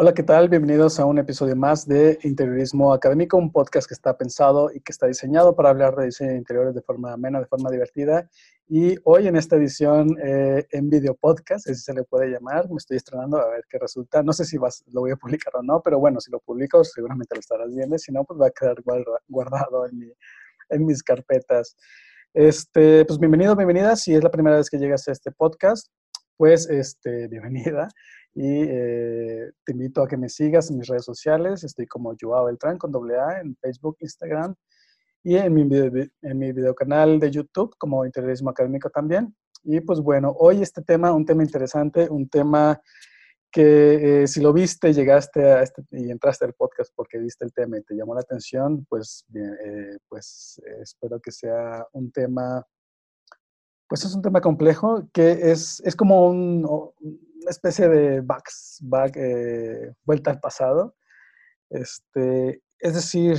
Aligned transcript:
Hola, 0.00 0.14
¿qué 0.14 0.22
tal? 0.22 0.48
Bienvenidos 0.48 1.00
a 1.00 1.06
un 1.06 1.18
episodio 1.18 1.56
más 1.56 1.84
de 1.84 2.20
Interiorismo 2.22 2.92
Académico, 2.92 3.36
un 3.36 3.50
podcast 3.50 3.88
que 3.88 3.94
está 3.94 4.16
pensado 4.16 4.70
y 4.72 4.78
que 4.78 4.92
está 4.92 5.08
diseñado 5.08 5.56
para 5.56 5.70
hablar 5.70 5.96
de 5.96 6.04
diseño 6.04 6.30
de 6.30 6.36
interiores 6.36 6.72
de 6.76 6.82
forma 6.82 7.12
amena, 7.12 7.40
de 7.40 7.46
forma 7.46 7.68
divertida. 7.68 8.30
Y 8.68 8.94
hoy 9.02 9.26
en 9.26 9.34
esta 9.34 9.56
edición 9.56 10.16
eh, 10.22 10.64
en 10.70 10.88
video 10.88 11.16
podcast, 11.16 11.68
así 11.68 11.80
se 11.80 11.92
le 11.94 12.04
puede 12.04 12.28
llamar, 12.28 12.70
me 12.70 12.76
estoy 12.76 12.96
estrenando 12.96 13.38
a 13.38 13.48
ver 13.48 13.64
qué 13.68 13.76
resulta. 13.76 14.22
No 14.22 14.32
sé 14.32 14.44
si 14.44 14.56
vas, 14.56 14.84
lo 14.92 15.00
voy 15.00 15.10
a 15.10 15.16
publicar 15.16 15.56
o 15.56 15.64
no, 15.64 15.82
pero 15.82 15.98
bueno, 15.98 16.20
si 16.20 16.30
lo 16.30 16.38
publico 16.38 16.84
seguramente 16.84 17.34
lo 17.34 17.40
estarás 17.40 17.74
viendo, 17.74 17.98
si 17.98 18.12
no, 18.12 18.22
pues 18.22 18.40
va 18.40 18.46
a 18.46 18.50
quedar 18.50 18.76
guardado 19.26 19.84
en, 19.88 19.98
mi, 19.98 20.12
en 20.68 20.86
mis 20.86 21.02
carpetas. 21.02 21.76
Este, 22.32 23.04
pues 23.04 23.18
bienvenido, 23.18 23.56
bienvenida. 23.56 23.96
Si 23.96 24.14
es 24.14 24.22
la 24.22 24.30
primera 24.30 24.58
vez 24.58 24.70
que 24.70 24.78
llegas 24.78 25.08
a 25.08 25.10
este 25.10 25.32
podcast, 25.32 25.88
pues 26.36 26.70
este, 26.70 27.26
bienvenida 27.26 27.88
y 28.40 28.62
eh, 28.62 29.50
te 29.64 29.72
invito 29.72 30.00
a 30.00 30.06
que 30.06 30.16
me 30.16 30.28
sigas 30.28 30.70
en 30.70 30.78
mis 30.78 30.86
redes 30.86 31.04
sociales. 31.04 31.64
Estoy 31.64 31.88
como 31.88 32.14
Joao 32.18 32.44
Beltrán 32.44 32.78
con 32.78 32.92
doble 32.92 33.18
A 33.18 33.40
en 33.40 33.56
Facebook, 33.56 33.96
Instagram 33.98 34.54
y 35.24 35.34
en 35.34 35.52
mi, 35.52 35.62
en 35.62 36.38
mi 36.38 36.52
videocanal 36.52 37.18
de 37.18 37.32
YouTube 37.32 37.74
como 37.78 38.06
Interiorismo 38.06 38.50
Académico 38.50 38.90
también. 38.90 39.34
Y 39.64 39.80
pues 39.80 39.98
bueno, 39.98 40.36
hoy 40.38 40.62
este 40.62 40.82
tema, 40.82 41.12
un 41.12 41.26
tema 41.26 41.42
interesante, 41.42 42.08
un 42.08 42.28
tema 42.28 42.80
que 43.50 44.22
eh, 44.22 44.26
si 44.28 44.40
lo 44.40 44.52
viste, 44.52 44.92
llegaste 44.92 45.42
a 45.42 45.62
este, 45.64 45.82
y 45.90 46.08
entraste 46.08 46.44
al 46.44 46.54
podcast 46.54 46.92
porque 46.94 47.18
viste 47.18 47.44
el 47.44 47.52
tema 47.52 47.76
y 47.78 47.82
te 47.82 47.96
llamó 47.96 48.14
la 48.14 48.20
atención, 48.20 48.86
pues, 48.88 49.24
bien, 49.26 49.52
eh, 49.64 49.98
pues 50.08 50.62
espero 50.80 51.18
que 51.18 51.32
sea 51.32 51.84
un 51.90 52.12
tema, 52.12 52.64
pues 53.88 54.04
es 54.04 54.14
un 54.14 54.22
tema 54.22 54.40
complejo, 54.40 55.08
que 55.12 55.50
es, 55.50 55.80
es 55.84 55.96
como 55.96 56.28
un, 56.28 56.64
una 56.64 57.50
especie 57.50 57.88
de 57.88 58.20
backs, 58.20 58.78
back, 58.82 59.16
eh, 59.16 59.94
vuelta 60.04 60.30
al 60.30 60.40
pasado. 60.40 60.94
Este, 61.70 62.62
es 62.78 62.94
decir, 62.94 63.38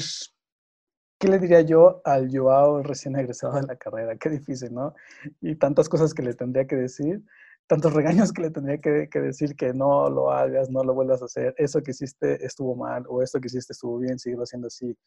¿qué 1.20 1.28
le 1.28 1.40
diría 1.40 1.62
yo 1.62 2.02
al 2.04 2.30
Joao 2.36 2.82
recién 2.82 3.16
egresado 3.16 3.56
de 3.56 3.68
la 3.68 3.76
carrera? 3.76 4.18
Qué 4.18 4.30
difícil, 4.30 4.74
¿no? 4.74 4.96
Y 5.42 5.56
tantas 5.56 5.88
cosas 5.88 6.14
que 6.14 6.24
le 6.24 6.34
tendría 6.34 6.66
que 6.66 6.76
decir, 6.76 7.24
tantos 7.68 7.94
regaños 7.94 8.32
que 8.34 8.42
le 8.42 8.52
tendría 8.52 8.80
que, 8.80 9.08
que 9.10 9.20
decir 9.20 9.56
que 9.56 9.74
no 9.74 10.10
lo 10.10 10.32
hagas, 10.32 10.72
no 10.72 10.84
lo 10.84 10.96
vuelvas 10.96 11.22
a 11.22 11.26
hacer, 11.26 11.54
eso 11.58 11.84
que 11.84 11.92
hiciste 11.92 12.44
estuvo 12.44 12.76
mal 12.76 13.06
o 13.08 13.22
esto 13.22 13.40
que 13.40 13.48
hiciste 13.48 13.74
estuvo 13.74 14.00
bien, 14.00 14.18
sigue 14.18 14.38
haciendo 14.38 14.68
así. 14.68 14.98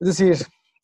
Es 0.00 0.08
decir, 0.08 0.36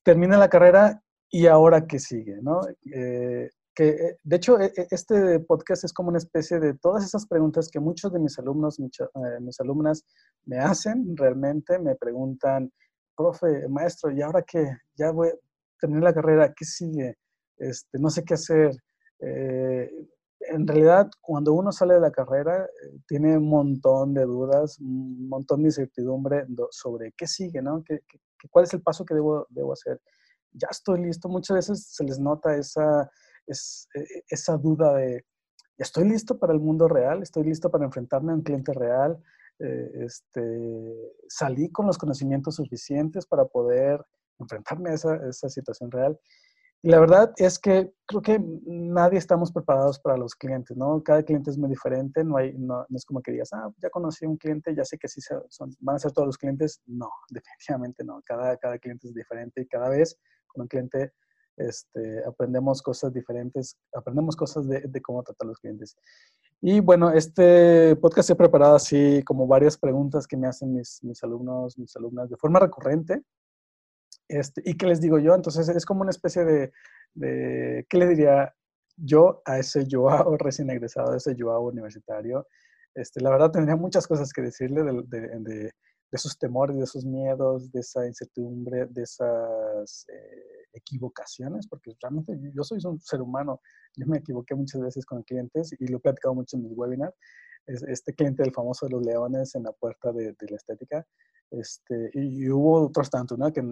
termina 0.02 0.36
la 0.36 0.50
carrera 0.50 1.02
y 1.30 1.46
ahora 1.46 1.86
qué 1.86 1.98
sigue, 1.98 2.38
¿no? 2.42 2.60
Eh, 2.92 3.50
que 3.78 3.90
eh, 3.90 4.18
de 4.24 4.36
hecho 4.36 4.58
e, 4.58 4.72
e, 4.76 4.88
este 4.90 5.38
podcast 5.38 5.84
es 5.84 5.92
como 5.92 6.08
una 6.08 6.18
especie 6.18 6.58
de 6.58 6.74
todas 6.74 7.04
esas 7.04 7.28
preguntas 7.28 7.68
que 7.70 7.78
muchos 7.78 8.12
de 8.12 8.18
mis 8.18 8.36
alumnos, 8.36 8.80
eh, 8.80 9.40
mis 9.40 9.60
alumnas 9.60 10.04
me 10.46 10.58
hacen 10.58 11.16
realmente, 11.16 11.78
me 11.78 11.94
preguntan, 11.94 12.72
profe, 13.16 13.68
maestro, 13.68 14.10
¿y 14.10 14.20
ahora 14.20 14.42
qué? 14.42 14.66
Ya 14.96 15.12
voy 15.12 15.28
a 15.28 15.32
terminar 15.80 16.02
la 16.02 16.12
carrera, 16.14 16.52
¿qué 16.56 16.64
sigue? 16.64 17.18
Este, 17.56 18.00
no 18.00 18.10
sé 18.10 18.24
qué 18.24 18.34
hacer. 18.34 18.72
Eh, 19.20 19.88
en 20.40 20.66
realidad, 20.66 21.08
cuando 21.20 21.52
uno 21.52 21.70
sale 21.70 21.94
de 21.94 22.00
la 22.00 22.10
carrera, 22.10 22.68
tiene 23.06 23.38
un 23.38 23.48
montón 23.48 24.12
de 24.12 24.24
dudas, 24.24 24.80
un 24.80 25.28
montón 25.28 25.62
de 25.62 25.68
incertidumbre 25.68 26.46
sobre 26.72 27.12
qué 27.16 27.28
sigue, 27.28 27.62
¿no? 27.62 27.84
¿Qué, 27.84 28.00
cuál 28.50 28.64
es 28.64 28.74
el 28.74 28.82
paso 28.82 29.04
que 29.04 29.14
debo, 29.14 29.46
debo 29.50 29.72
hacer? 29.72 30.00
Ya 30.52 30.66
estoy 30.68 31.00
listo. 31.02 31.28
Muchas 31.28 31.56
veces 31.56 31.86
se 31.92 32.02
les 32.02 32.18
nota 32.18 32.56
esa 32.56 33.08
es 33.48 33.88
eh, 33.94 34.22
esa 34.28 34.56
duda 34.56 34.94
de, 34.94 35.24
¿estoy 35.76 36.08
listo 36.08 36.38
para 36.38 36.52
el 36.52 36.60
mundo 36.60 36.88
real? 36.88 37.22
¿Estoy 37.22 37.44
listo 37.44 37.70
para 37.70 37.84
enfrentarme 37.84 38.32
a 38.32 38.36
un 38.36 38.42
cliente 38.42 38.72
real? 38.72 39.18
Eh, 39.58 40.04
este, 40.04 40.94
¿Salí 41.28 41.70
con 41.70 41.86
los 41.86 41.98
conocimientos 41.98 42.56
suficientes 42.56 43.26
para 43.26 43.44
poder 43.44 44.04
enfrentarme 44.38 44.90
a 44.90 44.94
esa, 44.94 45.48
situación 45.48 45.90
real? 45.90 46.18
Y 46.80 46.90
la 46.90 47.00
verdad 47.00 47.32
es 47.38 47.58
que 47.58 47.92
creo 48.06 48.22
que 48.22 48.40
nadie 48.64 49.18
estamos 49.18 49.50
preparados 49.50 49.98
para 49.98 50.16
los 50.16 50.36
clientes, 50.36 50.76
¿no? 50.76 51.02
Cada 51.02 51.24
cliente 51.24 51.50
es 51.50 51.58
muy 51.58 51.68
diferente, 51.68 52.22
no, 52.22 52.36
hay, 52.36 52.56
no, 52.56 52.86
es 52.94 53.04
como 53.04 53.20
que 53.20 53.32
digas, 53.32 53.52
ah, 53.52 53.68
ya 53.78 53.90
conocí 53.90 54.26
un 54.26 54.36
cliente, 54.36 54.76
ya 54.76 54.84
sé 54.84 54.96
que 54.96 55.08
sí 55.08 55.20
son, 55.20 55.74
van 55.80 55.96
a 55.96 55.98
ser 55.98 56.12
todos 56.12 56.26
los 56.26 56.38
clientes. 56.38 56.80
No, 56.86 57.10
definitivamente 57.30 58.04
no. 58.04 58.22
Cada, 58.24 58.56
cada 58.58 58.78
cliente 58.78 59.08
es 59.08 59.14
diferente 59.14 59.62
y 59.62 59.66
cada 59.66 59.88
vez 59.88 60.16
con 60.46 60.62
un 60.62 60.68
cliente 60.68 61.12
este, 61.58 62.24
aprendemos 62.24 62.82
cosas 62.82 63.12
diferentes, 63.12 63.76
aprendemos 63.94 64.36
cosas 64.36 64.66
de, 64.68 65.02
cómo 65.02 65.22
tratar 65.22 65.46
a 65.46 65.48
los 65.48 65.58
clientes. 65.58 65.96
Y 66.60 66.80
bueno, 66.80 67.10
este 67.10 67.94
podcast 67.96 68.30
he 68.30 68.34
preparado 68.34 68.76
así 68.76 69.22
como 69.24 69.46
varias 69.46 69.76
preguntas 69.76 70.26
que 70.26 70.36
me 70.36 70.48
hacen 70.48 70.74
mis, 70.74 71.02
mis 71.02 71.22
alumnos, 71.22 71.78
mis 71.78 71.94
alumnas 71.96 72.30
de 72.30 72.36
forma 72.36 72.60
recurrente. 72.60 73.22
Este, 74.28 74.62
¿Y 74.64 74.76
qué 74.76 74.86
les 74.86 75.00
digo 75.00 75.18
yo? 75.18 75.34
Entonces 75.34 75.68
es 75.68 75.84
como 75.84 76.02
una 76.02 76.10
especie 76.10 76.44
de, 76.44 76.72
¿qué 77.88 77.98
le 77.98 78.06
diría 78.06 78.54
yo 78.96 79.42
a 79.44 79.58
ese 79.58 79.86
Joao 79.90 80.36
recién 80.38 80.70
egresado, 80.70 81.12
a 81.12 81.16
ese 81.16 81.34
Joao 81.38 81.62
universitario? 81.62 82.46
Este, 82.94 83.20
la 83.20 83.30
verdad 83.30 83.50
tendría 83.50 83.76
muchas 83.76 84.06
cosas 84.06 84.32
que 84.32 84.42
decirle 84.42 84.82
de, 84.82 85.38
de, 85.40 85.72
esos 86.10 86.38
temores, 86.38 86.76
de 86.76 86.84
esos 86.84 87.04
miedos, 87.04 87.70
de 87.70 87.80
esa 87.80 88.06
incertidumbre, 88.06 88.86
de 88.86 89.02
esas... 89.02 90.06
Eh, 90.08 90.57
equivocaciones, 90.72 91.66
porque 91.66 91.96
realmente 92.00 92.38
yo 92.54 92.62
soy 92.64 92.78
un 92.84 93.00
ser 93.00 93.22
humano, 93.22 93.60
yo 93.96 94.06
me 94.06 94.18
equivoqué 94.18 94.54
muchas 94.54 94.80
veces 94.80 95.06
con 95.06 95.22
clientes 95.22 95.74
y 95.78 95.86
lo 95.86 95.98
he 95.98 96.00
platicado 96.00 96.34
mucho 96.34 96.56
en 96.56 96.64
mis 96.64 96.76
webinars. 96.76 97.14
Este 97.66 98.14
cliente 98.14 98.42
del 98.42 98.52
famoso 98.52 98.86
de 98.86 98.92
los 98.92 99.04
leones 99.04 99.54
en 99.54 99.64
la 99.64 99.72
puerta 99.72 100.10
de, 100.12 100.34
la 100.48 100.56
estética, 100.56 101.06
este, 101.50 102.10
y, 102.14 102.48
hubo 102.48 102.86
otros 102.86 103.10
tantos, 103.10 103.38
¿no? 103.38 103.52
Que 103.52 103.62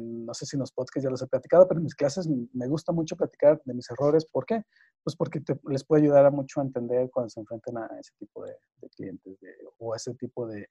no 0.00 0.34
sé 0.34 0.46
si 0.46 0.56
en 0.56 0.60
los 0.60 0.72
podcasts 0.72 1.04
ya 1.04 1.10
los 1.10 1.22
he 1.22 1.26
platicado, 1.26 1.66
pero 1.68 1.78
en 1.78 1.84
mis 1.84 1.94
clases 1.94 2.28
me 2.28 2.66
gusta 2.66 2.92
mucho 2.92 3.16
platicar 3.16 3.60
de 3.64 3.74
mis 3.74 3.88
errores. 3.90 4.26
¿Por 4.26 4.44
qué? 4.44 4.62
Pues 5.04 5.16
porque 5.16 5.40
les 5.68 5.84
puede 5.84 6.02
ayudar 6.02 6.26
a 6.26 6.30
mucho 6.30 6.60
a 6.60 6.64
entender 6.64 7.08
cuando 7.10 7.30
se 7.30 7.40
enfrentan 7.40 7.78
a 7.78 7.86
ese 8.00 8.12
tipo 8.18 8.44
de, 8.44 8.54
clientes 8.96 9.38
o 9.78 9.92
a 9.94 9.96
ese 9.96 10.14
tipo 10.14 10.46
de, 10.46 10.68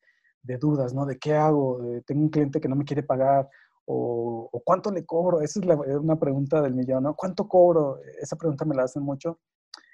dudas, 0.59 0.93
¿no? 0.93 1.05
De 1.05 1.17
qué 1.17 1.33
hago, 1.33 1.79
tengo 2.05 2.21
un 2.21 2.29
cliente 2.29 2.61
que 2.61 2.69
no 2.69 2.75
me 2.75 2.85
quiere 2.85 3.03
pagar 3.03 3.49
o, 3.89 4.61
cuánto 4.65 4.91
le 4.91 5.05
cobro? 5.05 5.41
Esa 5.41 5.59
es 5.59 5.95
una 5.95 6.19
pregunta 6.19 6.61
del 6.61 6.75
millón, 6.75 7.03
¿no? 7.03 7.15
¿Cuánto 7.15 7.47
cobro? 7.47 7.99
Esa 8.21 8.35
pregunta 8.35 8.65
me 8.65 8.75
la 8.75 8.83
hacen 8.83 9.01
mucho. 9.01 9.39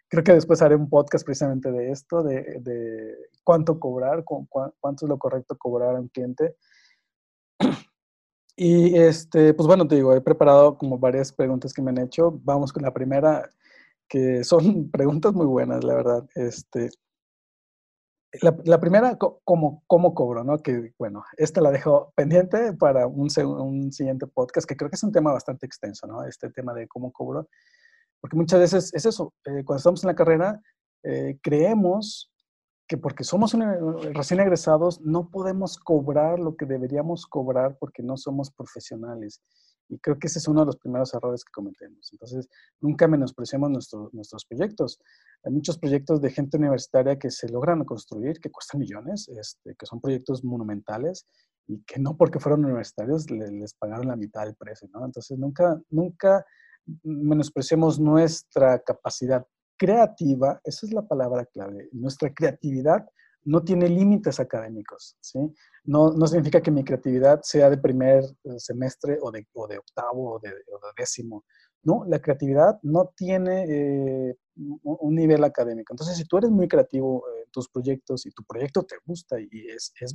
Creo 0.10 0.24
que 0.24 0.34
después 0.34 0.62
haré 0.62 0.76
un 0.76 0.90
podcast 0.90 1.26
precisamente 1.26 1.72
de 1.72 1.92
esto, 1.92 2.24
de, 2.24 3.16
cuánto 3.44 3.80
cobrar, 3.80 4.24
cuánto 4.26 5.06
es 5.06 5.10
lo 5.10 5.18
correcto 5.18 5.58
cobrar 5.58 5.96
a 5.96 6.00
un 6.00 6.08
cliente. 6.08 6.56
Y 8.56 8.96
este, 8.96 9.54
pues 9.54 9.68
bueno, 9.68 9.88
te 9.88 9.96
digo, 9.96 10.14
he 10.14 10.22
preparado 10.22 10.78
como 10.78 11.00
varias 11.00 11.32
preguntas 11.32 11.74
que 11.74 11.82
me 11.82 11.90
han 11.90 12.00
hecho. 12.00 12.40
Vamos 12.44 12.72
con 12.72 12.84
la 12.84 12.94
primera, 12.94 13.50
que 14.08 14.44
son 14.44 14.90
preguntas 14.92 15.34
muy 15.34 15.46
buenas, 15.46 15.84
la 15.84 15.96
verdad. 15.96 16.30
Este, 16.36 16.90
la, 18.42 18.80
primera, 18.80 19.18
¿cómo, 19.18 19.84
¿cómo 19.86 20.14
cobro? 20.16 20.44
¿no? 20.44 20.58
Que 20.58 20.94
bueno, 20.98 21.24
esta 21.38 21.62
la 21.62 21.72
dejo 21.72 22.12
pendiente 22.16 22.74
para 22.74 23.06
un, 23.06 23.30
un, 23.38 23.92
siguiente 23.92 24.26
podcast, 24.28 24.68
que 24.68 24.76
creo 24.76 24.90
que 24.90 24.96
es 24.96 25.04
un 25.04 25.12
tema 25.12 25.32
bastante 25.32 25.66
extenso, 25.66 26.08
¿no? 26.08 26.24
Este 26.26 26.50
tema 26.50 26.74
de 26.74 26.88
cómo 26.88 27.12
cobro. 27.12 27.48
Porque 28.20 28.38
muchas 28.38 28.60
veces 28.60 28.94
es 28.94 29.06
eso, 29.06 29.34
eh, 29.46 29.64
cuando 29.64 29.78
estamos 29.78 30.04
en 30.04 30.08
la 30.08 30.16
carrera, 30.16 30.62
eh, 31.04 31.38
creemos 31.44 32.32
que 32.88 32.98
porque 32.98 33.24
somos 33.24 33.54
recién 34.14 34.40
egresados 34.40 35.02
no 35.02 35.30
podemos 35.30 35.78
cobrar 35.78 36.40
lo 36.40 36.56
que 36.56 36.66
deberíamos 36.66 37.26
cobrar 37.26 37.78
porque 37.80 38.04
no 38.04 38.18
somos 38.18 38.52
profesionales. 38.52 39.42
Y 39.94 40.00
creo 40.00 40.18
que 40.18 40.28
ese 40.28 40.40
es 40.40 40.48
uno 40.48 40.62
de 40.62 40.66
los 40.68 40.78
primeros 40.78 41.14
errores 41.14 41.44
que 41.44 41.52
cometemos. 41.52 42.10
Entonces, 42.12 42.50
nunca 42.82 43.08
menospreciemos 43.08 43.70
nuestros 44.12 44.46
proyectos. 44.46 45.00
Hay 45.44 45.52
muchos 45.52 45.78
proyectos 45.78 46.20
de 46.20 46.32
gente 46.32 46.58
universitaria 46.58 47.20
que 47.20 47.30
se 47.30 47.48
logran 47.50 47.84
construir, 47.86 48.40
que 48.40 48.50
cuestan 48.50 48.80
millones, 48.80 49.30
este, 49.30 49.76
que 49.76 49.86
son 49.86 50.02
proyectos 50.02 50.44
monumentales 50.44 51.28
y 51.68 51.84
que 51.84 52.00
no 52.00 52.18
porque 52.18 52.40
fueron 52.40 52.66
universitarios 52.66 53.30
les, 53.30 53.74
pagaron 53.76 54.08
la 54.08 54.16
mitad 54.16 54.46
del 54.46 54.56
precio, 54.56 54.90
¿no? 54.92 55.06
Entonces, 55.06 55.38
nunca, 55.38 55.80
nunca 55.90 56.44
menospreciemos 57.04 58.00
nuestra 58.00 58.80
capacidad 58.80 59.46
creativa, 59.78 60.60
esa 60.64 60.86
es 60.86 60.94
la 60.94 61.08
palabra 61.08 61.46
clave, 61.46 61.90
nuestra 61.92 62.34
creatividad 62.34 63.06
no 63.46 63.64
tiene 63.64 63.90
límites 63.90 64.40
académicos, 64.40 65.18
¿sí? 65.20 65.40
No, 65.86 66.14
no, 66.14 66.28
significa 66.28 66.62
que 66.62 66.72
mi 66.72 66.84
creatividad 66.84 67.42
sea 67.44 67.70
de 67.70 67.78
primer 67.78 68.24
eh, 68.44 68.58
semestre 68.58 69.18
o 69.22 69.32
de, 69.32 69.48
o 69.54 69.68
de 69.68 69.78
octavo 69.78 70.36
o 70.36 70.40
de, 70.40 70.54
décimo. 70.98 71.44
No, 71.84 72.06
la 72.08 72.20
creatividad 72.20 72.80
no 72.84 73.12
tiene 73.16 73.66
eh, 73.68 74.38
un 74.56 75.16
nivel 75.16 75.44
académico. 75.44 75.94
Entonces, 75.94 76.16
si 76.16 76.26
tú 76.26 76.38
eres 76.38 76.50
muy 76.50 76.68
creativo 76.68 77.24
en 77.44 77.52
tus 77.52 77.68
proyectos 77.70 78.26
y 78.26 78.32
tu 78.32 78.44
proyecto 78.44 78.84
te 78.84 78.96
gusta 79.06 79.40
y 79.40 79.50
es, 79.68 79.94
es, 80.00 80.14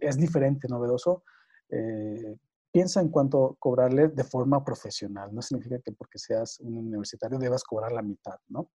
es 0.00 0.16
diferente, 0.16 0.66
novedoso, 0.68 1.24
eh, 1.68 2.36
piensa 2.72 3.00
en 3.00 3.08
cuánto 3.10 3.56
cobrarle 3.58 4.08
de 4.08 4.24
forma 4.24 4.64
profesional. 4.64 5.34
No 5.34 5.42
significa 5.42 5.78
que 5.80 5.92
porque 5.92 6.18
seas 6.18 6.58
un 6.60 6.78
universitario 6.78 7.38
debas 7.38 7.64
cobrar 7.64 7.92
la 7.92 8.02
mitad, 8.02 8.38
¿no? 8.48 8.70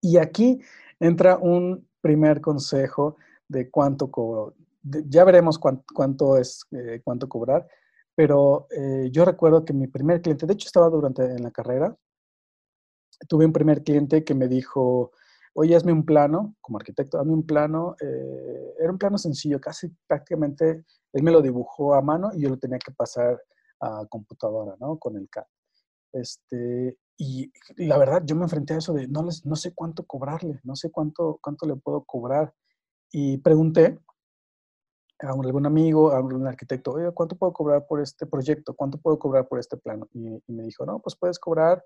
Y 0.00 0.16
aquí 0.16 0.60
entra 0.98 1.36
un 1.38 1.86
primer 2.00 2.40
consejo 2.40 3.16
de 3.48 3.70
cuánto 3.70 4.10
cobro. 4.10 4.54
ya 4.82 5.24
veremos 5.24 5.58
cuánto, 5.58 6.38
es, 6.38 6.64
eh, 6.70 7.00
cuánto 7.04 7.28
cobrar, 7.28 7.66
pero 8.14 8.66
eh, 8.70 9.10
yo 9.12 9.24
recuerdo 9.24 9.64
que 9.64 9.72
mi 9.72 9.86
primer 9.86 10.22
cliente, 10.22 10.46
de 10.46 10.54
hecho 10.54 10.68
estaba 10.68 10.88
durante 10.88 11.22
en 11.24 11.42
la 11.42 11.50
carrera, 11.50 11.94
tuve 13.28 13.44
un 13.44 13.52
primer 13.52 13.82
cliente 13.82 14.24
que 14.24 14.34
me 14.34 14.48
dijo, 14.48 15.12
oye, 15.54 15.76
hazme 15.76 15.92
un 15.92 16.04
plano, 16.04 16.54
como 16.60 16.78
arquitecto, 16.78 17.18
hazme 17.18 17.32
un 17.32 17.46
plano, 17.46 17.96
eh, 18.00 18.74
era 18.78 18.90
un 18.90 18.98
plano 18.98 19.18
sencillo, 19.18 19.60
casi 19.60 19.88
prácticamente, 20.06 20.84
él 21.12 21.22
me 21.22 21.30
lo 21.30 21.42
dibujó 21.42 21.94
a 21.94 22.00
mano 22.02 22.30
y 22.34 22.42
yo 22.42 22.48
lo 22.48 22.58
tenía 22.58 22.78
que 22.78 22.92
pasar 22.92 23.40
a 23.80 24.06
computadora, 24.08 24.76
¿no? 24.80 24.98
Con 24.98 25.16
el 25.16 25.28
CAD. 25.28 25.44
Este, 26.12 26.96
y 27.22 27.52
la 27.76 27.98
verdad, 27.98 28.22
yo 28.24 28.34
me 28.34 28.44
enfrenté 28.44 28.72
a 28.72 28.78
eso 28.78 28.94
de 28.94 29.06
no, 29.06 29.22
les, 29.22 29.44
no 29.44 29.54
sé 29.54 29.74
cuánto 29.74 30.06
cobrarle, 30.06 30.58
no 30.64 30.74
sé 30.74 30.90
cuánto, 30.90 31.38
cuánto 31.42 31.66
le 31.66 31.76
puedo 31.76 32.02
cobrar. 32.04 32.54
Y 33.12 33.36
pregunté 33.36 33.98
a 35.18 35.28
algún 35.28 35.66
amigo, 35.66 36.12
a 36.12 36.16
algún 36.16 36.46
arquitecto, 36.46 36.92
oye, 36.92 37.10
¿cuánto 37.12 37.36
puedo 37.36 37.52
cobrar 37.52 37.86
por 37.86 38.00
este 38.00 38.24
proyecto? 38.24 38.72
¿Cuánto 38.72 38.96
puedo 38.96 39.18
cobrar 39.18 39.46
por 39.46 39.58
este 39.58 39.76
plano? 39.76 40.08
Y, 40.14 40.40
me 40.50 40.62
dijo, 40.62 40.86
no, 40.86 40.98
pues 41.00 41.14
puedes 41.14 41.38
cobrar, 41.38 41.84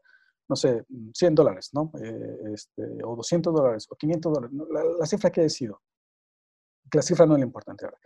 no 0.48 0.54
sé, 0.54 0.84
100 1.12 1.34
dólares, 1.34 1.70
¿no? 1.72 1.90
Eh, 2.00 2.52
este, 2.54 3.02
o 3.02 3.16
200 3.16 3.52
dólares, 3.52 3.88
o 3.90 3.96
500 3.96 4.32
dólares, 4.32 4.56
la, 5.00 5.06
cifra 5.06 5.30
que 5.30 5.40
he 5.40 5.44
decidido. 5.44 5.82
La 6.92 7.02
cifra 7.02 7.26
no 7.26 7.34
es 7.34 7.40
lo 7.40 7.46
importante 7.46 7.86
ahora. 7.86 7.98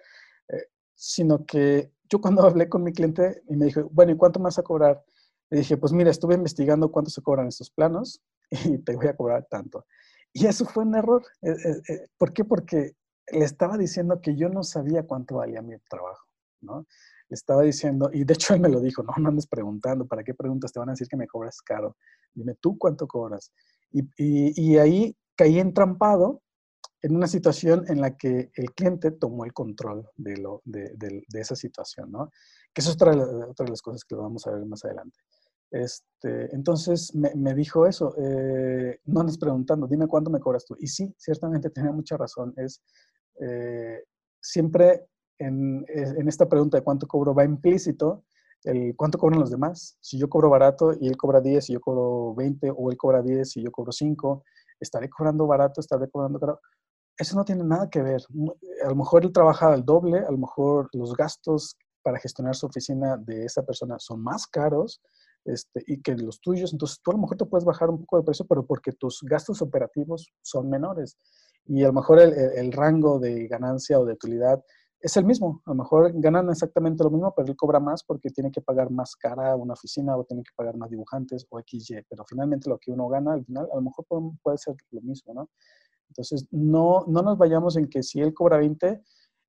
Eh, 0.49 0.69
sino 0.95 1.45
que 1.45 1.93
yo 2.09 2.23
cuando 2.23 2.41
hablé 2.47 2.71
con 2.71 2.83
mi 2.83 2.95
cliente 2.95 3.43
y 3.51 3.57
me 3.57 3.67
dijo, 3.67 3.87
bueno, 3.93 4.13
¿y 4.13 4.17
cuánto 4.17 4.41
me 4.41 4.45
vas 4.45 4.59
a 4.59 4.63
cobrar? 4.63 5.05
Le 5.51 5.59
dije, 5.59 5.77
pues 5.77 5.93
mira, 5.93 6.11
estuve 6.11 6.35
investigando 6.35 6.91
cuánto 6.91 7.11
se 7.11 7.23
cobran 7.23 7.49
estos 7.49 7.71
planos 7.71 8.21
y 8.51 8.79
te 8.79 8.97
voy 8.97 9.07
a 9.07 9.17
cobrar 9.17 9.47
tanto. 9.51 9.87
Y 10.33 10.47
eso 10.47 10.65
fue 10.65 10.85
un 10.85 10.95
error. 10.95 11.25
Eh, 11.43 11.51
eh, 11.51 11.83
eh, 11.89 12.09
¿Por 12.17 12.33
qué? 12.33 12.45
Porque 12.45 12.97
le 13.33 13.45
estaba 13.45 13.77
diciendo 13.77 14.21
que 14.21 14.37
yo 14.37 14.49
no 14.49 14.63
sabía 14.63 15.07
cuánto 15.07 15.37
valía 15.37 15.63
mi 15.63 15.77
trabajo, 15.89 16.27
¿no? 16.61 16.87
Le 17.29 17.35
estaba 17.35 17.63
diciendo, 17.63 18.11
y 18.13 18.25
de 18.25 18.35
hecho 18.35 18.55
él 18.55 18.61
me 18.61 18.71
lo 18.71 18.81
dijo, 18.81 19.03
no, 19.03 19.13
no 19.19 19.29
andes 19.29 19.47
preguntando, 19.47 20.07
¿para 20.07 20.25
qué 20.25 20.35
preguntas? 20.35 20.73
Te 20.73 20.79
van 20.79 20.89
a 20.89 20.93
decir 20.93 21.09
que 21.09 21.17
me 21.17 21.27
cobras 21.27 21.61
caro. 21.61 21.97
Dime 22.33 22.55
tú 22.55 22.79
cuánto 22.79 23.07
cobras. 23.07 23.53
Y, 23.91 24.03
y 24.17 24.77
ahí 24.77 25.17
caí 25.35 25.59
entrampado 25.59 26.43
en 27.03 27.15
una 27.15 27.27
situación 27.27 27.85
en 27.89 28.01
la 28.01 28.17
que 28.17 28.51
el 28.55 28.73
cliente 28.73 29.11
tomó 29.13 29.45
el 29.45 29.53
control 29.53 30.09
de, 30.17 30.37
lo, 30.37 30.63
de, 30.65 30.93
de, 30.97 31.41
esa 31.41 31.55
situación, 31.55 32.11
¿no? 32.11 32.31
Que 32.73 32.81
es 32.81 32.89
otra, 32.89 33.13
otra, 33.13 33.65
de 33.65 33.71
las 33.71 33.83
cosas 33.83 34.05
que 34.05 34.17
lo 34.17 34.23
vamos 34.23 34.47
a 34.47 34.51
ver 34.51 34.65
más 34.67 34.85
adelante. 34.85 35.21
Este, 35.71 36.55
entonces 36.55 37.15
me, 37.15 37.55
dijo 37.55 37.87
eso, 37.87 38.15
eh, 38.19 39.01
no 39.05 39.21
andes 39.21 39.39
preguntando, 39.39 39.87
dime 39.87 40.07
cuánto 40.07 40.31
me 40.31 40.41
cobras 40.41 40.65
tú. 40.65 40.77
Y 40.79 40.87
sí, 40.87 41.15
ciertamente 41.19 41.71
tenía 41.71 41.93
mucha 41.93 42.17
razón. 42.17 42.55
Es 42.57 42.83
eh, 43.41 44.05
siempre 44.41 45.07
en, 45.39 45.85
esta 46.27 46.49
pregunta 46.49 46.79
de 46.79 46.85
cuánto 46.85 47.07
cobro 47.07 47.35
va 47.35 47.45
implícito 47.45 48.25
el 48.65 48.97
cuánto 48.97 49.19
cobran 49.19 49.41
los 49.41 49.51
demás. 49.51 49.97
Si 50.01 50.19
yo 50.19 50.29
cobro 50.29 50.51
barato 50.51 50.93
y 51.01 51.07
él 51.07 51.17
cobra 51.17 51.41
10 51.41 51.71
y 51.71 51.73
yo 51.75 51.81
cobro 51.81 52.35
20, 52.35 52.73
o 52.77 52.91
él 52.91 52.97
cobra 52.97 53.23
10 53.23 53.57
y 53.57 53.63
yo 53.63 53.71
cobro 53.71 53.93
5, 53.93 54.45
estaré 54.81 55.09
cobrando 55.09 55.47
barato, 55.47 55.81
estaré 55.81 56.11
cobrando 56.11 56.41
caro 56.41 56.61
eso 57.19 57.37
no 57.37 57.45
tiene 57.45 57.65
nada 57.65 57.91
que 57.91 58.01
ver. 58.01 58.23
A 58.85 58.89
lo 58.89 58.95
mejor 58.95 59.25
él 59.25 59.33
trabaja 59.33 59.73
al 59.73 59.85
doble, 59.85 60.21
a 60.21 60.31
lo 60.31 60.39
mejor 60.39 60.89
los 60.93 61.15
gastos 61.15 61.77
para 62.03 62.19
gestionar 62.21 62.55
su 62.55 62.67
oficina 62.67 63.17
de 63.17 63.45
esa 63.45 63.63
persona 63.65 63.97
son 63.99 64.23
más 64.23 64.47
caros 64.47 65.03
este, 65.49 65.83
y 65.87 66.01
que 66.03 66.15
los 66.15 66.41
tuyos. 66.41 66.73
Entonces 66.73 67.01
tú 67.03 67.11
a 67.11 67.15
lo 67.15 67.21
mejor 67.21 67.37
te 67.37 67.47
puedes 67.47 67.65
bajar 67.65 67.91
un 67.91 68.01
poco 68.01 68.19
de 68.19 68.25
precio, 68.25 68.47
pero 68.47 68.67
porque 68.67 68.93
tus 68.93 69.21
gastos 69.23 69.63
operativos 69.63 70.31
son 70.43 70.69
menores. 70.69 71.17
Y 71.65 71.85
a 71.85 71.89
lo 71.89 71.95
mejor 71.95 72.21
el, 72.21 72.73
rango 72.73 73.19
de 73.19 73.47
ganancia 73.47 73.99
o 73.99 74.05
de 74.05 74.15
utilidad 74.15 74.63
es 75.01 75.17
el 75.17 75.25
mismo. 75.25 75.63
A 75.67 75.71
lo 75.71 75.77
mejor 75.77 76.13
ganan 76.15 76.49
exactamente 76.51 77.05
lo 77.05 77.11
mismo, 77.11 77.33
pero 77.35 77.49
él 77.49 77.57
cobra 77.57 77.81
más 77.81 78.03
porque 78.05 78.31
tiene 78.31 78.51
que 78.51 78.61
pagar 78.61 78.91
más 78.91 79.17
cara 79.17 79.55
una 79.57 79.75
oficina 79.75 80.17
o 80.17 80.25
tiene 80.25 80.43
que 80.43 80.53
pagar 80.57 80.77
más 80.77 80.91
dibujantes 80.91 81.47
o 81.51 81.61
XY. 81.61 82.05
Pero 82.09 82.25
finalmente 82.27 82.69
lo 82.69 82.79
que 82.79 82.91
uno 82.91 83.09
gana 83.09 83.35
al 83.35 83.45
final 83.45 83.69
a 83.73 83.77
lo 83.77 83.83
mejor 83.83 84.07
puede, 84.43 84.59
ser 84.59 84.77
lo 84.91 85.01
mismo, 85.03 85.35
¿no? 85.35 85.51
Entonces, 86.09 86.47
no, 86.51 87.05
no 87.07 87.21
nos 87.21 87.37
vayamos 87.37 87.77
en 87.77 87.89
que 87.89 88.03
si 88.03 88.21
él 88.21 88.33
cobra 88.33 88.57
20, 88.57 89.03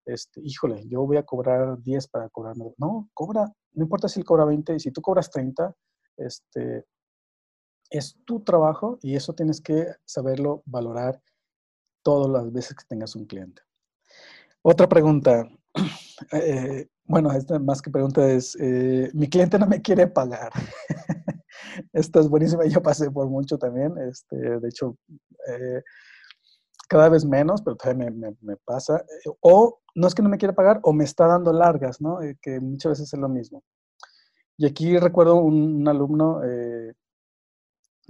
este, 0.06 0.42
híjole, 0.44 0.86
yo 0.88 1.06
voy 1.06 1.18
a 1.18 1.24
cobrar 1.24 1.82
10 1.82 2.08
para 2.10 2.30
cobrar. 2.30 2.56
No, 2.78 3.10
cobra, 3.14 3.46
no 3.74 3.84
importa 3.84 4.10
si 4.10 4.20
él 4.20 4.26
cobra 4.26 4.44
20 4.44 4.76
y 4.76 4.80
si 4.80 4.92
tú 4.92 5.02
cobras 5.02 5.30
30, 5.30 5.74
este, 6.20 6.86
es 7.90 8.18
tu 8.26 8.42
trabajo 8.42 9.00
y 9.02 9.16
eso 9.16 9.34
tienes 9.34 9.62
que 9.62 9.88
saberlo 10.06 10.64
valorar 10.66 11.22
todas 12.04 12.30
las 12.32 12.52
veces 12.52 12.76
que 12.76 12.86
tengas 12.88 13.16
un 13.16 13.26
cliente. 13.26 13.62
Otra 14.62 14.88
pregunta. 14.88 15.48
Eh, 16.34 16.86
bueno, 17.06 17.32
esta 17.32 17.58
más 17.60 17.82
que 17.82 17.90
pregunta 17.90 18.30
es, 18.30 18.54
eh, 18.60 19.10
mi 19.14 19.30
cliente 19.30 19.58
no 19.58 19.66
me 19.66 19.82
quiere 19.82 20.06
pagar. 20.06 20.52
esta 21.94 22.20
es 22.20 22.28
buenísima, 22.28 22.66
yo 22.66 22.82
pasé 22.82 23.10
por 23.10 23.30
mucho 23.30 23.58
también. 23.58 23.98
Este, 23.98 24.36
de 24.36 24.68
hecho, 24.68 24.98
eh, 25.48 25.82
cada 26.90 27.08
vez 27.08 27.24
menos, 27.24 27.62
pero 27.62 27.78
todavía 27.78 28.12
me, 28.12 28.58
pasa. 28.66 29.02
O 29.40 29.80
no 29.96 30.08
es 30.08 30.14
que 30.14 30.22
no 30.22 30.28
me 30.28 30.38
quiera 30.38 30.54
pagar, 30.54 30.82
o 30.84 30.92
me 30.92 31.06
está 31.06 31.26
dando 31.26 31.54
largas, 31.54 32.02
¿no? 32.02 32.20
Que 32.42 32.60
muchas 32.60 32.92
veces 33.00 33.14
es 33.14 33.20
lo 33.20 33.30
mismo. 33.30 33.64
Y 34.60 34.66
aquí 34.66 34.98
recuerdo 34.98 35.36
un, 35.36 35.88
alumno 35.88 36.44
eh, 36.44 36.94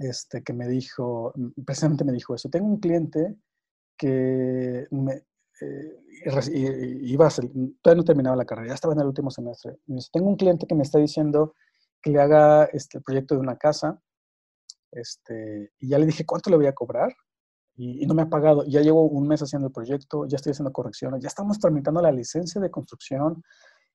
este, 0.00 0.42
que 0.42 0.52
me 0.52 0.66
dijo, 0.66 1.32
precisamente 1.64 2.04
me 2.04 2.12
dijo 2.12 2.34
eso. 2.34 2.48
Tengo 2.48 2.66
un 2.66 2.80
cliente 2.80 3.36
que 3.96 4.88
me, 4.90 5.22
iba 6.52 7.28
a 7.28 7.30
todavía 7.30 8.00
no 8.00 8.04
terminaba 8.04 8.34
la 8.34 8.44
carrera, 8.44 8.70
ya 8.70 8.74
estaba 8.74 8.94
en 8.94 9.00
el 9.00 9.06
último 9.06 9.30
semestre. 9.30 9.78
Me 9.86 9.94
dice, 9.94 10.10
tengo 10.12 10.28
un 10.28 10.34
cliente 10.34 10.66
que 10.66 10.74
me 10.74 10.82
está 10.82 10.98
diciendo 10.98 11.54
que 12.02 12.10
le 12.10 12.20
haga 12.20 12.64
este, 12.64 12.98
el 12.98 13.04
proyecto 13.04 13.36
de 13.36 13.42
una 13.42 13.56
casa. 13.56 14.02
Este, 14.90 15.70
y 15.78 15.90
ya 15.90 16.00
le 16.00 16.06
dije, 16.06 16.26
¿cuánto 16.26 16.50
le 16.50 16.56
voy 16.56 16.66
a 16.66 16.74
cobrar? 16.74 17.14
y, 17.80 18.06
no 18.06 18.14
me 18.14 18.22
ha 18.22 18.28
pagado. 18.28 18.64
Ya 18.66 18.80
llevo 18.80 19.04
un 19.04 19.26
mes 19.26 19.40
haciendo 19.40 19.68
el 19.68 19.72
proyecto, 19.72 20.26
ya 20.26 20.36
estoy 20.36 20.52
haciendo 20.52 20.72
correcciones, 20.72 21.22
ya 21.22 21.28
estamos 21.28 21.58
tramitando 21.58 22.02
la 22.02 22.12
licencia 22.12 22.60
de 22.60 22.70
construcción, 22.70 23.42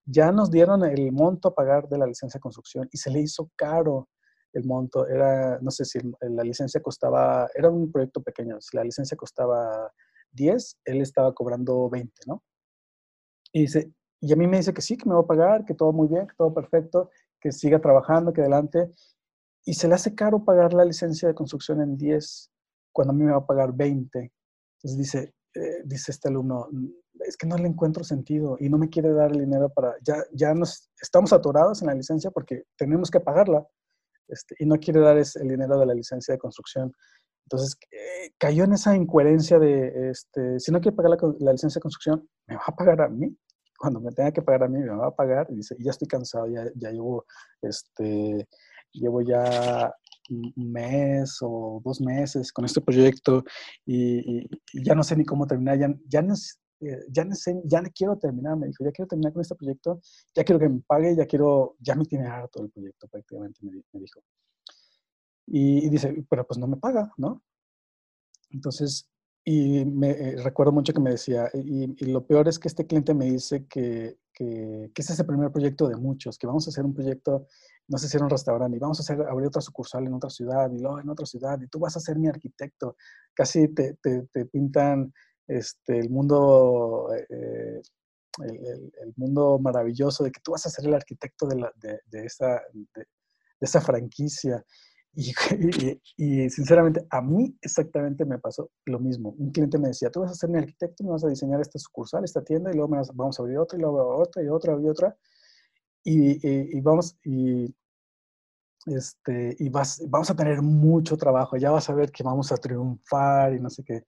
ya 0.06 0.32
nos 0.32 0.52
dieron 0.52 0.84
el 0.84 1.12
monto 1.12 1.50
a 1.50 1.56
pagar 1.56 1.88
de 1.90 1.98
la 1.98 2.06
licencia 2.06 2.38
de 2.38 2.42
construcción 2.42 2.88
y 2.92 2.98
se 2.98 3.10
le 3.10 3.22
hizo 3.22 3.50
caro 3.56 4.10
el 4.54 4.64
monto. 4.64 5.08
Era, 5.08 5.60
no 5.62 5.72
sé 5.72 5.86
si 5.86 6.00
la 6.22 6.44
licencia 6.44 6.82
costaba, 6.82 7.48
era 7.56 7.70
un 7.70 7.92
proyecto 7.92 8.22
pequeño, 8.22 8.62
si 8.62 8.78
la 8.78 8.84
licencia 8.84 9.18
costaba 9.18 9.92
10, 10.32 10.80
él 10.86 11.02
estaba 11.02 11.34
cobrando 11.34 11.90
20, 11.90 12.12
¿no? 12.28 12.44
Y, 13.52 13.62
dice, 13.62 13.92
y 14.22 14.34
a 14.34 14.36
mí 14.36 14.48
me 14.48 14.58
dice 14.58 14.74
que 14.74 14.82
sí, 14.82 14.98
que 14.98 15.08
me 15.08 15.16
va 15.16 15.22
a 15.22 15.28
pagar, 15.28 15.66
que 15.66 15.74
todo 15.74 15.92
muy 15.94 16.08
bien, 16.08 16.28
que 16.28 16.36
todo 16.38 16.54
perfecto, 16.54 17.10
que 17.40 17.52
siga 17.52 17.80
trabajando, 17.80 18.34
que 18.34 18.42
adelante. 18.42 18.92
Y 19.66 19.74
se 19.74 19.88
le 19.88 19.96
hace 19.96 20.14
caro 20.14 20.44
pagar 20.44 20.74
la 20.74 20.86
licencia 20.86 21.28
de 21.28 21.36
construcción 21.36 21.82
en 21.82 21.98
10 21.98 22.52
cuando 22.92 23.14
a 23.14 23.16
mí 23.16 23.24
me 23.24 23.32
va 23.32 23.40
a 23.40 23.46
pagar 23.46 23.74
20. 23.74 24.20
Entonces 24.20 24.98
dice, 24.98 25.34
eh, 25.56 25.82
dice 25.86 26.12
este 26.12 26.28
alumno, 26.30 26.68
es 27.20 27.38
que 27.38 27.48
no 27.48 27.58
le 27.58 27.68
encuentro 27.68 28.04
sentido 28.04 28.58
y 28.60 28.70
no 28.70 28.78
me 28.78 28.90
quiere 28.90 29.12
dar 29.12 29.32
el 29.32 29.40
dinero 29.40 29.70
para, 29.70 29.96
ya, 30.02 30.24
ya 30.34 30.54
nos 30.54 30.90
estamos 31.02 31.34
atorados 31.34 31.82
en 31.82 31.88
la 31.88 31.94
licencia 31.94 32.32
porque 32.32 32.64
tenemos 32.78 33.10
que 33.10 33.20
pagarla 33.20 33.66
este, 34.28 34.56
y 34.60 34.66
no 34.66 34.78
quiere 34.78 35.00
dar 35.00 35.18
el 35.18 35.48
dinero 35.48 35.80
de 35.80 35.86
la 35.86 35.94
licencia 35.94 36.34
de 36.34 36.40
construcción. 36.40 36.92
Entonces 37.46 37.78
eh, 37.92 38.32
cayó 38.38 38.64
en 38.64 38.74
esa 38.74 38.96
incoherencia 38.96 39.60
de, 39.60 40.10
este, 40.10 40.60
si 40.60 40.72
no 40.72 40.82
quiere 40.82 40.98
pagar 40.98 41.18
la, 41.40 41.52
licencia 41.52 41.80
de 41.80 41.84
construcción, 41.84 42.28
me 42.48 42.56
va 42.56 42.64
a 42.66 42.76
pagar 42.76 43.02
a 43.02 43.10
mí. 43.10 43.36
Cuando 43.78 44.00
me 44.00 44.12
tenga 44.12 44.32
que 44.32 44.42
pagar 44.42 44.64
a 44.64 44.68
mí, 44.68 44.80
me 44.80 44.96
va 44.96 45.08
a 45.08 45.16
pagar. 45.16 45.48
Y 45.50 45.58
dice, 45.58 45.76
ya 45.80 45.92
estoy 45.92 46.08
cansado, 46.08 46.48
ya, 46.48 46.64
ya 46.76 46.92
llevo, 46.92 47.26
este, 47.62 48.48
llevo 48.94 49.22
ya 49.22 49.94
un 50.30 50.72
mes 50.72 51.38
o 51.42 51.82
dos 51.84 52.02
meses 52.02 52.52
con 52.52 52.66
este 52.66 52.82
proyecto 52.82 53.44
y, 53.86 54.48
ya 54.74 54.96
no 54.96 55.04
sé 55.04 55.16
ni 55.16 55.26
cómo 55.26 55.46
terminar, 55.46 55.78
ya, 55.78 55.94
ya, 56.08 56.22
no, 56.22 56.34
eh, 56.82 57.06
ya, 57.10 57.26
sé, 57.34 57.62
ya 57.66 57.82
quiero 57.84 58.18
terminar, 58.18 58.58
me 58.58 58.68
dijo, 58.68 58.84
ya 58.84 58.92
quiero 58.92 59.08
terminar 59.08 59.34
con 59.34 59.42
este 59.42 59.56
proyecto, 59.56 60.02
ya 60.34 60.44
quiero 60.44 60.60
que 60.60 60.70
me 60.70 60.82
pague, 60.82 61.16
ya 61.16 61.26
quiero, 61.26 61.76
ya 61.80 61.96
me 61.96 62.06
tiene 62.06 62.28
harto 62.28 62.64
el 62.64 62.72
proyecto 62.72 63.08
prácticamente, 63.08 63.60
me, 63.62 64.00
dijo. 64.00 64.22
Y, 65.48 65.90
dice, 65.90 66.26
pero 66.30 66.46
pues 66.46 66.58
no 66.58 66.68
me 66.68 66.78
paga, 66.78 67.12
¿no? 67.18 67.44
Entonces, 68.50 69.10
y 69.44 69.86
me 69.86 70.12
eh, 70.12 70.36
recuerdo 70.44 70.72
mucho 70.72 70.94
que 70.94 71.00
me 71.00 71.12
decía, 71.12 71.50
y, 71.54 72.06
lo 72.06 72.26
peor 72.26 72.48
es 72.48 72.60
que 72.60 72.68
este 72.68 72.86
cliente 72.86 73.14
me 73.14 73.26
dice 73.26 73.66
que, 73.68 74.18
que, 74.34 74.92
que, 74.94 75.02
ese 75.02 75.14
es 75.14 75.20
el 75.20 75.26
primer 75.26 75.52
proyecto 75.52 75.88
de 75.88 75.96
muchos, 75.98 76.38
que 76.38 76.48
vamos 76.48 76.68
a 76.68 76.72
hacer 76.72 76.84
un 76.84 76.94
proyecto 76.94 77.48
no 77.88 77.98
sé 77.98 78.08
si 78.08 78.18
era 78.18 78.26
un 78.26 78.32
restaurante, 78.32 78.78
y 78.78 78.80
vamos 78.80 79.00
a 79.00 79.04
hacer, 79.04 79.22
abrir 79.28 79.48
otra 79.48 79.62
sucursal 79.62 80.06
en 80.06 80.14
otra 80.14 80.30
ciudad, 80.30 80.72
y 80.72 80.80
luego 80.80 81.00
en 81.00 81.10
otra 81.10 81.26
ciudad, 81.26 81.60
y 81.62 81.68
tú 81.68 81.80
vas 81.80 81.96
a 81.96 82.00
ser 82.00 82.18
mi 82.18 82.28
arquitecto. 82.28 82.98
Casi 83.34 83.68
te, 83.70 83.96
te, 84.02 84.46
pintan 84.46 85.14
este, 85.48 86.00
el 86.00 86.10
mundo, 86.10 87.10
eh, 87.14 87.82
el, 88.44 89.14
mundo 89.16 89.60
maravilloso 89.60 90.24
de 90.24 90.32
que 90.32 90.42
tú 90.42 90.52
vas 90.52 90.66
a 90.66 90.70
ser 90.70 90.86
el 90.86 90.94
arquitecto 90.94 91.48
de, 91.48 91.56
la, 91.58 91.72
de, 91.76 92.00
de 92.08 92.26
esa, 92.26 92.62
de, 92.74 93.06
esa 93.60 93.82
franquicia. 93.82 94.64
Y, 96.18 96.50
sinceramente, 96.50 97.06
a 97.10 97.22
mí 97.22 97.58
exactamente 97.62 98.26
me 98.26 98.38
pasó 98.40 98.70
lo 98.86 99.00
mismo. 99.00 99.34
Un 99.38 99.52
cliente 99.52 99.78
me 99.78 99.90
decía, 99.90 100.10
tú 100.10 100.22
vas 100.22 100.32
a 100.32 100.36
ser 100.36 100.50
mi 100.50 100.58
arquitecto, 100.58 101.04
me 101.04 101.12
vas 101.12 101.24
a 101.24 101.30
diseñar 101.30 101.62
esta 101.62 101.80
sucursal, 101.80 102.24
esta 102.24 102.44
tienda, 102.44 102.72
y 102.72 102.76
luego 102.76 102.90
vamos 103.14 103.40
a 103.40 103.44
abrir 103.44 103.58
otra, 103.58 103.78
y 103.78 103.82
luego 103.82 104.18
otra, 104.18 104.44
y 104.44 104.48
otra, 104.48 104.78
y 104.80 104.90
otra. 104.90 105.18
Y, 106.04 106.82
vamos, 106.82 107.18
y, 107.24 107.74
este, 108.86 109.56
y 109.58 109.70
vas, 109.70 110.02
vamos 110.08 110.30
a 110.30 110.36
tener 110.36 110.62
mucho 110.62 111.18
trabajo, 111.18 111.58
ya 111.58 111.72
vas 111.72 111.90
a 111.90 111.96
ver 111.96 112.12
que 112.12 112.24
vamos 112.24 112.52
a 112.52 112.58
triunfar 112.58 113.54
y 113.54 113.60
no 113.60 113.70
sé 113.70 113.84
qué. 113.84 114.04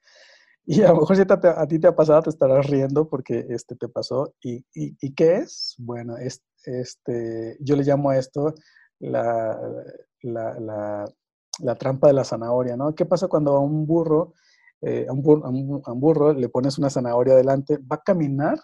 Y 0.69 0.83
a 0.83 0.89
lo 0.89 0.99
mejor 0.99 1.15
si 1.15 1.21
a 1.21 1.67
ti 1.67 1.79
te 1.79 1.87
ha 1.87 1.95
pasado, 1.95 2.23
te 2.23 2.29
estarás 2.29 2.67
riendo 2.67 3.07
porque 3.07 3.45
este, 3.49 3.75
te 3.77 3.87
pasó. 3.87 4.33
¿Y, 4.41 4.65
y, 4.73 5.15
qué 5.15 5.37
es? 5.37 5.75
Bueno, 5.77 6.17
es, 6.17 6.43
este, 6.65 7.57
yo 7.61 7.77
le 7.77 7.83
llamo 7.83 8.09
a 8.09 8.17
esto 8.17 8.53
la, 8.99 9.57
la, 10.23 11.05
la, 11.59 11.75
trampa 11.75 12.07
de 12.07 12.13
la 12.13 12.25
zanahoria, 12.25 12.75
¿no? 12.75 12.93
¿Qué 12.93 13.05
pasa 13.05 13.29
cuando 13.29 13.55
a 13.55 13.59
un 13.61 13.87
burro, 13.87 14.33
eh, 14.81 15.05
a, 15.07 15.13
un 15.13 15.99
burro, 16.01 16.33
le 16.33 16.49
pones 16.49 16.77
una 16.77 16.89
zanahoria 16.89 17.35
delante? 17.35 17.77
Va 17.77 17.95
a 17.95 18.03
caminar 18.03 18.59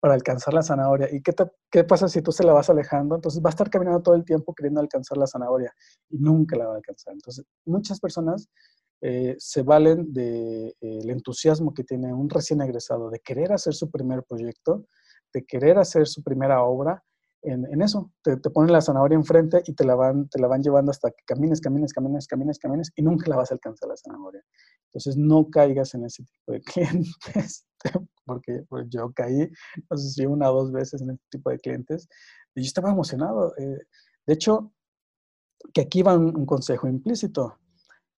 para 0.00 0.14
alcanzar 0.14 0.52
la 0.52 0.62
zanahoria. 0.62 1.08
¿Y 1.12 1.22
qué, 1.22 1.32
qué, 1.70 1.84
pasa 1.84 2.08
si 2.08 2.22
tú 2.22 2.32
se 2.32 2.42
la 2.42 2.54
vas 2.54 2.70
alejando? 2.70 3.14
Entonces 3.14 3.40
va 3.40 3.50
a 3.50 3.54
estar 3.54 3.70
caminando 3.70 4.02
todo 4.02 4.16
el 4.16 4.24
tiempo 4.24 4.52
queriendo 4.52 4.80
alcanzar 4.80 5.16
la 5.16 5.28
zanahoria 5.28 5.72
y 6.10 6.18
nunca 6.18 6.56
la 6.56 6.66
va 6.66 6.72
a 6.74 6.76
alcanzar. 6.78 7.14
Entonces, 7.14 7.44
muchas 7.64 8.00
personas 8.00 8.48
eh, 9.02 9.36
se 9.38 9.62
valen 9.62 10.12
del 10.12 10.74
de, 10.80 11.00
el 11.00 11.10
entusiasmo 11.10 11.74
que 11.74 11.84
tiene 11.84 12.12
un 12.12 12.30
recién 12.30 12.60
egresado 12.62 13.10
de 13.10 13.20
querer 13.20 13.52
hacer 13.52 13.74
su 13.74 13.90
primer 13.90 14.22
proyecto, 14.24 14.86
de 15.32 15.44
querer 15.44 15.78
hacer 15.78 16.06
su 16.06 16.22
primera 16.22 16.62
obra 16.62 17.02
en, 17.42 17.80
eso. 17.80 18.10
Te, 18.22 18.36
te, 18.38 18.50
ponen 18.50 18.72
la 18.72 18.80
zanahoria 18.80 19.16
enfrente 19.16 19.62
y 19.66 19.74
te 19.74 19.84
la, 19.84 19.94
van, 19.94 20.28
te 20.28 20.40
la 20.40 20.48
van 20.48 20.62
llevando 20.62 20.90
hasta 20.90 21.10
que 21.10 21.22
camines, 21.24 21.60
camines, 21.60 21.92
camines, 21.92 22.26
camines, 22.26 22.58
camines 22.58 22.92
y 22.96 23.02
nunca 23.02 23.30
la 23.30 23.36
vas 23.36 23.50
a 23.50 23.54
alcanzar 23.54 23.88
la 23.88 23.96
zanahoria. 23.96 24.42
Entonces 24.86 25.16
no 25.16 25.48
caigas 25.48 25.94
en 25.94 26.04
ese 26.04 26.24
tipo 26.24 26.52
de 26.52 26.60
clientes, 26.62 27.66
porque 28.24 28.64
pues, 28.68 28.86
yo 28.88 29.12
caí, 29.14 29.48
no 29.90 29.96
sé 29.96 30.10
si 30.10 30.26
una 30.26 30.50
o 30.50 30.62
dos 30.62 30.72
veces 30.72 31.02
en 31.02 31.10
este 31.10 31.24
tipo 31.30 31.50
de 31.50 31.58
clientes 31.58 32.08
y 32.54 32.62
yo 32.62 32.66
estaba 32.66 32.90
emocionado. 32.90 33.54
Eh, 33.58 33.78
de 34.26 34.34
hecho, 34.34 34.72
que 35.72 35.82
aquí 35.82 36.02
va 36.02 36.16
un, 36.16 36.46
consejo 36.46 36.88
implícito. 36.88 37.58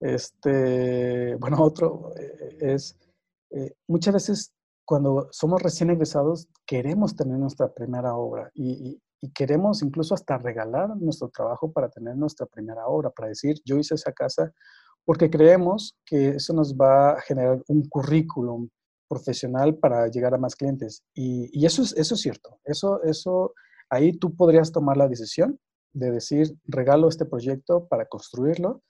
Este, 0.01 1.35
bueno, 1.37 1.57
otro 1.63 2.13
eh, 2.17 2.59
es, 2.61 2.97
eh, 3.51 3.75
muchas 3.87 4.15
veces 4.15 4.53
cuando 4.85 5.29
somos 5.33 5.63
recién 5.63 5.91
egresados, 5.91 6.49
queremos 6.67 7.15
tener 7.15 7.39
nuestra 7.39 7.73
primera 7.73 8.15
obra 8.15 8.51
y, 8.55 8.99
y 9.21 9.31
queremos 9.33 9.83
incluso 9.83 10.15
hasta 10.15 10.39
regalar 10.39 10.97
nuestro 10.97 11.29
trabajo 11.29 11.71
para 11.73 11.89
tener 11.89 12.17
nuestra 12.17 12.47
primera 12.47 12.87
obra, 12.87 13.11
para 13.11 13.29
decir, 13.29 13.61
yo 13.65 13.77
hice 13.77 13.95
esa 13.95 14.13
casa, 14.13 14.53
porque 15.05 15.31
creemos 15.31 15.97
que 16.05 16.31
eso 16.31 16.53
nos 16.53 16.75
va 16.75 17.13
a 17.13 17.21
generar 17.21 17.63
un 17.69 17.89
currículum 17.89 18.69
profesional 19.09 19.77
para 19.77 20.07
llegar 20.09 20.35
a 20.35 20.39
más 20.39 20.55
clientes. 20.55 21.03
Y, 21.15 21.65
eso, 21.65 21.83
es, 21.83 21.97
eso 21.97 22.15
es 22.15 22.21
cierto. 22.21 22.61
Eso, 22.65 23.03
eso, 23.03 23.55
ahí 23.89 24.13
tú 24.13 24.37
podrías 24.37 24.71
tomar 24.71 24.97
la 24.97 25.09
decisión 25.09 25.59
de 25.93 26.11
decir, 26.11 26.55
regalo 26.67 27.09
este 27.09 27.25
proyecto 27.25 27.89
para 27.89 28.07
construirlo 28.07 28.83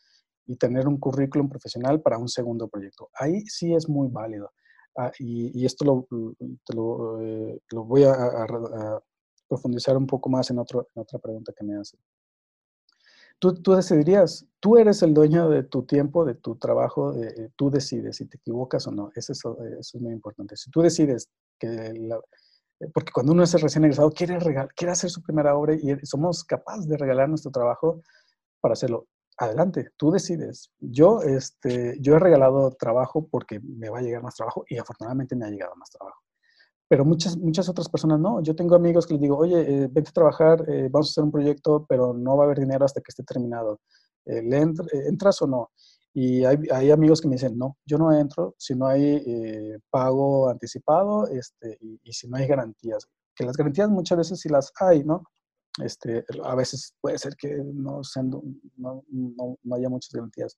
y 0.48 0.56
tener 0.56 0.88
un 0.88 0.98
currículum 0.98 1.48
profesional 1.48 2.00
para 2.00 2.18
un 2.18 2.28
segundo 2.28 2.68
proyecto. 2.68 3.10
Ahí 3.14 3.42
sí 3.42 3.74
es 3.74 3.88
muy 3.88 4.08
válido. 4.08 4.50
Ah, 4.96 5.12
y, 5.18 5.64
esto 5.64 5.84
lo, 5.84 6.06
te 6.64 6.74
lo, 6.74 7.20
eh, 7.22 7.60
lo 7.70 7.84
voy 7.84 8.02
a, 8.04 8.98
profundizar 9.46 9.96
un 9.96 10.06
poco 10.06 10.28
más 10.28 10.50
en, 10.50 10.58
otro, 10.58 10.88
otra 10.94 11.18
pregunta 11.18 11.52
que 11.56 11.64
me 11.64 11.78
hacen. 11.78 12.00
Tú, 13.38 13.54
tú, 13.54 13.72
decidirías, 13.72 14.46
tú 14.58 14.76
eres 14.76 15.02
el 15.02 15.14
dueño 15.14 15.48
de 15.48 15.62
tu 15.62 15.84
tiempo, 15.84 16.24
de 16.24 16.34
tu 16.34 16.56
trabajo, 16.56 17.14
eh, 17.14 17.50
tú 17.54 17.70
decides 17.70 18.16
si 18.16 18.26
te 18.26 18.38
equivocas 18.38 18.86
o 18.88 18.90
no. 18.90 19.10
Eso, 19.14 19.32
eso, 19.32 19.56
es 19.78 19.94
muy 19.94 20.12
importante. 20.12 20.56
Si 20.56 20.70
tú 20.70 20.82
decides 20.82 21.28
que, 21.58 21.68
la, 21.94 22.16
eh, 22.80 22.88
porque 22.92 23.12
cuando 23.12 23.32
uno 23.32 23.44
es 23.44 23.52
recién 23.60 23.84
egresado, 23.84 24.10
quiere, 24.10 24.38
regal, 24.40 24.68
quiere 24.74 24.92
hacer 24.92 25.10
su 25.10 25.22
primera 25.22 25.56
obra 25.56 25.74
y 25.74 25.94
somos 26.04 26.44
capaces 26.44 26.88
de 26.88 26.96
regalar 26.96 27.28
nuestro 27.28 27.50
trabajo 27.50 28.02
para 28.60 28.72
hacerlo. 28.72 29.06
Adelante, 29.38 29.90
tú 29.96 30.10
decides. 30.10 30.72
Yo, 30.80 31.22
este, 31.22 31.96
yo 32.00 32.16
he 32.16 32.18
regalado 32.18 32.70
trabajo 32.72 33.28
porque 33.30 33.60
me 33.60 33.88
va 33.88 33.98
a 33.98 34.02
llegar 34.02 34.22
más 34.22 34.34
trabajo 34.34 34.64
y 34.68 34.78
afortunadamente 34.78 35.36
me 35.36 35.46
ha 35.46 35.50
llegado 35.50 35.74
más 35.76 35.90
trabajo 35.90 36.20
pero 36.88 37.04
muchas, 37.04 37.36
muchas 37.36 37.68
otras 37.68 37.88
personas 37.88 38.18
no. 38.18 38.42
Yo 38.42 38.56
tengo 38.56 38.74
amigos 38.74 39.06
que 39.06 39.14
les 39.14 39.20
digo, 39.20 39.36
oye, 39.36 39.60
eh, 39.60 39.88
vente 39.92 40.08
a 40.10 40.12
trabajar, 40.12 40.64
eh, 40.68 40.88
vamos 40.90 41.08
a 41.08 41.12
hacer 41.12 41.24
un 41.24 41.30
proyecto, 41.30 41.84
pero 41.86 42.14
no 42.14 42.36
va 42.36 42.44
a 42.44 42.46
haber 42.46 42.58
dinero 42.60 42.84
hasta 42.84 43.00
que 43.02 43.10
esté 43.10 43.22
terminado. 43.24 43.80
Eh, 44.24 44.42
¿le 44.42 44.58
¿Entras 45.06 45.42
o 45.42 45.46
no? 45.46 45.70
Y 46.14 46.44
hay, 46.44 46.56
hay, 46.72 46.90
amigos 46.90 47.20
que 47.20 47.28
me 47.28 47.34
dicen, 47.34 47.56
no, 47.58 47.76
yo 47.84 47.98
no 47.98 48.12
entro 48.12 48.54
si 48.58 48.74
no 48.74 48.86
hay 48.86 49.22
pago 49.90 50.48
anticipado 50.48 51.28
este, 51.28 51.76
y, 51.80 52.00
y, 52.02 52.12
si 52.12 52.26
no 52.28 52.38
hay 52.38 52.46
garantías. 52.46 53.06
Que 53.36 53.44
las 53.44 53.56
garantías 53.56 53.90
muchas 53.90 54.18
veces 54.18 54.40
sí 54.40 54.48
las 54.48 54.72
hay, 54.80 55.04
¿no? 55.04 55.22
Este, 55.82 56.24
a 56.44 56.54
veces 56.54 56.94
puede 57.00 57.18
ser 57.18 57.36
que 57.36 57.56
no, 57.56 58.02
no, 58.76 59.04
no, 59.08 59.58
no 59.62 59.74
haya 59.74 59.88
muchas 59.88 60.12
garantías. 60.12 60.56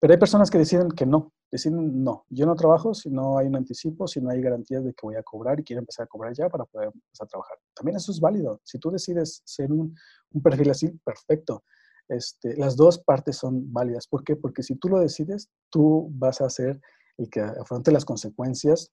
Pero 0.00 0.12
hay 0.12 0.18
personas 0.18 0.50
que 0.50 0.58
deciden 0.58 0.90
que 0.90 1.06
no, 1.06 1.32
deciden 1.50 2.02
no, 2.02 2.26
yo 2.28 2.46
no 2.46 2.56
trabajo 2.56 2.92
si 2.94 3.08
no 3.08 3.38
hay 3.38 3.46
un 3.46 3.56
anticipo, 3.56 4.08
si 4.08 4.20
no 4.20 4.30
hay 4.30 4.40
garantías 4.40 4.84
de 4.84 4.92
que 4.94 5.06
voy 5.06 5.16
a 5.16 5.22
cobrar 5.22 5.60
y 5.60 5.64
quiero 5.64 5.80
empezar 5.80 6.04
a 6.04 6.08
cobrar 6.08 6.32
ya 6.34 6.48
para 6.48 6.64
poder 6.64 6.90
empezar 6.92 7.26
a 7.26 7.28
trabajar. 7.28 7.58
También 7.74 7.96
eso 7.96 8.10
es 8.10 8.18
válido. 8.18 8.60
Si 8.64 8.78
tú 8.78 8.90
decides 8.90 9.42
ser 9.44 9.70
un, 9.70 9.94
un 10.32 10.42
perfil 10.42 10.70
así, 10.70 10.88
perfecto. 11.04 11.62
Este, 12.08 12.56
las 12.56 12.76
dos 12.76 12.98
partes 12.98 13.36
son 13.36 13.72
válidas. 13.72 14.06
¿Por 14.06 14.24
qué? 14.24 14.34
Porque 14.34 14.62
si 14.62 14.76
tú 14.76 14.88
lo 14.88 14.98
decides, 14.98 15.50
tú 15.70 16.08
vas 16.12 16.40
a 16.40 16.50
ser 16.50 16.80
el 17.16 17.30
que 17.30 17.40
afronte 17.40 17.92
las 17.92 18.04
consecuencias 18.04 18.90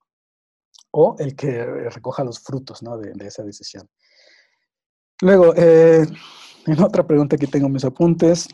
o 0.91 1.15
el 1.20 1.36
que 1.36 1.65
recoja 1.65 2.24
los 2.24 2.39
frutos 2.39 2.84
¿no? 2.84 2.98
de, 2.98 3.13
de, 3.13 3.27
esa 3.27 3.44
decisión. 3.44 3.89
Luego, 5.21 5.53
eh, 5.55 6.05
en 6.65 6.81
otra 6.81 7.05
pregunta 7.05 7.38
que 7.38 7.47
tengo 7.47 7.69
mis 7.69 7.83
apuntes, 7.85 8.47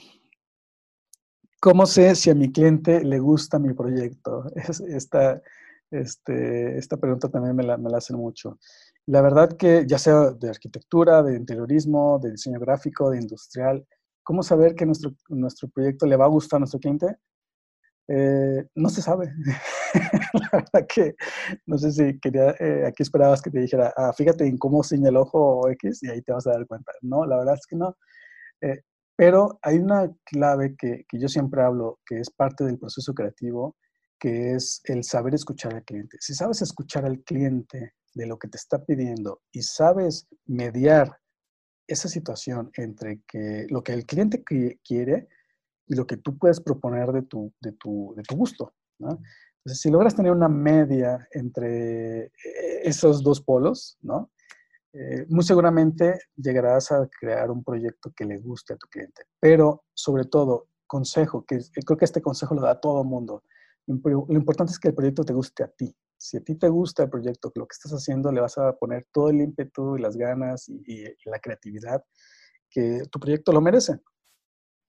¿Cómo 1.66 1.88
sé 1.88 2.14
si 2.14 2.30
a 2.30 2.36
mi 2.36 2.52
cliente 2.52 3.04
le 3.04 3.18
gusta 3.18 3.58
mi 3.58 3.74
proyecto? 3.74 4.44
esta, 4.56 5.42
este, 5.90 6.78
esta 6.78 6.98
pregunta 6.98 7.28
también 7.28 7.56
me 7.56 7.64
la, 7.64 7.76
me 7.76 7.90
la 7.90 7.98
hacen 7.98 8.18
mucho. 8.18 8.60
La 9.08 9.20
verdad 9.24 9.58
que 9.58 9.84
ya 9.88 9.98
sea 9.98 10.30
de 10.30 10.50
arquitectura, 10.50 11.24
de 11.24 11.36
interiorismo, 11.36 12.20
de 12.22 12.30
diseño 12.30 12.60
gráfico, 12.60 13.10
de 13.10 13.18
industrial, 13.18 13.84
¿cómo 14.22 14.44
saber 14.44 14.76
que 14.76 14.86
nuestro, 14.86 15.16
nuestro 15.30 15.68
proyecto 15.68 16.06
le 16.06 16.16
va 16.16 16.26
a 16.26 16.28
gustar 16.28 16.58
a 16.58 16.60
nuestro 16.60 16.80
cliente? 16.80 17.18
Eh, 18.10 18.68
no 18.76 18.90
se 18.90 19.02
sabe. 19.02 19.34
la 20.34 20.50
verdad 20.52 20.88
que 20.88 21.16
no 21.66 21.78
sé 21.78 21.92
si 21.92 22.20
quería, 22.20 22.52
eh, 22.60 22.86
aquí 22.88 23.04
esperabas 23.04 23.42
que 23.42 23.52
te 23.52 23.60
dijera, 23.60 23.94
ah, 23.96 24.14
fíjate 24.14 24.46
en 24.46 24.58
cómo 24.58 24.84
señala 24.84 25.10
el 25.10 25.18
ojo 25.18 25.70
X 25.70 26.04
y 26.04 26.10
ahí 26.10 26.22
te 26.22 26.34
vas 26.34 26.48
a 26.48 26.52
dar 26.52 26.68
cuenta. 26.68 26.92
No, 27.02 27.26
la 27.26 27.38
verdad 27.38 27.56
es 27.56 27.66
que 27.68 27.76
no. 27.76 27.96
Eh, 28.62 28.82
pero 29.16 29.60
hay 29.62 29.78
una 29.78 30.12
clave 30.26 30.76
que, 30.78 31.06
yo 31.14 31.28
siempre 31.28 31.62
hablo, 31.62 32.00
que 32.06 32.20
es 32.20 32.30
parte 32.30 32.66
del 32.66 32.78
proceso 32.78 33.14
creativo, 33.14 33.78
que 34.20 34.54
es 34.54 34.82
el 34.86 35.04
saber 35.04 35.36
escuchar 35.36 35.74
al 35.74 35.84
cliente. 35.84 36.18
Si 36.20 36.34
sabes 36.34 36.62
escuchar 36.62 37.06
al 37.06 37.22
cliente 37.24 37.94
de 38.14 38.26
lo 38.28 38.38
que 38.38 38.48
te 38.48 38.58
está 38.58 38.84
pidiendo 38.84 39.42
y 39.52 39.62
sabes 39.62 40.28
mediar 40.46 41.18
esa 41.88 42.10
situación 42.10 42.72
entre 42.76 43.22
que 43.28 43.68
lo 43.70 43.84
que 43.84 43.94
el 43.94 44.06
cliente 44.06 44.44
quiere 44.44 45.28
y 45.88 45.96
lo 45.96 46.08
que 46.08 46.18
tú 46.18 46.38
puedes 46.38 46.60
proponer 46.60 47.12
de 47.12 47.22
tu, 47.22 47.54
de 47.62 47.74
tu, 47.74 48.14
de 48.18 48.24
tu 48.24 48.36
gusto. 48.36 48.74
Si 49.66 49.90
logras 49.90 50.16
tener 50.16 50.32
una 50.32 50.48
media 50.48 51.28
entre 51.32 52.26
eh, 52.26 52.32
esos 52.84 53.24
dos 53.24 53.42
polos, 53.42 53.98
¿no? 54.02 54.32
Eh, 54.94 55.26
muy 55.28 55.44
seguramente 55.44 56.20
llegarás 56.38 56.92
a 56.92 57.06
crear 57.20 57.52
un 57.52 57.64
proyecto 57.64 58.14
que 58.16 58.24
le 58.26 58.38
guste 58.38 58.74
a 58.74 58.78
tu 58.78 58.88
cliente. 58.88 59.24
Pero 59.40 59.84
sobre 59.94 60.26
todo, 60.26 60.70
consejo, 60.88 61.44
que 61.46 61.60
creo 61.86 61.98
que 61.98 62.06
este 62.06 62.22
consejo 62.22 62.56
lo 62.56 62.62
da 62.62 62.72
a 62.72 62.80
todo 62.80 63.02
el 63.02 63.08
mundo. 63.08 63.44
Lo 63.88 64.26
importante 64.30 64.72
es 64.72 64.80
que 64.80 64.90
el 64.90 64.96
proyecto 64.96 65.24
te 65.24 65.34
guste 65.34 65.64
a 65.64 65.68
ti. 65.68 65.94
Si 66.18 66.38
a 66.38 66.42
ti 66.42 66.56
te 66.56 66.70
gusta 66.70 67.04
el 67.04 67.10
proyecto, 67.10 67.52
lo 67.56 67.68
que 67.68 67.74
estás 67.74 67.92
haciendo, 67.92 68.32
le 68.32 68.42
vas 68.42 68.58
a 68.58 68.74
poner 68.78 69.06
todo 69.12 69.30
el 69.30 69.42
ímpetu 69.42 69.98
y 69.98 70.02
las 70.02 70.16
ganas 70.16 70.70
y, 70.70 71.04
la 71.26 71.40
creatividad 71.40 72.04
que 72.70 73.04
tu 73.12 73.20
proyecto 73.20 73.52
lo 73.52 73.62
merece. 73.62 74.00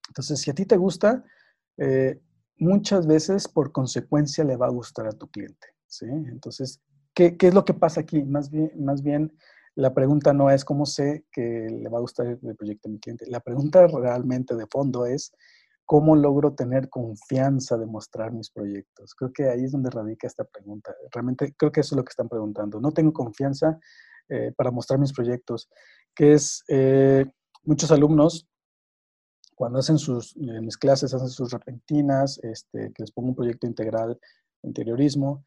Entonces, 0.08 0.40
si 0.40 0.50
a 0.50 0.54
ti 0.54 0.66
te 0.66 0.76
gusta, 0.76 1.24
eh, 1.78 2.20
muchas 2.58 3.06
veces 3.06 3.48
por 3.48 3.72
consecuencia 3.72 4.44
le 4.44 4.56
va 4.56 4.66
a 4.66 4.70
gustar 4.70 5.06
a 5.06 5.12
tu 5.12 5.28
cliente. 5.28 5.68
¿sí? 5.86 6.06
Entonces, 6.06 6.80
¿qué, 7.14 7.36
¿qué, 7.36 7.48
es 7.48 7.54
lo 7.54 7.64
que 7.64 7.74
pasa 7.74 8.00
aquí? 8.00 8.22
Más 8.24 8.50
bien, 8.50 8.72
más 8.78 9.02
bien 9.02 9.32
la 9.74 9.92
pregunta 9.92 10.32
no 10.32 10.50
es 10.50 10.64
cómo 10.64 10.86
sé 10.86 11.26
que 11.30 11.68
le 11.70 11.88
va 11.88 11.98
a 11.98 12.00
gustar 12.00 12.26
el 12.26 12.56
proyecto 12.56 12.88
a 12.88 12.92
mi 12.92 12.98
cliente. 12.98 13.26
La 13.28 13.40
pregunta 13.40 13.86
realmente 13.86 14.54
de 14.54 14.66
fondo 14.66 15.04
es 15.04 15.32
cómo 15.84 16.16
logro 16.16 16.54
tener 16.54 16.88
confianza 16.88 17.76
de 17.76 17.86
mostrar 17.86 18.32
mis 18.32 18.50
proyectos. 18.50 19.14
Creo 19.14 19.32
que 19.32 19.48
ahí 19.48 19.64
es 19.64 19.72
donde 19.72 19.90
radica 19.90 20.26
esta 20.26 20.44
pregunta. 20.44 20.94
Realmente 21.12 21.54
creo 21.56 21.70
que 21.70 21.80
eso 21.80 21.94
es 21.94 21.96
lo 21.96 22.04
que 22.04 22.10
están 22.10 22.28
preguntando. 22.28 22.80
No 22.80 22.90
tengo 22.90 23.12
confianza 23.12 23.78
eh, 24.28 24.52
para 24.56 24.70
mostrar 24.70 24.98
mis 24.98 25.12
proyectos, 25.12 25.68
que 26.14 26.32
es 26.32 26.64
eh, 26.68 27.26
muchos 27.62 27.92
alumnos 27.92 28.48
cuando 29.56 29.78
hacen 29.78 29.98
sus, 29.98 30.36
en 30.36 30.64
mis 30.64 30.76
clases, 30.76 31.12
hacen 31.14 31.30
sus 31.30 31.50
repentinas, 31.50 32.38
este, 32.44 32.92
que 32.92 33.02
les 33.02 33.10
pongo 33.10 33.30
un 33.30 33.34
proyecto 33.34 33.66
integral 33.66 34.20
de 34.62 34.68
interiorismo, 34.68 35.44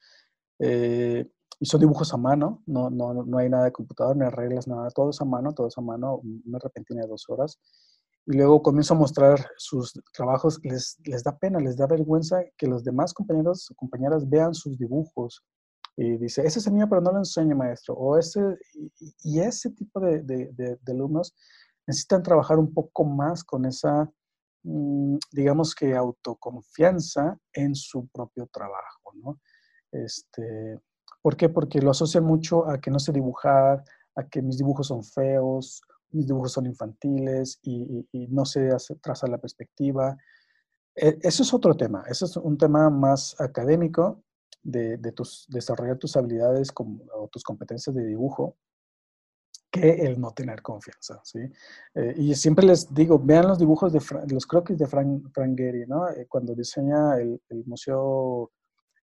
eh, 0.59 1.29
y 1.59 1.65
son 1.65 1.79
dibujos 1.79 2.11
a 2.13 2.17
mano, 2.17 2.63
no, 2.65 2.89
no, 2.89 3.13
no 3.13 3.37
hay 3.37 3.49
nada 3.49 3.65
de 3.65 3.71
computador, 3.71 4.17
ni 4.17 4.27
reglas, 4.29 4.67
nada, 4.67 4.89
todo 4.89 5.11
es 5.11 5.21
a 5.21 5.25
mano, 5.25 5.53
todo 5.53 5.67
es 5.67 5.77
a 5.77 5.81
mano, 5.81 6.21
una 6.45 6.57
repentina 6.57 7.01
de 7.01 7.07
dos 7.07 7.25
horas. 7.29 7.59
Y 8.25 8.33
luego 8.33 8.63
comienzo 8.63 8.95
a 8.95 8.97
mostrar 8.97 9.45
sus 9.57 9.93
trabajos, 10.13 10.59
les, 10.63 10.97
les 11.03 11.23
da 11.23 11.37
pena, 11.37 11.59
les 11.59 11.77
da 11.77 11.85
vergüenza 11.85 12.41
que 12.57 12.67
los 12.67 12.83
demás 12.83 13.13
compañeros 13.13 13.69
o 13.71 13.75
compañeras 13.75 14.27
vean 14.27 14.53
sus 14.55 14.77
dibujos. 14.77 15.43
Y 15.97 16.17
dice, 16.17 16.45
ese 16.45 16.59
es 16.59 16.67
el 16.67 16.73
mío, 16.73 16.87
pero 16.89 17.01
no 17.01 17.11
lo 17.11 17.17
enseño, 17.19 17.55
maestro. 17.55 17.93
O 17.95 18.17
ese, 18.17 18.39
y, 19.23 19.39
ese 19.39 19.69
tipo 19.71 19.99
de, 19.99 20.21
de, 20.21 20.49
de 20.53 20.91
alumnos 20.91 21.35
necesitan 21.89 22.21
trabajar 22.21 22.59
un 22.59 22.71
poco 22.71 23.03
más 23.03 23.43
con 23.43 23.65
esa, 23.65 24.07
mm, 24.63 25.17
digamos 25.31 25.73
que 25.73 25.95
autoconfianza 25.95 27.35
en 27.51 27.73
su 27.73 28.07
propio 28.09 28.47
trabajo, 28.53 29.11
¿no? 29.15 29.39
Este, 29.91 30.79
¿Por 31.23 31.35
qué? 31.35 31.49
Porque 31.49 31.81
lo 31.81 31.89
asocian 31.89 32.23
mucho 32.23 32.69
a 32.69 32.79
que 32.79 32.91
no 32.91 32.99
sé 32.99 33.11
dibujar, 33.11 33.83
a 34.15 34.27
que 34.27 34.43
mis 34.43 34.59
dibujos 34.59 34.87
son 34.87 35.03
feos, 35.03 35.81
mis 36.11 36.27
dibujos 36.27 36.51
son 36.51 36.67
infantiles 36.67 37.59
y, 37.63 38.05
no 38.29 38.45
sé 38.45 38.69
trazar 39.01 39.29
la 39.29 39.39
perspectiva. 39.39 40.15
E, 40.95 41.17
eso 41.23 41.41
es 41.41 41.53
otro 41.55 41.75
tema, 41.75 42.03
eso 42.07 42.25
es 42.25 42.37
un 42.37 42.55
tema 42.57 42.91
más 42.91 43.35
académico 43.41 44.23
de, 44.61 44.97
tus, 45.15 45.47
desarrollar 45.49 45.97
tus 45.97 46.15
habilidades 46.15 46.71
o 46.77 47.27
tus 47.29 47.43
competencias 47.43 47.95
de 47.95 48.05
dibujo 48.05 48.57
que 49.79 50.05
el 50.05 50.19
no 50.19 50.31
tener 50.31 50.61
confianza, 50.61 51.21
¿sí? 51.23 51.39
Eh, 51.95 52.13
y 52.17 52.35
siempre 52.35 52.65
les 52.65 52.93
digo, 52.93 53.19
vean 53.19 53.47
los 53.47 53.59
dibujos 53.59 53.93
de 53.93 54.01
los 54.33 54.45
croquis 54.45 54.77
de 54.77 54.87
Frank, 54.87 55.29
Frank 55.33 55.57
Gehry, 55.57 55.85
¿no? 55.87 56.09
Eh, 56.09 56.25
cuando 56.27 56.55
diseña 56.55 57.17
el, 57.17 57.39
Museo 57.65 58.51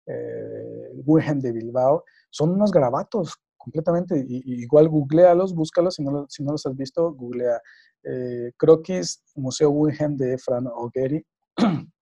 eh, 0.05 1.35
de 1.35 1.51
Bilbao, 1.51 2.03
son 2.29 2.51
unos 2.51 2.71
grabatos 2.71 3.35
completamente, 3.57 4.25
y, 4.27 4.61
igual 4.61 4.87
googlealos, 4.87 5.53
búscalos, 5.53 5.95
si 5.95 6.03
no, 6.03 6.51
los 6.51 6.65
has 6.65 6.75
visto, 6.75 7.13
googlea 7.13 7.61
eh, 8.03 8.51
croquis 8.57 9.23
Museo 9.35 9.69
Guggenheim 9.69 10.15
de 10.15 10.37
Frank 10.37 10.67
O'Gehry, 10.73 11.25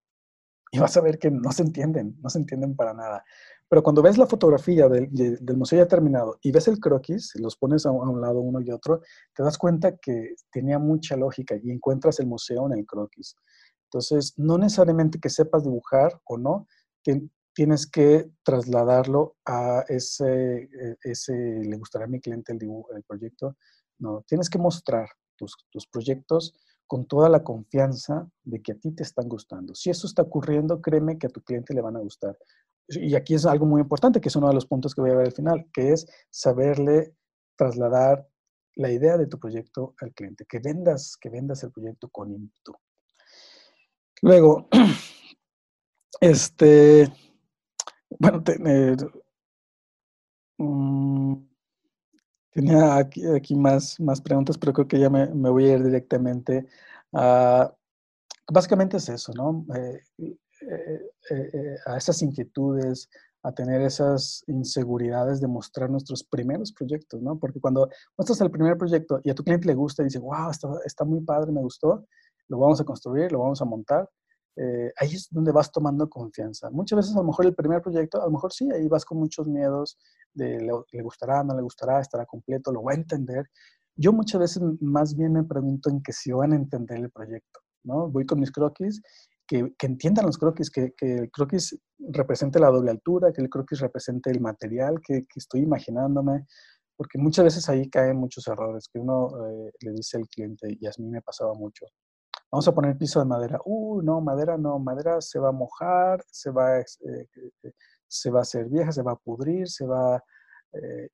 y 0.72 0.79
vas 0.79 0.98
a 0.98 1.01
ver 1.01 1.17
que 1.17 1.32
no 1.32 1.51
se 1.51 1.63
entienden, 1.63 2.15
no 2.22 2.29
se 2.29 2.39
entienden 2.39 2.75
para 2.75 2.94
nada. 2.94 3.24
Pero 3.67 3.81
cuando 3.81 4.01
ves 4.01 4.17
la 4.17 4.27
fotografía 4.27 4.88
del, 4.88 5.10
museo 5.55 5.79
ya 5.79 5.88
terminado 5.88 6.38
y 6.41 6.51
ves 6.51 6.67
el 6.67 6.79
croquis, 6.79 7.34
los 7.36 7.55
pones 7.57 7.86
a, 7.86 7.91
un 7.91 8.22
lado 8.22 8.39
uno 8.39 8.62
y 8.62 8.69
otro, 8.72 9.01
te 9.34 9.43
das 9.43 9.57
cuenta 9.57 9.98
que 9.98 10.36
tenía 10.51 10.77
mucha 10.77 11.15
lógica 11.15 11.55
y 11.62 11.72
encuentras 11.72 12.19
el 12.19 12.27
museo 12.27 12.67
en 12.67 12.79
el 12.79 12.86
croquis. 12.86 13.36
Entonces, 13.86 14.34
no 14.38 14.57
necesariamente 14.57 15.19
que 15.19 15.29
sepas 15.29 15.63
dibujar 15.63 16.19
o 16.25 16.38
no, 16.38 16.67
tienes 17.53 17.88
que 17.88 18.29
trasladarlo 18.43 19.38
a 19.45 19.84
ese, 19.88 20.63
e, 20.63 20.98
ese 21.03 21.34
le 21.34 21.77
gustará 21.77 22.05
a 22.05 22.10
mi 22.10 22.19
cliente 22.19 22.51
el, 22.51 22.60
dibujo, 22.60 22.93
el 22.93 23.03
proyecto. 23.03 23.55
No, 23.98 24.24
tienes 24.27 24.50
que 24.50 24.60
mostrar 24.60 25.07
tus, 25.36 25.55
tus 25.72 25.88
proyectos 25.88 26.53
con 26.88 27.07
toda 27.07 27.29
la 27.29 27.43
confianza 27.43 28.29
de 28.43 28.62
que 28.62 28.74
a 28.74 28.75
ti 28.75 28.91
te 28.91 29.03
están 29.03 29.27
gustando. 29.27 29.74
Si 29.74 29.89
eso 29.89 30.05
está 30.05 30.22
ocurriendo, 30.22 30.81
créeme 30.81 31.17
que 31.17 31.27
a 31.27 31.31
tu 31.31 31.41
cliente 31.41 31.74
le 31.74 31.81
van 31.81 31.95
a 31.95 32.00
gustar 32.00 32.38
y 32.88 33.15
aquí 33.15 33.34
es 33.34 33.46
algo 33.46 33.65
muy 33.65 33.82
importante, 33.82 34.22
que 34.22 34.30
es 34.30 34.36
uno 34.36 34.48
de 34.48 34.54
los 34.54 34.65
puntos 34.65 34.94
que 34.94 35.01
voy 35.01 35.12
a 35.12 35.15
ver 35.15 35.27
al 35.27 35.34
final, 35.34 35.68
que 35.74 35.92
es 35.92 36.08
saberle 36.30 37.15
trasladar 37.56 38.27
la 38.75 38.92
idea 38.92 39.18
de 39.18 39.27
tu 39.27 39.39
proyecto 39.39 39.96
al 40.01 40.13
cliente, 40.13 40.46
que 40.48 40.60
vendas, 40.60 41.18
que 41.20 41.30
vendas 41.30 41.63
el 41.63 41.72
proyecto 41.72 42.10
con 42.10 42.32
ímpetu. 42.32 42.74
Luego, 44.22 44.68
este, 46.22 47.12
bueno, 48.19 48.43
eh, 48.48 48.95
mm, 50.58 51.36
tenía 52.52 52.98
aquí, 52.98 53.26
aquí, 53.28 53.56
más, 53.56 54.00
más 54.00 54.21
preguntas, 54.21 54.58
pero 54.58 54.74
creo 54.74 54.88
que 54.88 55.00
ya 55.00 55.10
me, 55.10 55.28
me 55.34 55.50
voy 55.50 55.65
a 55.65 55.74
ir 55.74 55.84
directamente 55.84 56.67
a, 57.13 57.74
básicamente 58.52 58.98
es 58.98 59.10
eso, 59.10 59.34
¿no? 59.34 59.65
Eh, 59.76 60.38
eh, 60.69 61.01
eh, 61.30 61.49
eh, 61.54 61.75
a 61.86 61.97
esas 61.97 62.21
inquietudes, 62.21 63.10
a 63.43 63.51
tener 63.51 63.82
esas 63.82 64.43
inseguridades 64.47 65.39
de 65.39 65.47
mostrar 65.47 65.89
nuestros 65.89 66.23
primeros 66.23 66.71
proyectos, 66.71 67.21
¿no? 67.21 67.38
Porque 67.38 67.60
cuando 67.60 67.89
muestras 68.17 68.41
el 68.41 68.49
primer 68.49 68.78
proyecto 68.78 69.21
y 69.23 69.30
a 69.30 69.36
tu 69.36 69.43
cliente 69.43 69.67
le 69.67 69.75
gusta 69.75 70.01
y 70.01 70.06
dice, 70.06 70.19
wow, 70.19 70.49
está, 70.84 71.06
muy 71.06 71.21
padre, 71.21 71.51
me 71.51 71.62
gustó, 71.62 72.08
lo 72.47 72.58
vamos 72.58 72.82
a 72.82 72.84
construir, 72.84 73.32
lo 73.32 73.39
vamos 73.39 73.62
a 73.62 73.65
montar, 73.65 74.10
ahí 74.97 75.13
es 75.13 75.28
donde 75.30 75.51
vas 75.51 75.71
tomando 75.71 76.10
confianza. 76.10 76.71
Muchas 76.71 76.97
veces 76.97 77.15
a 77.15 77.19
lo 77.19 77.25
mejor 77.25 77.45
el 77.45 77.54
primer 77.54 77.82
proyecto, 77.82 78.19
a 78.21 78.25
lo 78.25 78.32
mejor 78.32 78.51
sí, 78.51 78.71
ahí 78.71 78.88
vas 78.88 79.06
con 79.06 79.19
muchos 79.19 79.47
miedos 79.47 79.97
le 80.36 81.01
gustará, 81.01 81.43
no 81.43 81.56
le 81.56 81.62
gustará, 81.62 81.99
estará 81.99 82.25
completo, 82.25 82.71
lo 82.71 82.84
va 82.84 82.91
a 82.91 82.95
entender. 82.95 83.49
Yo 83.95 84.12
muchas 84.12 84.39
veces 84.41 84.63
más 84.82 85.15
bien 85.15 85.34
me 85.34 85.43
pregunto 85.43 85.89
en 85.89 86.01
que 86.01 86.12
si 86.12 86.32
van 86.32 86.54
a 86.54 86.56
entender 86.56 86.97
el 86.99 87.12
proyecto, 87.12 87.62
¿no? 87.84 88.10
Voy 88.10 88.25
con 88.25 88.39
mis 88.39 88.51
croquis 88.51 89.01
que, 89.47 89.73
entiendan 89.81 90.25
los 90.25 90.38
croquis, 90.38 90.69
que, 90.69 90.93
el 90.99 91.31
croquis 91.31 91.77
represente 91.99 92.60
la 92.60 92.69
doble 92.69 92.91
altura, 92.91 93.31
que 93.31 93.41
el 93.41 93.49
croquis 93.49 93.79
represente 93.79 94.31
el 94.31 94.41
material 94.41 95.01
que, 95.01 95.25
estoy 95.36 95.62
imaginándome, 95.62 96.45
porque 96.95 97.17
muchas 97.17 97.45
veces 97.45 97.69
ahí 97.69 97.89
caen 97.89 98.17
muchos 98.17 98.47
errores 98.47 98.88
que 98.91 98.99
uno 98.99 99.29
eh, 99.47 99.71
le 99.81 99.91
dice 99.91 100.17
al 100.17 100.27
cliente, 100.27 100.67
y 100.79 100.86
a 100.88 100.91
mí 100.97 101.10
me 101.10 101.21
pasaba 101.21 101.53
mucho. 101.53 101.86
Vamos 102.51 102.67
a 102.67 102.73
poner 102.73 102.97
piso 102.97 103.19
de 103.19 103.25
madera. 103.25 103.60
Uh, 103.65 104.01
no, 104.01 104.21
madera 104.21 104.58
no, 104.58 104.79
madera 104.79 105.19
se 105.19 105.39
va 105.39 105.49
a 105.49 105.51
mojar, 105.51 106.23
se 106.29 106.51
va, 106.51 106.79
eh, 106.79 106.86
eh, 107.63 107.71
se 108.08 108.31
va 108.31 108.39
a 108.39 108.41
hacer 108.43 108.69
vieja, 108.69 108.91
se 108.91 109.01
va 109.01 109.13
a 109.13 109.17
pudrir, 109.17 109.67
se 109.67 109.86
va... 109.86 110.23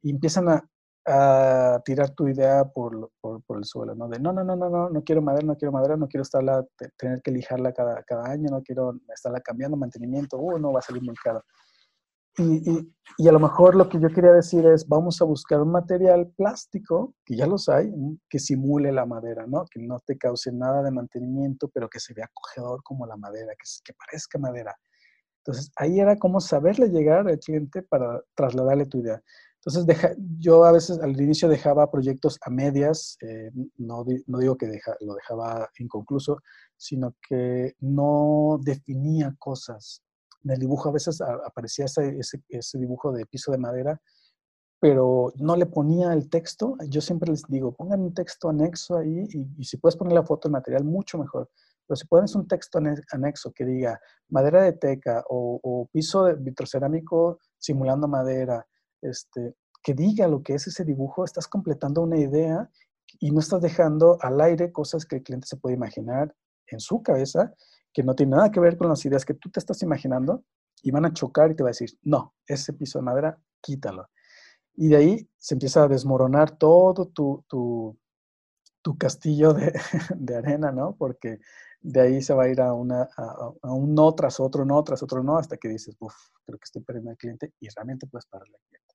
y 0.02 0.12
empiezan 0.12 0.50
a, 0.50 0.64
a 1.06 1.82
tirar 1.84 2.12
tu 2.12 2.28
idea 2.28 2.64
por, 2.66 3.12
por, 3.20 3.42
por, 3.44 3.58
el 3.58 3.66
suelo, 3.66 3.96
¿no? 3.96 4.08
De 4.08 4.20
no, 4.20 4.32
no, 4.34 4.44
no, 4.44 4.56
no, 4.56 4.70
no, 4.70 4.90
no 4.90 5.04
quiero 5.04 5.22
madera, 5.22 5.46
no 5.46 5.58
quiero 5.58 5.72
madera, 5.72 5.98
no 5.98 6.08
quiero 6.08 6.22
estarla, 6.22 6.66
tener 6.98 7.22
que 7.22 7.32
lijarla 7.32 7.74
cada, 7.74 8.04
cada 8.04 8.30
año, 8.30 8.50
no 8.52 8.62
quiero 8.62 8.94
estarla 9.14 9.42
cambiando, 9.42 9.78
mantenimiento, 9.78 10.38
uh, 10.38 10.60
no, 10.60 10.72
va 10.74 10.80
a 10.80 10.84
salir 10.84 11.02
muy 11.02 11.16
caro. 11.16 11.44
Y, 12.38 12.72
y, 12.72 12.94
y, 13.18 13.28
a 13.28 13.32
lo 13.32 13.40
mejor 13.40 13.76
lo 13.76 13.90
que 13.90 14.00
yo 14.00 14.08
quería 14.10 14.32
decir 14.32 14.66
es, 14.66 14.88
vamos 14.88 15.22
a 15.22 15.26
buscar 15.26 15.60
un 15.60 15.72
material 15.72 16.32
plástico, 16.38 17.14
que 17.26 17.36
ya 17.36 17.46
los 17.46 17.68
hay, 17.68 17.92
que 18.30 18.40
simule 18.40 18.92
la 18.92 19.06
madera, 19.06 19.46
¿no? 19.48 19.66
Que 19.70 19.82
no 19.82 20.00
te 20.00 20.18
cause 20.18 20.52
nada 20.54 20.82
de 20.82 20.92
mantenimiento, 20.92 21.68
pero 21.74 21.90
que 21.90 22.00
se 22.00 22.14
vea 22.14 22.26
acogedor 22.26 22.84
como 22.84 23.06
la 23.06 23.18
madera, 23.18 23.52
que, 23.54 23.68
que 23.84 23.94
parezca 23.94 24.40
madera. 24.40 24.78
Entonces, 25.44 25.72
ahí 25.76 26.00
era 26.00 26.18
como 26.18 26.40
saberle 26.40 26.88
llegar 26.90 27.28
al 27.28 27.40
cliente 27.40 27.82
para 27.82 28.22
trasladarle 28.36 28.86
tu 28.86 29.00
idea. 29.00 29.22
Entonces, 29.64 30.18
yo 30.40 30.66
a 30.66 30.72
veces 30.72 31.00
al 31.00 31.20
inicio 31.22 31.48
dejaba 31.48 31.92
proyectos 31.92 32.40
a 32.42 32.50
medias, 32.50 33.16
eh, 33.22 33.52
no, 33.78 34.04
no, 34.26 34.40
digo 34.40 34.58
que 34.58 34.68
lo 35.02 35.14
dejaba 35.14 35.70
inconcluso, 35.78 36.40
sino 36.76 37.16
que 37.28 37.76
no 37.80 38.60
definía 38.64 39.36
cosas. 39.38 40.02
En 40.44 40.52
el 40.52 40.60
dibujo 40.60 40.90
a 40.90 40.94
veces 40.94 41.22
aparecía 41.22 41.86
ese, 41.86 42.78
dibujo 42.80 43.12
de 43.12 43.28
piso 43.28 43.52
de 43.52 43.60
madera, 43.60 44.02
pero 44.80 45.32
no 45.36 45.56
le 45.56 45.68
ponía 45.68 46.12
el 46.14 46.28
texto. 46.28 46.76
Yo 46.90 47.00
siempre 47.00 47.30
les 47.30 47.44
digo, 47.48 47.72
pongan 47.72 48.02
un 48.02 48.16
texto 48.16 48.50
anexo 48.50 48.98
ahí 48.98 49.28
y, 49.30 49.64
si 49.64 49.78
puedes 49.78 49.96
poner 49.96 50.14
la 50.14 50.24
foto 50.24 50.48
del 50.48 50.54
material, 50.54 50.86
mucho 50.86 51.20
mejor. 51.20 51.52
Pero 51.86 51.96
si 51.96 52.08
pones 52.08 52.34
un 52.34 52.48
texto 52.48 52.80
anexo 53.12 53.52
que 53.54 53.66
diga 53.66 54.00
madera 54.30 54.64
de 54.64 54.74
teca 54.74 55.24
o, 55.30 55.60
o 55.62 55.88
piso 55.92 56.24
de 56.24 56.34
vitrocerámico 56.34 57.38
simulando 57.60 58.08
madera, 58.08 58.66
este, 59.02 59.56
que 59.84 59.94
diga 59.94 60.28
lo 60.28 60.44
que 60.44 60.54
es 60.54 60.68
ese 60.68 60.86
dibujo, 60.86 61.26
estás 61.26 61.48
completando 61.48 62.02
una 62.02 62.18
idea 62.18 62.70
y 63.20 63.32
no 63.32 63.40
estás 63.40 63.62
dejando 63.62 64.18
al 64.22 64.40
aire 64.42 64.72
cosas 64.72 65.06
que 65.06 65.18
el 65.18 65.24
cliente 65.24 65.48
se 65.48 65.58
puede 65.58 65.76
imaginar 65.76 66.36
en 66.68 66.80
su 66.80 67.02
cabeza, 67.04 67.54
que 67.94 68.04
no 68.04 68.16
tiene 68.16 68.36
nada 68.36 68.52
que 68.52 68.60
ver 68.60 68.78
con 68.78 68.90
las 68.90 69.04
ideas 69.06 69.26
que 69.26 69.34
tú 69.34 69.50
te 69.50 69.60
estás 69.60 69.82
imaginando 69.84 70.44
y 70.82 70.92
van 70.92 71.06
a 71.06 71.14
chocar 71.14 71.52
y 71.52 71.56
te 71.56 71.64
va 71.64 71.70
a 71.70 71.72
decir, 71.72 71.92
no, 72.04 72.34
ese 72.48 72.74
piso 72.74 73.00
de 73.00 73.04
madera, 73.04 73.38
quítalo. 73.60 74.10
Y 74.76 74.88
de 74.88 74.96
ahí 74.96 75.30
se 75.38 75.56
empieza 75.56 75.84
a 75.84 75.88
desmoronar 75.88 76.58
todo 76.58 77.08
tu, 77.08 77.44
tu, 77.48 77.98
tu 78.82 78.98
castillo 78.98 79.54
de, 79.54 79.74
de, 80.16 80.36
arena, 80.36 80.72
¿no? 80.72 80.96
Porque 80.96 81.40
de 81.82 82.02
ahí 82.02 82.22
se 82.22 82.34
va 82.34 82.44
a 82.44 82.50
ir 82.50 82.62
a, 82.62 82.74
una, 82.74 83.10
a, 83.18 83.74
un 83.74 83.94
no 83.94 84.14
tras 84.16 84.40
otro, 84.40 84.66
no 84.66 84.84
tras 84.84 85.04
otro, 85.04 85.24
no, 85.24 85.38
hasta 85.38 85.58
que 85.58 85.68
dices, 85.68 85.96
uff, 86.00 86.16
creo 86.46 86.58
que 86.58 86.66
estoy 86.66 86.82
perdiendo 86.84 87.12
al 87.12 87.18
cliente 87.18 87.54
y 87.60 87.68
realmente 87.70 88.08
puedes 88.08 88.26
pararle 88.26 88.56
al 88.56 88.64
cliente. 88.68 88.91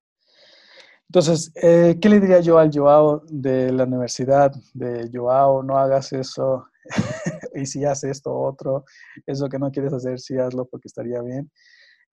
Entonces, 1.08 1.52
eh, 1.54 1.98
¿qué 2.00 2.08
le 2.08 2.20
diría 2.20 2.40
yo 2.40 2.58
al 2.58 2.70
Joao 2.72 3.22
de 3.28 3.72
la 3.72 3.84
universidad? 3.84 4.52
De 4.74 5.08
Joao, 5.12 5.62
no 5.62 5.78
hagas 5.78 6.12
eso, 6.12 6.66
y 7.54 7.66
si 7.66 7.84
haces 7.84 8.10
esto 8.10 8.34
otro, 8.36 8.84
eso 9.24 9.48
que 9.48 9.58
no 9.58 9.70
quieres 9.70 9.92
hacer, 9.92 10.18
sí 10.18 10.36
hazlo 10.36 10.66
porque 10.66 10.88
estaría 10.88 11.22
bien. 11.22 11.50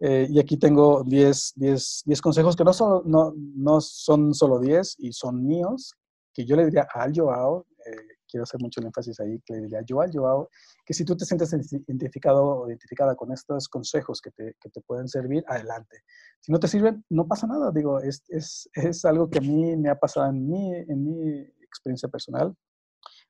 Eh, 0.01 0.27
y 0.29 0.41
aquí 0.41 0.57
tengo 0.57 1.05
10, 1.05 1.53
10, 1.57 2.03
10 2.07 2.21
consejos 2.21 2.57
que 2.57 2.65
no, 2.65 2.73
son, 2.73 3.03
no 3.07 3.81
son 3.81 4.35
solo 4.35 4.59
10 4.59 4.97
y 4.99 5.13
son 5.13 5.47
míos, 5.47 5.95
que 6.35 6.45
yo 6.45 6.57
le 6.57 6.65
diría 6.65 6.87
al 6.93 7.13
Joao, 7.15 7.67
eh, 7.87 7.97
quiero 8.33 8.45
hacer 8.45 8.61
mucho 8.61 8.81
el 8.81 8.87
énfasis 8.87 9.21
ahí, 9.21 9.41
que 9.45 9.55
le 9.55 9.61
diría 9.63 9.83
yo 9.87 10.01
al 10.01 10.11
Joao, 10.11 10.49
que 10.85 10.95
si 10.95 11.05
tú 11.05 11.15
te 11.17 11.27
sientes 11.27 11.53
identificado 11.53 12.45
o 12.45 12.69
identificada 12.69 13.15
con 13.15 13.31
estos 13.31 13.69
consejos 13.69 14.21
que 14.23 14.31
te, 14.31 14.57
que 14.59 14.71
te 14.71 14.81
pueden 14.81 15.07
servir, 15.07 15.45
adelante. 15.47 16.03
Si 16.41 16.51
no 16.51 16.59
te 16.59 16.67
sirven, 16.67 17.05
no 17.11 17.29
pasa 17.29 17.47
nada. 17.47 17.71
Digo, 17.71 18.01
es, 18.01 18.25
es, 18.29 18.71
es 18.73 19.05
algo 19.05 19.29
que 19.29 19.39
a 19.39 19.43
mí 19.43 19.77
me 19.77 19.91
ha 19.91 19.99
pasado 19.99 20.31
en 20.31 20.49
mi, 20.49 20.75
en 20.75 21.05
mi 21.05 21.41
experiencia 21.61 22.09
personal, 22.09 22.57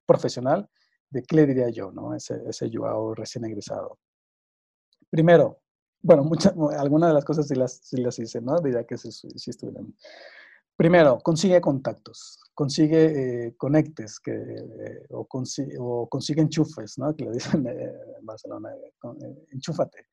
profesional, 0.07 0.69
de 1.11 1.23
qué 1.25 1.37
le 1.37 1.47
diría 1.47 1.69
yo, 1.71 1.91
¿no? 1.91 2.15
Ese, 2.15 2.41
ese 2.49 2.71
Joao 2.73 3.15
recién 3.15 3.45
egresado. 3.45 3.99
Primero, 5.11 5.61
bueno, 6.01 6.25
muchas, 6.25 6.55
algunas 6.79 7.11
de 7.11 7.15
las 7.15 7.25
cosas 7.25 7.49
sí 7.49 7.55
las, 7.55 7.81
sí 7.83 7.97
las 7.99 8.19
hice, 8.19 8.41
¿no? 8.41 8.59
Diría 8.61 8.85
que 8.85 8.97
sí, 8.97 9.11
sí 9.13 9.51
estuvieron. 9.51 9.95
Primero, 10.77 11.19
consigue 11.19 11.61
contactos, 11.61 12.39
consigue 12.55 13.47
eh, 13.47 13.57
conectes 13.57 14.19
que, 14.19 14.33
eh, 14.33 15.07
o, 15.11 15.27
consigue, 15.27 15.77
o, 15.79 16.09
consigue, 16.09 16.41
enchufes, 16.41 16.99
¿no? 16.99 17.15
Que 17.15 17.25
le 17.25 17.33
dicen 17.33 17.67
eh, 17.67 17.93
en 18.19 18.27
Barcelona, 18.27 18.71
enchúfate. 19.51 20.07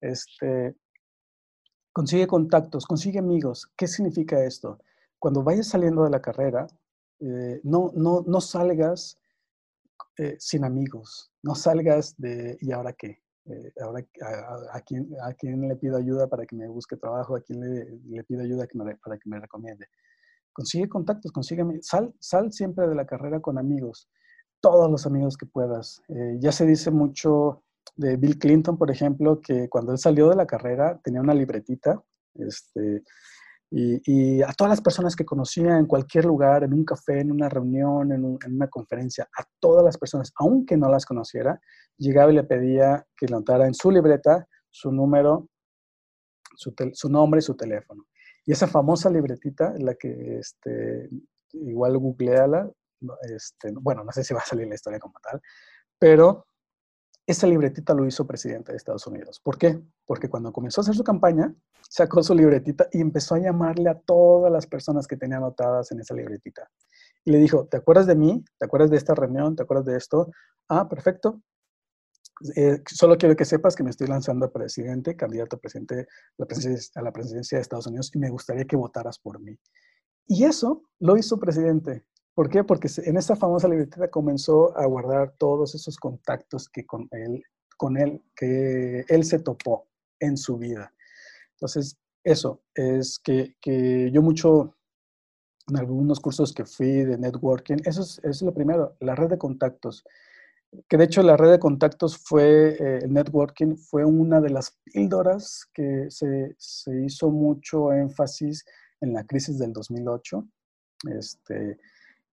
Este, 0.00 0.74
consigue 1.92 2.26
contactos, 2.26 2.86
consigue 2.86 3.18
amigos. 3.18 3.70
¿Qué 3.76 3.86
significa 3.86 4.42
esto? 4.42 4.78
Cuando 5.18 5.42
vayas 5.42 5.68
saliendo 5.68 6.04
de 6.04 6.10
la 6.10 6.22
carrera, 6.22 6.66
no, 7.62 7.92
no, 7.94 8.24
no 8.26 8.40
salgas 8.40 9.18
sin 10.38 10.64
amigos, 10.64 11.30
no 11.42 11.54
salgas 11.54 12.16
de 12.16 12.56
¿y 12.62 12.72
ahora 12.72 12.94
qué? 12.94 13.20
Eh, 13.50 13.72
ahora 13.82 14.04
a, 14.22 14.76
a, 14.76 14.80
quién, 14.82 15.08
a 15.22 15.32
quién 15.34 15.66
le 15.66 15.74
pido 15.76 15.96
ayuda 15.96 16.28
para 16.28 16.46
que 16.46 16.54
me 16.54 16.68
busque 16.68 16.96
trabajo, 16.96 17.34
a 17.34 17.40
quién 17.40 17.60
le, 17.60 18.24
pido 18.24 18.42
ayuda 18.42 18.66
para 19.02 19.18
que 19.18 19.28
me 19.28 19.40
recomiende. 19.40 19.86
Consigue 20.52 20.88
contactos, 20.88 21.32
consigue, 21.32 21.64
sal, 21.82 22.14
sal 22.20 22.52
siempre 22.52 22.86
de 22.86 22.94
la 22.94 23.06
carrera 23.06 23.40
con 23.40 23.58
amigos, 23.58 24.08
todos 24.60 24.90
los 24.90 25.06
amigos 25.06 25.36
que 25.36 25.46
puedas. 25.46 26.00
Eh, 26.08 26.36
ya 26.38 26.52
se 26.52 26.66
dice 26.66 26.90
mucho 26.90 27.64
de 27.96 28.16
Bill 28.16 28.38
Clinton, 28.38 28.78
por 28.78 28.90
ejemplo, 28.90 29.40
que 29.40 29.68
cuando 29.68 29.92
él 29.92 29.98
salió 29.98 30.28
de 30.28 30.36
la 30.36 30.46
carrera 30.46 31.00
tenía 31.02 31.20
una 31.20 31.34
libretita, 31.34 32.02
este, 32.34 33.02
y, 33.72 34.42
a 34.42 34.52
todas 34.52 34.70
las 34.70 34.80
personas 34.80 35.14
que 35.14 35.24
conocía 35.24 35.78
en 35.78 35.86
cualquier 35.86 36.24
lugar, 36.24 36.64
en 36.64 36.72
un 36.72 36.84
café, 36.84 37.20
en 37.20 37.30
una 37.30 37.48
reunión, 37.48 38.10
en, 38.10 38.38
una 38.52 38.68
conferencia, 38.68 39.28
a 39.36 39.44
todas 39.60 39.84
las 39.84 39.96
personas, 39.96 40.32
aunque 40.36 40.76
no 40.76 40.88
las 40.90 41.06
conociera, 41.06 41.60
llegaba 41.96 42.32
y 42.32 42.34
le 42.34 42.44
pedía 42.44 43.06
que 43.16 43.26
le 43.26 43.32
notara 43.32 43.66
en 43.66 43.74
su 43.74 43.90
libreta 43.90 44.46
su 44.70 44.90
número, 44.90 45.48
su, 46.56 46.74
su 46.92 47.08
nombre 47.08 47.38
y 47.38 47.42
su 47.42 47.56
teléfono. 47.56 48.06
Y 48.44 48.52
esa 48.52 48.66
famosa 48.66 49.08
libretita, 49.08 49.72
la 49.78 49.94
que 49.94 50.38
este, 50.38 51.08
igual 51.52 51.96
googleala, 51.98 52.68
este, 53.22 53.72
bueno, 53.80 54.02
no 54.04 54.12
sé 54.12 54.24
si 54.24 54.34
va 54.34 54.40
a 54.40 54.44
salir 54.44 54.66
la 54.66 54.74
historia 54.74 54.98
como 54.98 55.14
tal, 55.22 55.40
pero 55.98 56.46
esa 57.30 57.46
libretita 57.46 57.94
lo 57.94 58.06
hizo 58.06 58.26
presidente 58.26 58.72
de 58.72 58.76
Estados 58.76 59.06
Unidos. 59.06 59.40
¿Por 59.40 59.56
qué? 59.56 59.80
Porque 60.04 60.28
cuando 60.28 60.52
comenzó 60.52 60.80
a 60.80 60.82
hacer 60.82 60.94
su 60.94 61.04
campaña, 61.04 61.54
sacó 61.88 62.22
su 62.22 62.34
libretita 62.34 62.88
y 62.92 63.00
empezó 63.00 63.36
a 63.36 63.38
llamarle 63.38 63.88
a 63.88 63.98
todas 63.98 64.52
las 64.52 64.66
personas 64.66 65.06
que 65.06 65.16
tenía 65.16 65.36
anotadas 65.36 65.92
en 65.92 66.00
esa 66.00 66.14
libretita. 66.14 66.68
Y 67.24 67.30
le 67.32 67.38
dijo, 67.38 67.66
¿te 67.66 67.76
acuerdas 67.76 68.06
de 68.06 68.16
mí? 68.16 68.44
¿Te 68.58 68.64
acuerdas 68.64 68.90
de 68.90 68.96
esta 68.96 69.14
reunión? 69.14 69.54
¿Te 69.54 69.62
acuerdas 69.62 69.86
de 69.86 69.96
esto? 69.96 70.30
Ah, 70.68 70.88
perfecto. 70.88 71.40
Eh, 72.56 72.82
solo 72.86 73.18
quiero 73.18 73.36
que 73.36 73.44
sepas 73.44 73.76
que 73.76 73.82
me 73.82 73.90
estoy 73.90 74.06
lanzando 74.06 74.46
a 74.46 74.52
presidente, 74.52 75.14
candidato 75.14 75.56
a, 75.56 75.60
presidente, 75.60 76.08
a 76.94 77.02
la 77.02 77.12
presidencia 77.12 77.58
de 77.58 77.62
Estados 77.62 77.86
Unidos 77.86 78.10
y 78.14 78.18
me 78.18 78.30
gustaría 78.30 78.64
que 78.64 78.76
votaras 78.76 79.18
por 79.18 79.38
mí. 79.40 79.58
Y 80.26 80.44
eso 80.44 80.84
lo 80.98 81.16
hizo 81.16 81.38
presidente. 81.38 82.04
¿Por 82.40 82.48
qué? 82.48 82.64
Porque 82.64 82.88
en 83.04 83.18
esa 83.18 83.36
famosa 83.36 83.68
libretita 83.68 84.08
comenzó 84.08 84.74
a 84.74 84.86
guardar 84.86 85.34
todos 85.36 85.74
esos 85.74 85.98
contactos 85.98 86.70
que 86.70 86.86
con 86.86 87.06
él, 87.10 87.42
con 87.76 87.98
él, 87.98 88.22
que 88.34 89.04
él 89.08 89.24
se 89.24 89.40
topó 89.40 89.90
en 90.18 90.38
su 90.38 90.56
vida. 90.56 90.90
Entonces, 91.50 91.98
eso 92.24 92.62
es 92.74 93.18
que, 93.18 93.56
que 93.60 94.10
yo 94.10 94.22
mucho, 94.22 94.74
en 95.68 95.76
algunos 95.76 96.18
cursos 96.18 96.54
que 96.54 96.64
fui 96.64 97.04
de 97.04 97.18
networking, 97.18 97.76
eso 97.84 98.00
es, 98.00 98.20
eso 98.20 98.30
es, 98.30 98.40
lo 98.40 98.54
primero, 98.54 98.96
la 99.00 99.14
red 99.14 99.28
de 99.28 99.36
contactos. 99.36 100.02
Que 100.88 100.96
de 100.96 101.04
hecho 101.04 101.22
la 101.22 101.36
red 101.36 101.50
de 101.50 101.58
contactos 101.58 102.16
fue, 102.16 102.70
eh, 102.70 103.00
el 103.02 103.12
networking 103.12 103.76
fue 103.76 104.06
una 104.06 104.40
de 104.40 104.48
las 104.48 104.78
píldoras 104.82 105.66
que 105.74 106.06
se, 106.08 106.54
se 106.56 107.04
hizo 107.04 107.28
mucho 107.28 107.92
énfasis 107.92 108.64
en 109.02 109.12
la 109.12 109.26
crisis 109.26 109.58
del 109.58 109.74
2008. 109.74 110.48
Este, 111.18 111.78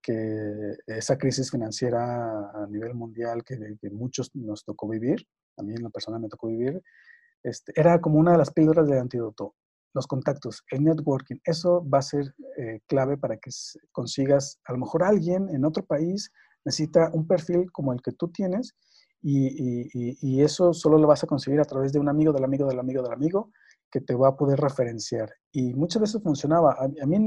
que 0.07 0.77
esa 0.87 1.17
crisis 1.17 1.51
financiera 1.51 2.49
a 2.53 2.65
nivel 2.69 2.93
mundial 2.93 3.43
que, 3.43 3.57
muchos 3.91 4.33
nos 4.35 4.63
tocó 4.63 4.87
vivir, 4.87 5.27
a 5.57 5.63
mí 5.63 5.73
en 5.73 5.83
la 5.83 5.89
persona 5.89 6.17
me 6.17 6.29
tocó 6.29 6.47
vivir, 6.47 6.81
este, 7.43 7.73
era 7.75 7.99
como 7.99 8.17
una 8.17 8.31
de 8.31 8.37
las 8.37 8.51
píldoras 8.51 8.87
de 8.87 8.97
antídoto. 8.97 9.55
Los 9.93 10.07
contactos, 10.07 10.63
el 10.71 10.85
networking, 10.85 11.39
eso 11.43 11.85
va 11.89 11.97
a 11.97 12.03
ser 12.03 12.33
eh, 12.57 12.79
clave 12.87 13.17
para 13.17 13.35
que 13.35 13.51
consigas, 13.91 14.61
a 14.63 14.71
lo 14.71 14.79
mejor 14.79 15.03
alguien 15.03 15.49
en 15.49 15.65
otro 15.65 15.85
país 15.85 16.31
necesita 16.63 17.09
un 17.11 17.27
perfil 17.27 17.69
como 17.73 17.91
el 17.91 18.01
que 18.01 18.13
tú 18.13 18.29
tienes 18.29 18.75
y, 19.21 19.89
y, 20.21 20.41
eso 20.41 20.73
solo 20.73 20.97
lo 20.97 21.07
vas 21.07 21.23
a 21.23 21.27
conseguir 21.27 21.59
a 21.59 21.65
través 21.65 21.91
de 21.91 21.99
un 21.99 22.07
amigo, 22.07 22.31
del 22.31 22.45
amigo, 22.45 22.67
del 22.67 22.79
amigo, 22.79 23.01
del 23.01 23.11
amigo, 23.11 23.51
que 23.91 24.01
te 24.01 24.15
va 24.15 24.29
a 24.29 24.37
poder 24.37 24.59
referenciar. 24.59 25.29
Y 25.51 25.73
muchas 25.73 26.01
veces 26.01 26.21
funcionaba. 26.21 26.77
A, 26.79 27.05
mí 27.05 27.25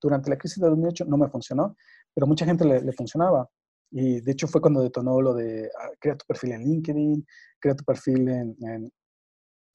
durante 0.00 0.30
la 0.30 0.38
crisis 0.38 0.60
de 0.60 0.68
2008 0.68 1.04
no 1.06 1.16
me 1.16 1.28
funcionó, 1.28 1.76
pero 2.18 2.26
mucha 2.26 2.44
gente 2.44 2.64
le, 2.64 2.92
funcionaba. 2.94 3.48
Y 3.92 4.20
de 4.20 4.32
hecho 4.32 4.48
fue 4.48 4.60
cuando 4.60 4.82
detonó 4.82 5.22
lo 5.22 5.34
de 5.34 5.70
ah, 5.78 5.90
crea 6.00 6.16
tu 6.16 6.26
perfil 6.26 6.50
en 6.50 6.64
LinkedIn, 6.64 7.24
crea 7.60 7.76
tu 7.76 7.84
perfil 7.84 8.28
en, 8.28 8.56
en, 8.60 8.92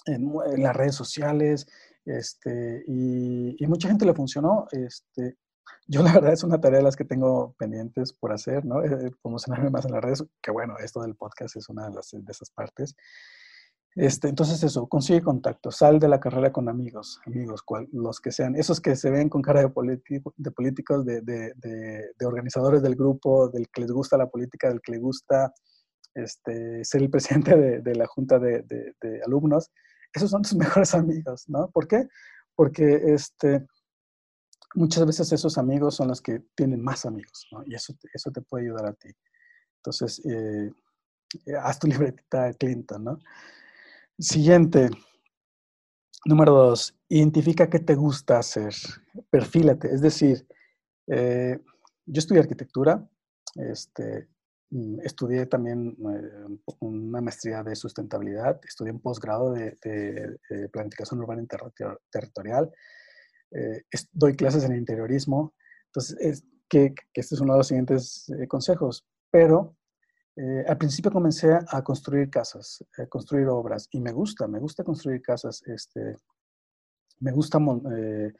en, 0.08 0.62
las 0.62 0.76
redes 0.76 0.94
sociales, 0.94 1.66
este, 2.04 2.84
y, 2.86 3.64
y, 3.64 3.68
mucha 3.68 3.88
gente 3.88 4.06
le 4.06 4.14
funcionó. 4.14 4.68
Este, 4.74 5.38
yo 5.88 6.04
la 6.04 6.12
verdad 6.16 6.34
es 6.34 6.44
una 6.44 6.60
tarea 6.60 6.80
de 6.80 6.84
las 6.84 6.98
que 6.98 7.06
tengo 7.06 7.56
pendientes 7.58 8.12
por 8.12 8.34
hacer, 8.34 8.66
¿no? 8.66 8.84
Eh, 8.84 9.10
promocionarme 9.22 9.70
más 9.70 9.86
en 9.86 9.94
las 9.94 10.04
redes, 10.04 10.26
que 10.42 10.52
bueno, 10.52 10.76
esto 10.84 11.02
del 11.02 11.16
podcast 11.16 11.56
es 11.56 11.70
una 11.70 11.88
de, 11.88 11.96
las, 11.96 12.10
de 12.12 12.30
esas 12.30 12.50
partes. 12.50 12.94
Este, 13.96 14.28
entonces 14.28 14.64
eso, 14.64 14.88
consigue 14.88 15.22
contacto, 15.22 15.70
sal 15.72 16.00
de 16.00 16.08
la 16.08 16.20
carrera 16.20 16.52
con 16.52 16.68
amigos, 16.68 17.20
amigos, 17.28 17.64
los 17.92 18.20
que 18.20 18.32
sean, 18.32 18.56
esos 18.56 18.82
que 18.82 18.96
se 18.96 19.12
ven 19.12 19.30
con 19.30 19.44
cara 19.44 19.62
de, 19.62 19.70
políticos, 19.70 21.06
de, 21.06 22.14
organizadores 22.26 22.82
del 22.82 22.96
grupo, 22.96 23.50
del 23.50 23.70
que 23.70 23.82
les 23.82 23.92
gusta 23.92 24.18
la 24.18 24.30
política, 24.30 24.70
del 24.70 24.82
que 24.82 24.94
le 24.94 24.98
gusta 24.98 25.54
este, 26.16 26.84
ser 26.84 27.04
el 27.04 27.10
presidente 27.12 27.56
de, 27.56 27.96
la 27.96 28.08
junta 28.08 28.40
de, 28.40 28.66
alumnos, 29.26 29.70
esos 30.12 30.32
son 30.32 30.42
tus 30.42 30.56
mejores 30.56 30.96
amigos, 30.96 31.46
¿no? 31.48 31.70
¿Por 31.70 31.88
qué? 31.88 32.08
Porque 32.56 33.00
este, 33.14 33.64
muchas 34.74 35.06
veces 35.06 35.32
esos 35.32 35.60
amigos 35.60 35.96
son 35.96 36.08
los 36.08 36.22
que 36.22 36.44
tienen 36.56 36.82
más 36.82 37.06
amigos, 37.06 37.48
¿no? 37.52 37.64
Y 37.68 37.76
eso, 37.76 37.94
eso 38.12 38.32
te 38.32 38.42
puede 38.42 38.66
ayudar 38.66 38.88
a 38.88 38.94
ti. 38.94 39.10
Entonces, 39.78 40.20
eh, 40.26 40.72
haz 41.62 41.78
tu 41.78 41.88
libretita 41.88 42.46
de 42.46 42.56
Clinton, 42.56 43.04
¿no? 43.04 43.20
Siguiente. 44.20 44.92
Número 46.26 46.54
dos, 46.54 46.96
identifica 47.10 47.70
qué 47.70 47.80
te 47.80 47.96
gusta 47.96 48.38
hacer. 48.38 48.74
Perfílate. 49.30 49.94
Es 49.94 50.02
decir, 50.02 50.48
eh, 51.08 51.60
yo 52.06 52.20
estudié 52.20 52.42
arquitectura, 52.42 53.10
este, 53.56 54.30
mm, 54.70 55.00
estudié 55.02 55.48
también 55.48 55.98
eh, 55.98 56.60
una 56.80 57.22
maestría 57.22 57.64
de 57.64 57.76
sustentabilidad, 57.76 58.62
estudié 58.64 58.94
un 58.94 59.02
posgrado 59.02 59.52
de, 59.52 59.78
planificación 60.72 61.20
urbana 61.20 61.44
territorial, 62.12 62.72
eh, 63.52 63.84
doy 64.12 64.36
clases 64.36 64.64
en 64.64 64.76
interiorismo. 64.76 65.56
Entonces, 65.88 66.18
es, 66.20 66.44
que, 66.70 66.94
que, 66.94 67.22
este 67.22 67.36
es 67.36 67.42
uno 67.42 67.54
de 67.54 67.60
los 67.60 67.68
siguientes 67.68 68.32
consejos, 68.48 69.06
pero 69.32 69.76
eh, 70.36 70.66
al 70.68 70.78
principio 70.78 71.12
comencé 71.12 71.54
a 71.54 71.84
construir 71.84 72.30
casas, 72.30 72.84
a 72.98 73.06
construir 73.06 73.48
obras, 73.48 73.88
y 73.92 74.00
me 74.02 74.12
gusta, 74.12 74.48
me 74.48 74.60
gusta 74.60 74.84
construir 74.84 75.22
casas. 75.22 75.62
Este, 75.68 76.18
me 77.20 77.32
gusta 77.32 77.60
eh, 77.96 78.34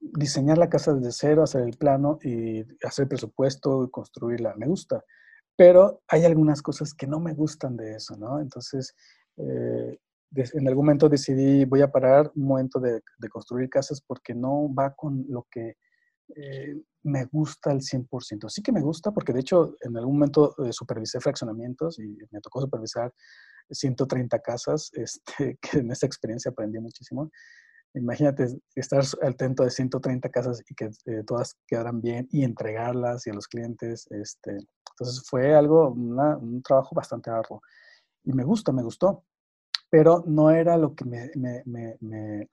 diseñar 0.00 0.58
la 0.58 0.68
casa 0.68 0.92
desde 0.94 1.12
cero, 1.12 1.42
hacer 1.44 1.62
el 1.62 1.76
plano 1.76 2.18
y 2.22 2.64
hacer 2.84 3.06
presupuesto 3.08 3.84
y 3.84 3.90
construirla. 3.90 4.54
Me 4.56 4.66
gusta. 4.66 5.04
Pero 5.56 6.02
hay 6.08 6.24
algunas 6.24 6.62
cosas 6.62 6.92
que 6.94 7.06
no 7.06 7.20
me 7.20 7.34
gustan 7.34 7.76
de 7.76 7.94
eso, 7.94 8.16
¿no? 8.16 8.40
Entonces, 8.40 8.94
eh, 9.36 9.98
en 10.34 10.68
algún 10.68 10.86
momento 10.86 11.08
decidí, 11.08 11.64
voy 11.64 11.82
a 11.82 11.90
parar 11.90 12.32
un 12.34 12.46
momento 12.46 12.80
de 12.80 13.02
construir 13.28 13.68
casas 13.68 14.00
porque 14.00 14.34
no 14.34 14.72
va 14.72 14.94
con 14.94 15.24
lo 15.28 15.46
que 15.50 15.76
eh, 16.36 16.80
me 17.02 17.24
gusta 17.26 17.70
al 17.70 17.80
100%. 17.80 18.48
Sí 18.48 18.62
que 18.62 18.72
me 18.72 18.80
gusta 18.80 19.12
porque 19.12 19.32
de 19.32 19.40
hecho 19.40 19.74
en 19.80 19.96
algún 19.96 20.14
momento 20.14 20.54
eh, 20.64 20.72
supervisé 20.72 21.20
fraccionamientos 21.20 21.98
y 21.98 22.16
me 22.30 22.40
tocó 22.40 22.60
supervisar 22.60 23.12
130 23.70 24.38
casas, 24.40 24.90
este, 24.94 25.58
que 25.60 25.78
en 25.78 25.90
esta 25.90 26.06
experiencia 26.06 26.50
aprendí 26.50 26.78
muchísimo. 26.78 27.30
Imagínate 27.94 28.46
estar 28.76 29.02
atento 29.22 29.64
de 29.64 29.70
130 29.70 30.28
casas 30.28 30.62
y 30.68 30.74
que 30.74 30.90
eh, 31.06 31.24
todas 31.26 31.56
quedaran 31.66 32.00
bien 32.00 32.28
y 32.30 32.44
entregarlas 32.44 33.26
y 33.26 33.30
a 33.30 33.34
los 33.34 33.48
clientes. 33.48 34.06
Este, 34.10 34.58
entonces 34.92 35.24
fue 35.28 35.54
algo, 35.54 35.90
un 35.90 36.62
trabajo 36.62 36.94
bastante 36.94 37.30
arduo. 37.30 37.60
Y 38.22 38.32
me 38.32 38.44
gusta, 38.44 38.70
me 38.70 38.82
gustó, 38.82 39.24
pero 39.90 40.22
no 40.26 40.50
era 40.50 40.76
lo 40.76 40.94
que 40.94 41.04
me, 41.04 41.30
me, 41.34 42.48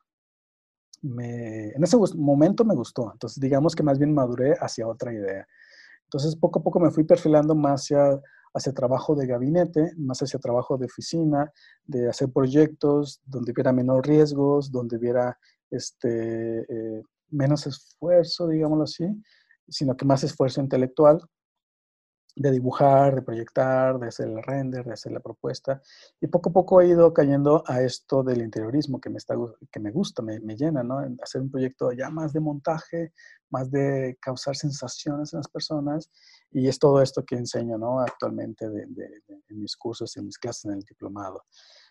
me, 1.01 1.69
en 1.69 1.83
ese 1.83 1.97
momento 2.15 2.65
me 2.65 2.75
gustó. 2.75 3.11
Entonces 3.11 3.39
digamos 3.39 3.75
que 3.75 3.83
más 3.83 3.97
bien 3.97 4.13
maduré 4.13 4.55
hacia 4.59 4.87
otra 4.87 5.13
idea. 5.13 5.47
Entonces 6.03 6.35
poco 6.35 6.59
a 6.59 6.63
poco 6.63 6.79
me 6.79 6.91
fui 6.91 7.03
perfilando 7.03 7.55
más 7.55 7.83
hacia 7.83 8.21
hacia 8.57 8.73
trabajo 8.73 9.15
de 9.15 9.27
gabinete, 9.27 9.93
más 9.97 10.21
hacia 10.21 10.39
trabajo 10.39 10.77
de 10.77 10.85
oficina, 10.85 11.51
de 11.85 12.09
hacer 12.09 12.31
proyectos 12.31 13.21
donde 13.25 13.51
hubiera 13.51 13.71
menos 13.71 14.05
riesgos, 14.05 14.71
donde 14.71 14.97
hubiera 14.97 15.37
este, 15.69 16.61
eh, 16.61 17.03
menos 17.29 17.67
esfuerzo, 17.67 18.47
digámoslo 18.47 18.85
así, 18.85 19.05
sino 19.67 19.95
que 19.95 20.05
más 20.05 20.23
esfuerzo 20.23 20.61
intelectual 20.61 21.21
de 22.39 22.51
dibujar, 22.51 23.15
de 23.15 23.21
proyectar, 23.23 23.99
de 23.99 24.07
hacer 24.07 24.27
el 24.27 24.43
render, 24.43 24.85
de 24.85 24.93
hacer 24.93 25.11
la 25.11 25.19
propuesta. 25.19 25.81
Y 26.21 26.27
poco 26.27 26.49
a 26.49 26.53
poco 26.53 26.81
he 26.81 26.87
ido 26.87 27.11
cayendo 27.11 27.63
a 27.65 27.81
esto 27.81 28.23
del 28.23 28.41
interiorismo 28.41 29.01
que 29.01 29.09
me, 29.09 29.17
está, 29.17 29.35
que 29.71 29.79
me 29.79 29.91
gusta, 29.91 30.21
me, 30.21 30.39
me 30.39 30.55
llena, 30.55 30.83
¿no? 30.83 30.99
Hacer 31.23 31.41
un 31.41 31.49
proyecto 31.49 31.91
ya 31.93 32.09
más 32.11 32.33
de 32.33 32.39
montaje, 32.39 33.11
más 33.49 33.71
de 33.71 34.17
causar 34.21 34.55
sensaciones 34.55 35.33
en 35.33 35.39
las 35.39 35.47
personas. 35.47 36.11
Y 36.51 36.67
es 36.67 36.77
todo 36.77 37.01
esto 37.01 37.25
que 37.25 37.35
enseño, 37.35 37.77
¿no? 37.77 38.01
Actualmente 38.01 38.69
de, 38.69 38.83
en 38.83 39.59
mis 39.59 39.75
cursos, 39.75 40.15
en 40.17 40.25
mis 40.25 40.37
clases 40.37 40.65
en 40.65 40.73
el 40.73 40.83
diplomado. 40.83 41.43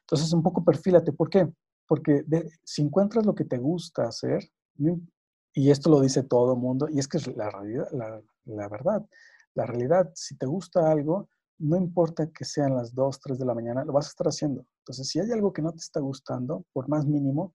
Entonces, 0.02 0.32
un 0.32 0.42
poco 0.42 0.64
perfílate. 0.64 1.12
¿Por 1.12 1.28
qué? 1.28 1.52
Porque 1.88 2.24
si 2.62 2.82
encuentras 2.82 3.26
lo 3.26 3.34
que 3.34 3.44
te 3.44 3.58
gusta 3.58 4.06
hacer, 4.06 4.48
y 5.54 5.70
esto 5.70 5.90
lo 5.90 6.00
dice 6.00 6.22
todo 6.22 6.52
el 6.52 6.60
mundo, 6.60 6.88
y 6.88 7.00
es 7.00 7.08
que 7.08 7.16
es 7.16 7.26
la 7.36 7.50
realidad, 7.50 7.88
la, 7.90 8.22
la 8.44 8.68
verdad 8.68 9.04
la 9.56 9.66
realidad, 9.66 10.12
si 10.14 10.36
te 10.36 10.46
gusta 10.46 10.90
algo, 10.90 11.28
no 11.58 11.76
importa 11.76 12.30
que 12.30 12.44
sean 12.44 12.76
las 12.76 12.94
2, 12.94 13.20
3 13.20 13.38
de 13.38 13.46
la 13.46 13.54
mañana, 13.54 13.84
lo 13.84 13.92
vas 13.92 14.06
a 14.06 14.10
estar 14.10 14.28
haciendo. 14.28 14.66
Entonces, 14.80 15.08
si 15.08 15.18
hay 15.18 15.32
algo 15.32 15.52
que 15.52 15.62
no 15.62 15.72
te 15.72 15.78
está 15.78 16.00
gustando, 16.00 16.66
por 16.72 16.88
más 16.88 17.06
mínimo, 17.06 17.54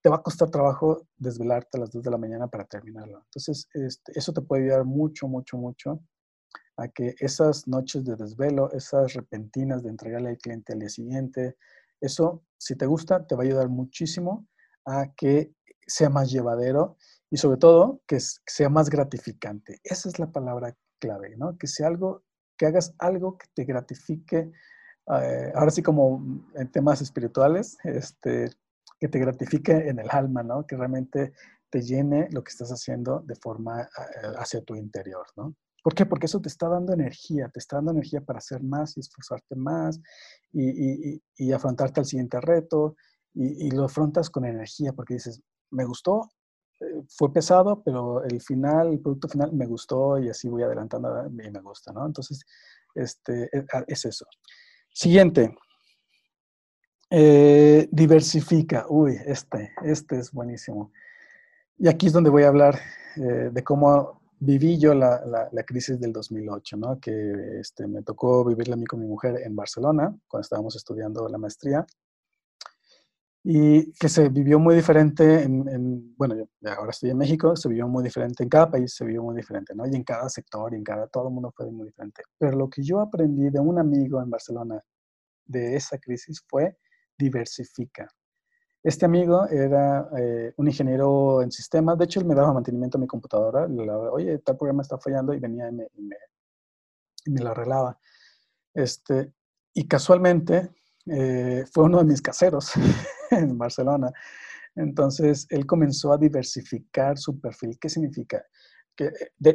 te 0.00 0.08
va 0.08 0.16
a 0.16 0.22
costar 0.22 0.50
trabajo 0.50 1.06
desvelarte 1.16 1.78
a 1.78 1.80
las 1.80 1.90
2 1.90 2.04
de 2.04 2.10
la 2.10 2.18
mañana 2.18 2.46
para 2.46 2.64
terminarlo. 2.64 3.18
Entonces, 3.24 3.68
este, 3.74 4.16
eso 4.16 4.32
te 4.32 4.40
puede 4.40 4.64
ayudar 4.64 4.84
mucho, 4.84 5.26
mucho, 5.28 5.56
mucho 5.58 6.00
a 6.76 6.88
que 6.88 7.14
esas 7.18 7.66
noches 7.68 8.04
de 8.04 8.16
desvelo, 8.16 8.70
esas 8.72 9.12
repentinas 9.14 9.82
de 9.82 9.90
entregarle 9.90 10.30
al 10.30 10.38
cliente 10.38 10.72
al 10.72 10.78
día 10.78 10.88
siguiente, 10.88 11.56
eso, 12.00 12.44
si 12.58 12.76
te 12.76 12.86
gusta, 12.86 13.26
te 13.26 13.34
va 13.34 13.42
a 13.42 13.46
ayudar 13.46 13.68
muchísimo 13.68 14.46
a 14.84 15.12
que 15.14 15.54
sea 15.86 16.08
más 16.08 16.30
llevadero 16.30 16.96
y 17.30 17.36
sobre 17.36 17.58
todo 17.58 18.02
que 18.06 18.18
sea 18.20 18.68
más 18.68 18.90
gratificante. 18.90 19.80
Esa 19.84 20.08
es 20.08 20.18
la 20.18 20.30
palabra 20.30 20.76
clave, 21.02 21.34
¿no? 21.36 21.58
Que 21.58 21.66
sea 21.66 21.88
algo, 21.88 22.22
que 22.56 22.66
hagas 22.66 22.94
algo 22.98 23.36
que 23.36 23.46
te 23.52 23.64
gratifique, 23.64 24.52
eh, 25.12 25.52
ahora 25.54 25.70
sí 25.72 25.82
como 25.82 26.22
en 26.54 26.70
temas 26.70 27.02
espirituales, 27.02 27.76
este, 27.82 28.50
que 29.00 29.08
te 29.08 29.18
gratifique 29.18 29.72
en 29.72 29.98
el 29.98 30.08
alma, 30.10 30.44
¿no? 30.44 30.64
Que 30.64 30.76
realmente 30.76 31.32
te 31.68 31.82
llene 31.82 32.28
lo 32.30 32.44
que 32.44 32.50
estás 32.50 32.70
haciendo 32.70 33.20
de 33.26 33.34
forma 33.34 33.82
eh, 33.82 33.86
hacia 34.36 34.62
tu 34.62 34.76
interior, 34.76 35.26
¿no? 35.36 35.56
¿Por 35.82 35.94
qué? 35.96 36.06
Porque 36.06 36.26
eso 36.26 36.40
te 36.40 36.48
está 36.48 36.68
dando 36.68 36.92
energía, 36.92 37.48
te 37.48 37.58
está 37.58 37.76
dando 37.76 37.90
energía 37.90 38.20
para 38.20 38.38
hacer 38.38 38.62
más 38.62 38.96
y 38.96 39.00
esforzarte 39.00 39.56
más 39.56 40.00
y, 40.52 41.20
y, 41.36 41.52
afrontarte 41.52 41.98
al 41.98 42.06
siguiente 42.06 42.40
reto 42.40 42.94
y, 43.34 43.66
y, 43.66 43.70
lo 43.72 43.86
afrontas 43.86 44.30
con 44.30 44.44
energía 44.44 44.92
porque 44.92 45.14
dices, 45.14 45.42
me 45.70 45.84
gustó, 45.84 46.30
fue 47.08 47.32
pesado, 47.32 47.82
pero 47.84 48.24
el 48.24 48.40
final, 48.40 48.88
el 48.88 49.00
producto 49.00 49.28
final 49.28 49.52
me 49.52 49.66
gustó 49.66 50.18
y 50.18 50.28
así 50.28 50.48
voy 50.48 50.62
adelantando 50.62 51.26
y 51.26 51.50
me 51.50 51.60
gusta, 51.60 51.92
¿no? 51.92 52.06
Entonces, 52.06 52.44
este, 52.94 53.44
e, 53.44 53.66
es 53.86 54.04
eso. 54.04 54.26
Siguiente. 54.92 55.54
Eh, 57.10 57.88
diversifica. 57.90 58.86
Uy, 58.88 59.18
este, 59.26 59.72
este 59.84 60.18
es 60.18 60.32
buenísimo. 60.32 60.92
Y 61.78 61.88
aquí 61.88 62.06
es 62.06 62.12
donde 62.12 62.30
voy 62.30 62.44
a 62.44 62.48
hablar 62.48 62.78
eh, 63.16 63.50
de 63.52 63.64
cómo 63.64 64.20
viví 64.38 64.78
yo 64.78 64.94
la, 64.94 65.48
la, 65.52 65.62
crisis 65.62 66.00
del 66.00 66.12
2008, 66.12 66.76
¿no? 66.76 66.98
Que 66.98 67.60
este, 67.60 67.86
me 67.86 68.02
tocó 68.02 68.44
vivirla 68.44 68.74
a 68.74 68.76
mí 68.76 68.86
con 68.86 69.00
mi 69.00 69.06
mujer 69.06 69.40
en 69.44 69.54
Barcelona, 69.54 70.14
cuando 70.26 70.42
estábamos 70.42 70.74
estudiando 70.74 71.28
la 71.28 71.38
maestría 71.38 71.86
y 73.44 73.92
que 73.94 74.08
se 74.08 74.28
vivió 74.28 74.58
muy 74.60 74.76
diferente 74.76 75.42
en, 75.42 76.14
bueno, 76.16 76.36
yo 76.36 76.44
ahora 76.76 76.90
estoy 76.90 77.10
en 77.10 77.18
México, 77.18 77.56
se 77.56 77.68
vivió 77.68 77.88
muy 77.88 78.04
diferente 78.04 78.44
en 78.44 78.48
cada 78.48 78.70
país, 78.70 78.94
se 78.94 79.04
vivió 79.04 79.22
muy 79.22 79.34
diferente, 79.34 79.74
¿no? 79.74 79.84
Y 79.86 79.96
en 79.96 80.04
cada 80.04 80.28
sector, 80.28 80.72
y 80.72 80.76
en 80.76 80.84
cada, 80.84 81.08
todo 81.08 81.28
el 81.28 81.34
mundo 81.34 81.52
fue 81.56 81.70
muy 81.70 81.86
diferente. 81.86 82.22
Pero 82.38 82.56
lo 82.56 82.70
que 82.70 82.82
yo 82.82 83.00
aprendí 83.00 83.50
de 83.50 83.58
un 83.58 83.78
amigo 83.78 84.22
en 84.22 84.30
Barcelona 84.30 84.80
de 85.44 85.76
esa 85.76 85.98
crisis 85.98 86.40
fue 86.48 86.76
diversifica. 87.18 88.08
Este 88.82 89.06
amigo 89.06 89.46
era 89.48 90.08
eh, 90.18 90.52
un 90.56 90.68
ingeniero 90.68 91.42
en 91.42 91.50
sistemas, 91.50 91.98
de 91.98 92.04
hecho 92.04 92.20
él 92.20 92.26
me 92.26 92.34
daba 92.34 92.52
mantenimiento 92.52 92.98
a 92.98 93.00
mi 93.00 93.06
computadora, 93.06 93.66
le 93.66 93.86
daba, 93.86 94.10
oye, 94.12 94.38
tal 94.38 94.56
programa 94.56 94.82
está 94.82 94.98
fallando 94.98 95.34
y 95.34 95.40
venía 95.40 95.68
y 95.68 95.72
me, 95.72 95.88
y 95.94 96.02
me, 96.02 96.16
y 97.26 97.30
me 97.30 97.40
lo 97.40 97.50
arreglaba. 97.50 97.98
Este, 98.74 99.32
y 99.74 99.86
casualmente 99.86 100.70
eh, 101.06 101.64
fue 101.72 101.84
uno 101.84 101.98
de 101.98 102.04
mis 102.04 102.22
caseros 102.22 102.72
en 103.38 103.58
Barcelona. 103.58 104.12
Entonces, 104.74 105.46
él 105.50 105.66
comenzó 105.66 106.12
a 106.12 106.18
diversificar 106.18 107.18
su 107.18 107.38
perfil. 107.40 107.78
¿Qué 107.78 107.88
significa? 107.88 108.44
Que, 108.96 109.10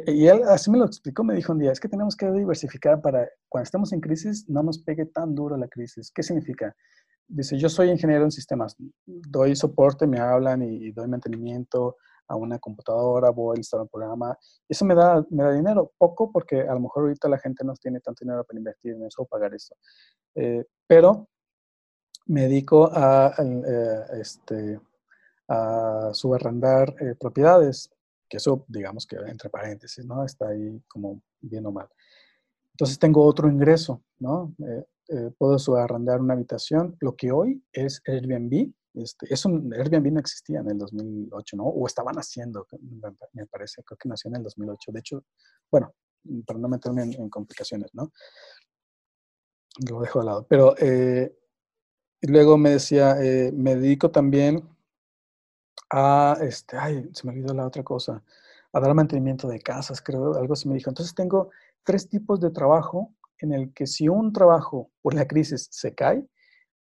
y 0.06 0.26
él 0.26 0.42
así 0.48 0.70
me 0.70 0.78
lo 0.78 0.84
explicó, 0.84 1.22
me 1.22 1.34
dijo 1.34 1.52
un 1.52 1.60
día, 1.60 1.70
es 1.70 1.80
que 1.80 1.88
tenemos 1.88 2.16
que 2.16 2.30
diversificar 2.30 3.00
para 3.00 3.28
cuando 3.48 3.64
estemos 3.64 3.92
en 3.92 4.00
crisis 4.00 4.48
no 4.48 4.62
nos 4.62 4.80
pegue 4.80 5.06
tan 5.06 5.34
duro 5.34 5.56
la 5.56 5.68
crisis. 5.68 6.10
¿Qué 6.12 6.22
significa? 6.22 6.74
Dice, 7.28 7.58
yo 7.58 7.68
soy 7.68 7.90
ingeniero 7.90 8.24
en 8.24 8.32
sistemas, 8.32 8.74
doy 9.06 9.54
soporte, 9.54 10.06
me 10.06 10.18
hablan 10.18 10.62
y, 10.62 10.90
doy 10.92 11.08
mantenimiento 11.08 11.96
a 12.26 12.36
una 12.36 12.58
computadora, 12.58 13.30
voy 13.30 13.56
a 13.56 13.60
instalar 13.60 13.82
un 13.82 13.90
programa. 13.90 14.36
Eso 14.68 14.84
me 14.84 14.94
da, 14.94 15.24
me 15.30 15.44
da 15.44 15.52
dinero, 15.52 15.92
poco 15.98 16.32
porque 16.32 16.62
a 16.62 16.74
lo 16.74 16.80
mejor 16.80 17.04
ahorita 17.04 17.28
la 17.28 17.38
gente 17.38 17.64
no 17.64 17.74
tiene 17.74 18.00
tanto 18.00 18.24
dinero 18.24 18.44
para 18.44 18.58
invertir 18.58 18.94
en 18.94 19.04
eso 19.04 19.22
o 19.22 19.26
pagar 19.26 19.54
eso. 19.54 19.74
Eh, 20.34 20.64
pero 20.86 21.28
me 22.28 22.42
dedico 22.42 22.90
a, 22.92 23.34
eh, 23.38 24.20
este, 24.20 24.80
a 25.48 26.10
subarrendar 26.12 26.94
eh, 27.00 27.14
propiedades, 27.18 27.90
que 28.28 28.36
eso, 28.36 28.64
digamos 28.68 29.06
que 29.06 29.16
entre 29.16 29.48
paréntesis, 29.48 30.04
¿no? 30.04 30.24
Está 30.24 30.48
ahí 30.48 30.82
como 30.86 31.22
bien 31.40 31.64
o 31.66 31.72
mal. 31.72 31.88
Entonces 32.72 32.98
tengo 32.98 33.24
otro 33.24 33.48
ingreso, 33.48 34.02
¿no? 34.18 34.54
Eh, 35.08 35.30
puedo 35.38 35.58
subarrendar 35.58 36.20
una 36.20 36.34
habitación, 36.34 36.96
lo 37.00 37.16
que 37.16 37.32
hoy 37.32 37.64
es 37.72 38.02
Airbnb. 38.06 38.72
Este, 38.92 39.32
eso, 39.32 39.48
Airbnb 39.48 40.12
no 40.12 40.20
existía 40.20 40.60
en 40.60 40.70
el 40.70 40.78
2008, 40.78 41.56
¿no? 41.56 41.64
O 41.64 41.86
estaban 41.86 42.16
haciendo, 42.16 42.66
me 43.32 43.46
parece, 43.46 43.82
creo 43.84 43.96
que 43.96 44.08
nació 44.08 44.28
en 44.28 44.36
el 44.36 44.42
2008. 44.42 44.92
De 44.92 45.00
hecho, 45.00 45.24
bueno, 45.70 45.94
para 46.46 46.58
no 46.58 46.68
meterme 46.68 47.04
en, 47.04 47.30
complicaciones, 47.30 47.88
¿no? 47.94 48.12
Lo 49.88 50.00
dejo 50.00 50.18
de 50.18 50.26
lado. 50.26 50.46
Pero 50.46 50.74
y 52.20 52.26
luego 52.26 52.58
me 52.58 52.70
decía, 52.70 53.16
eh, 53.22 53.52
me 53.52 53.76
dedico 53.76 54.10
también 54.10 54.62
a, 55.90 56.36
este, 56.40 56.76
ay, 56.76 57.08
se 57.12 57.26
me 57.26 57.32
olvidó 57.32 57.54
la 57.54 57.66
otra 57.66 57.82
cosa, 57.82 58.22
a 58.72 58.80
dar 58.80 58.94
mantenimiento 58.94 59.48
de 59.48 59.60
casas, 59.60 60.02
creo, 60.02 60.34
algo 60.34 60.52
así 60.52 60.68
me 60.68 60.74
dijo. 60.74 60.90
Entonces 60.90 61.14
tengo 61.14 61.50
tres 61.84 62.08
tipos 62.08 62.40
de 62.40 62.50
trabajo 62.50 63.14
en 63.38 63.52
el 63.52 63.72
que 63.72 63.86
si 63.86 64.08
un 64.08 64.32
trabajo 64.32 64.90
por 65.00 65.14
la 65.14 65.26
crisis 65.26 65.68
se 65.70 65.94
cae, 65.94 66.26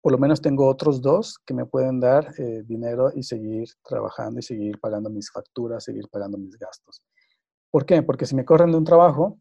por 0.00 0.12
lo 0.12 0.18
menos 0.18 0.40
tengo 0.40 0.66
otros 0.68 1.00
dos 1.00 1.38
que 1.46 1.54
me 1.54 1.66
pueden 1.66 1.98
dar 1.98 2.32
eh, 2.38 2.62
dinero 2.64 3.10
y 3.14 3.22
seguir 3.22 3.68
trabajando 3.82 4.38
y 4.38 4.42
seguir 4.42 4.78
pagando 4.78 5.10
mis 5.10 5.30
facturas, 5.30 5.84
seguir 5.84 6.08
pagando 6.10 6.38
mis 6.38 6.56
gastos. 6.58 7.02
¿Por 7.70 7.86
qué? 7.86 8.02
Porque 8.02 8.26
si 8.26 8.34
me 8.34 8.44
corren 8.44 8.70
de 8.70 8.76
un 8.76 8.84
trabajo, 8.84 9.38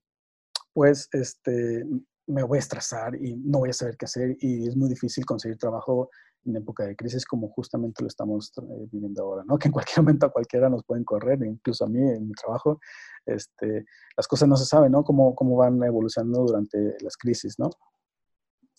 pues 0.74 1.10
este, 1.12 1.86
me 2.28 2.44
voy 2.44 2.58
a 2.58 2.60
estresar 2.60 3.16
y 3.16 3.36
no 3.36 3.60
voy 3.60 3.70
a 3.70 3.74
saber 3.74 3.98
qué 3.98 4.06
hacer 4.06 4.38
y 4.40 4.68
es 4.68 4.76
muy 4.76 4.90
difícil 4.90 5.26
conseguir 5.26 5.58
trabajo 5.58 6.10
en 6.46 6.56
época 6.58 6.86
de 6.86 6.96
crisis 6.96 7.26
como 7.26 7.50
justamente 7.50 8.02
lo 8.02 8.08
estamos 8.08 8.52
eh, 8.58 8.88
viviendo 8.92 9.24
ahora, 9.24 9.44
¿no? 9.46 9.58
Que 9.58 9.68
en 9.68 9.72
cualquier 9.72 9.98
momento 10.04 10.26
a 10.26 10.32
cualquiera 10.32 10.70
nos 10.70 10.84
pueden 10.84 11.04
correr, 11.04 11.42
incluso 11.44 11.86
a 11.86 11.90
mí 11.90 12.00
en 12.00 12.28
mi 12.28 12.34
trabajo, 12.34 12.80
este, 13.26 13.86
las 14.16 14.28
cosas 14.28 14.48
no 14.48 14.58
se 14.58 14.66
saben, 14.66 14.92
¿no? 14.92 15.04
Cómo, 15.04 15.36
cómo 15.36 15.56
van 15.58 15.82
evolucionando 15.84 16.44
durante 16.46 16.98
las 17.02 17.18
crisis, 17.18 17.58
¿no? 17.60 17.70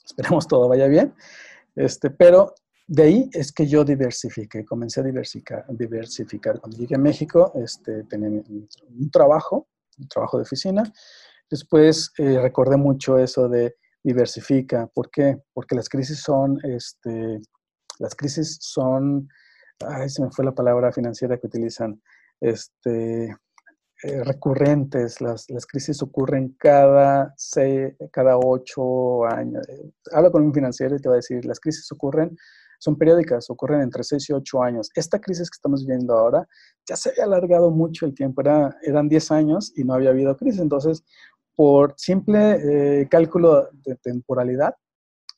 Esperemos 0.05 0.47
todo 0.47 0.69
vaya 0.69 0.87
bien, 0.87 1.15
este, 1.75 2.11
pero 2.11 2.55
de 2.87 3.03
ahí 3.03 3.31
es 3.33 3.53
que 3.53 3.67
yo 3.67 3.85
diversifiqué, 3.85 4.65
comencé 4.65 5.01
a 5.01 5.05
diversificar, 5.05 5.65
diversificar. 5.69 6.61
Cuando 6.61 6.77
llegué 6.77 6.97
a 6.97 6.99
México, 6.99 7.53
este, 7.55 8.05
tenía 8.05 8.29
un 8.29 9.11
trabajo, 9.11 9.69
un 9.99 10.09
trabajo 10.09 10.37
de 10.37 10.43
oficina, 10.43 10.83
Después 11.55 12.13
eh, 12.19 12.41
recordé 12.41 12.77
mucho 12.77 13.17
eso 13.17 13.49
de 13.49 13.77
diversifica. 14.03 14.89
¿Por 14.93 15.09
qué? 15.09 15.39
Porque 15.53 15.77
las 15.77 15.89
crisis 15.89 16.19
son, 16.21 16.59
este, 16.65 17.41
las 18.01 18.17
crisis 18.17 18.59
son 18.61 19.29
ay, 19.87 20.09
se 20.09 20.21
me 20.21 20.31
fue 20.33 20.45
la 20.45 20.53
palabra 20.53 20.91
financiera 20.91 21.39
que 21.39 21.47
utilizan, 21.47 22.01
este, 22.41 23.27
eh, 24.03 24.25
recurrentes, 24.25 25.21
las, 25.21 25.49
las, 25.49 25.65
crisis 25.65 26.03
ocurren 26.03 26.57
cada, 26.59 27.33
seis, 27.37 27.95
cada 28.13 28.37
ocho 28.37 29.25
años. 29.27 29.65
Habla 30.13 30.31
con 30.31 30.43
un 30.43 30.53
financiero 30.53 30.97
y 30.97 31.01
te 31.01 31.09
va 31.09 31.15
a 31.15 31.23
decir, 31.23 31.45
las 31.45 31.61
crisis 31.61 31.91
ocurren, 31.93 32.37
son 32.81 32.99
periódicas, 32.99 33.49
ocurren 33.49 33.81
entre 33.81 34.03
seis 34.03 34.29
y 34.29 34.33
ocho 34.33 34.61
años. 34.61 34.91
Esta 34.95 35.21
crisis 35.21 35.49
que 35.49 35.57
estamos 35.57 35.87
viviendo 35.87 36.19
ahora 36.19 36.47
ya 36.87 36.97
se 36.97 37.11
había 37.11 37.25
alargado 37.25 37.71
mucho 37.71 38.05
el 38.05 38.15
tiempo, 38.15 38.43
Era, 38.43 38.77
eran 38.83 39.09
diez 39.09 39.31
años 39.31 39.73
y 39.75 39.85
no 39.85 39.95
había 39.95 40.11
habido 40.11 40.37
crisis. 40.37 40.61
Entonces, 40.61 41.03
por 41.55 41.95
simple 41.97 43.03
eh, 43.03 43.09
cálculo 43.09 43.69
de 43.85 43.97
temporalidad, 43.97 44.75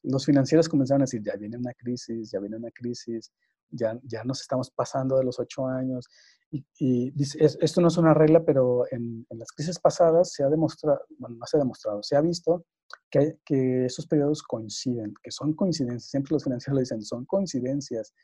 los 0.02 0.24
financieros 0.24 0.68
comenzaron 0.68 1.02
a 1.02 1.04
decir, 1.04 1.22
ya 1.22 1.36
viene 1.36 1.56
una 1.56 1.74
crisis, 1.74 2.30
ya 2.30 2.40
viene 2.40 2.56
una 2.56 2.70
crisis, 2.70 3.32
ya, 3.70 3.98
ya 4.04 4.24
nos 4.24 4.40
estamos 4.40 4.70
pasando 4.70 5.18
de 5.18 5.24
los 5.24 5.38
ocho 5.38 5.66
años. 5.66 6.06
Y, 6.50 7.12
esto 7.18 7.80
no 7.80 7.88
es 7.88 7.96
una 7.98 8.14
regla, 8.14 8.44
pero 8.44 8.84
en, 8.90 9.26
las 9.30 9.50
crisis 9.50 9.78
pasadas 9.78 10.32
se 10.32 10.44
ha 10.44 10.48
demostrado, 10.48 11.00
bueno, 11.18 11.36
no 11.36 11.46
se 11.46 11.56
ha 11.56 11.60
demostrado, 11.60 12.02
se 12.02 12.16
ha 12.16 12.20
visto 12.20 12.64
que, 13.10 13.38
que 13.44 13.86
esos 13.86 14.06
periodos 14.06 14.42
coinciden, 14.42 15.12
que 15.22 15.32
son 15.32 15.54
coincidencias. 15.54 16.10
Siempre 16.10 16.34
los 16.34 16.44
financieros 16.44 16.76
lo 16.76 16.80
dicen, 16.80 17.02
son 17.02 17.26
coincidencias. 17.26 18.14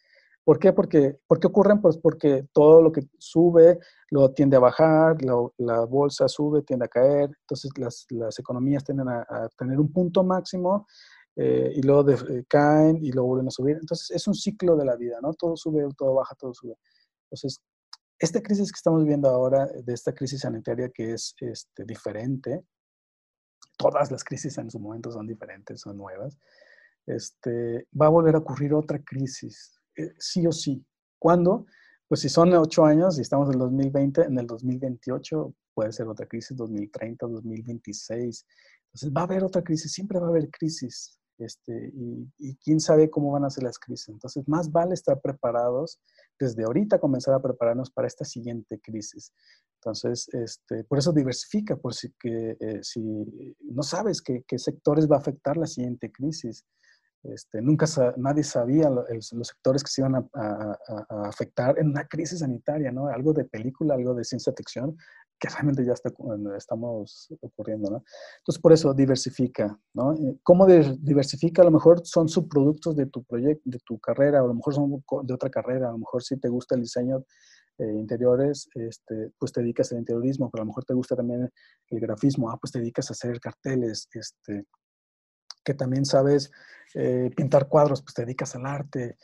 ¿Por 0.44 0.59
qué? 0.59 0.72
Porque, 0.72 1.18
¿Por 1.26 1.38
qué 1.38 1.46
ocurren? 1.46 1.81
Pues 1.81 1.98
porque 1.98 2.48
todo 2.52 2.83
lo 2.83 2.90
que 2.90 3.02
sube 3.18 3.78
lo 4.11 4.33
tiende 4.33 4.57
a 4.57 4.61
bajar, 4.61 5.16
la 5.22 5.85
bolsa 5.85 6.28
sube, 6.28 6.62
tiende 6.62 6.87
a 6.87 6.88
caer, 6.88 7.31
entonces 7.42 7.70
las, 7.76 8.07
las 8.11 8.38
economías 8.38 8.85
tienden 8.85 9.09
a, 9.09 9.20
a, 9.20 9.48
tener 9.57 9.78
un 9.78 9.92
punto 9.92 10.24
máximo 10.24 10.87
eh, 11.37 11.72
y 11.76 11.83
luego 11.83 12.11
eh, 12.11 12.44
caen 12.48 12.98
y 13.02 13.11
luego 13.12 13.28
vuelven 13.28 13.48
a 13.48 13.50
subir. 13.50 13.76
Entonces 13.81 14.11
es 14.11 14.26
un 14.26 14.35
ciclo 14.35 14.76
de 14.76 14.85
la 14.85 14.96
vida, 14.96 15.18
¿no? 15.22 15.33
Todo 15.35 15.57
sube, 15.57 15.87
todo 15.96 16.14
baja, 16.14 16.35
todo 16.35 16.52
sube. 16.52 16.74
Entonces, 17.24 17.61
esta 18.18 18.42
crisis 18.42 18.70
que 18.70 18.76
estamos 18.76 19.02
viviendo 19.02 19.28
ahora, 19.28 19.66
de 19.66 19.92
esta 19.92 20.14
crisis 20.14 20.40
sanitaria 20.40 20.90
que 20.90 21.12
es 21.12 21.35
este, 21.40 21.85
diferente, 21.85 22.64
todas 23.76 24.11
las 24.11 24.22
crisis 24.22 24.59
en 24.59 24.70
su 24.70 24.78
momento 24.78 25.11
son 25.11 25.26
diferentes, 25.26 25.81
son 25.81 25.96
nuevas, 25.96 26.38
este, 27.07 27.88
va 28.00 28.07
a 28.07 28.11
volver 28.11 28.35
a 28.35 28.38
ocurrir 28.38 28.74
otra 28.74 29.02
crisis, 29.02 29.82
eh, 29.96 30.12
sí 30.18 30.46
o 30.46 30.52
sí. 30.52 30.85
¿Cuándo? 31.18 31.66
Pues 32.09 32.20
si 32.20 32.28
son 32.28 32.52
ocho 32.55 32.85
años 32.85 33.18
y 33.18 33.22
estamos 33.22 33.48
en 33.48 33.55
el 33.55 33.61
2020, 33.61 34.22
en 34.22 34.38
el 34.38 34.46
2028 34.46 35.55
puede 35.74 35.92
ser 35.92 36.09
otra 36.09 36.26
crisis, 36.26 36.57
2030, 36.57 37.26
2026. 37.26 38.46
Entonces 38.87 39.12
va 39.16 39.22
a 39.22 39.24
haber 39.24 39.44
otra 39.44 39.62
crisis, 39.62 39.92
siempre 39.92 40.18
va 40.18 40.26
a 40.26 40.31
haber 40.31 40.50
crisis. 40.50 41.18
Este, 41.38 41.92
y, 42.38 42.57
quién 42.62 42.78
sabe 42.78 43.11
cómo 43.11 43.33
van 43.33 43.44
a 43.44 43.50
ser 43.50 43.64
las 43.64 43.78
crisis. 43.78 44.09
Entonces, 44.09 44.46
más 44.46 44.70
vale 44.70 44.94
estar 44.94 45.20
preparados 45.20 45.98
desde 46.38 46.64
ahorita, 46.64 47.00
comenzar 47.00 47.35
a 47.35 47.42
prepararnos 47.42 47.90
para 47.90 48.07
esta 48.07 48.24
siguiente 48.24 48.81
crisis. 48.81 49.33
Entonces, 49.81 50.28
este, 50.33 50.85
por 50.85 50.98
eso 50.98 51.12
diversifica, 51.12 51.76
por 51.76 51.94
si, 51.94 52.12
que, 52.20 52.57
eh, 52.61 52.78
si 52.83 53.00
no 53.61 53.83
sabes 53.83 54.22
qué, 54.22 54.44
sectores 54.57 55.11
va 55.11 55.16
a 55.16 55.20
afectar 55.20 55.57
la 55.57 55.66
siguiente 55.66 56.12
crisis. 56.12 56.64
Este, 57.24 57.62
nunca 57.62 57.87
nadie 58.16 58.42
sabía 58.42 58.90
los 58.90 59.28
sectores 59.28 59.85
que 59.85 59.90
se 59.90 60.00
iban 60.00 60.16
a, 60.16 60.28
a, 60.35 61.28
afectar 61.28 61.78
en 61.78 61.90
una 61.90 62.06
crisis 62.08 62.40
sanitaria, 62.40 62.90
¿no? 62.90 63.06
Algo 63.06 63.32
de 63.32 63.44
película, 63.44 63.94
algo 63.94 64.14
de 64.14 64.24
ciencia 64.24 64.52
ficción, 64.56 64.96
que 65.42 65.48
realmente 65.48 65.85
ya 65.85 65.92
está, 65.92 66.11
estamos 66.56 67.28
ocurriendo, 67.40 67.90
¿no? 67.90 68.04
Entonces, 68.38 68.61
por 68.61 68.72
eso 68.72 68.94
diversifica, 68.94 69.76
¿no? 69.92 70.14
Eh, 70.14 70.38
¿Cómo 70.42 70.66
diversifica? 70.66 71.62
A 71.62 71.64
lo 71.64 71.72
mejor 71.72 72.06
son 72.06 72.28
subproductos 72.28 72.94
de 72.96 73.06
tu 73.06 73.24
proyecto, 73.24 73.62
de 73.64 73.78
tu 73.85 73.98
carrera, 73.98 74.38
a 74.38 74.46
lo 74.46 74.54
mejor 74.54 74.74
son 74.74 75.04
de 75.24 75.35
otra 75.35 75.50
carrera, 75.50 75.88
a 75.88 75.92
lo 75.92 75.98
mejor 75.98 76.22
si 76.22 76.37
te 76.38 76.48
gusta 76.48 76.76
el 76.76 76.82
diseño 76.82 77.24
eh, 77.78 77.92
interiores, 77.92 78.68
este, 78.74 79.32
pues 79.37 79.50
te 79.50 79.62
dedicas 79.62 79.90
al 79.90 79.98
interiorismo, 79.98 80.48
pero 80.50 80.62
a 80.62 80.64
lo 80.64 80.68
mejor 80.68 80.85
te 80.85 80.94
gusta 80.94 81.16
también 81.16 81.50
el 81.88 82.00
grafismo, 82.00 82.50
ah, 82.50 82.58
pues 82.61 82.70
te 82.70 82.78
dedicas 82.78 83.11
a 83.11 83.14
hacer 83.14 83.40
carteles, 83.40 84.08
este, 84.12 84.66
que 85.64 85.75
también 85.75 86.05
sabes 86.05 86.51
eh, 86.94 87.31
pintar 87.37 87.68
cuadros, 87.68 88.03
pues 88.03 88.14
te 88.14 88.22
dedicas 88.22 88.55
al 88.55 88.66
arte, 88.66 89.16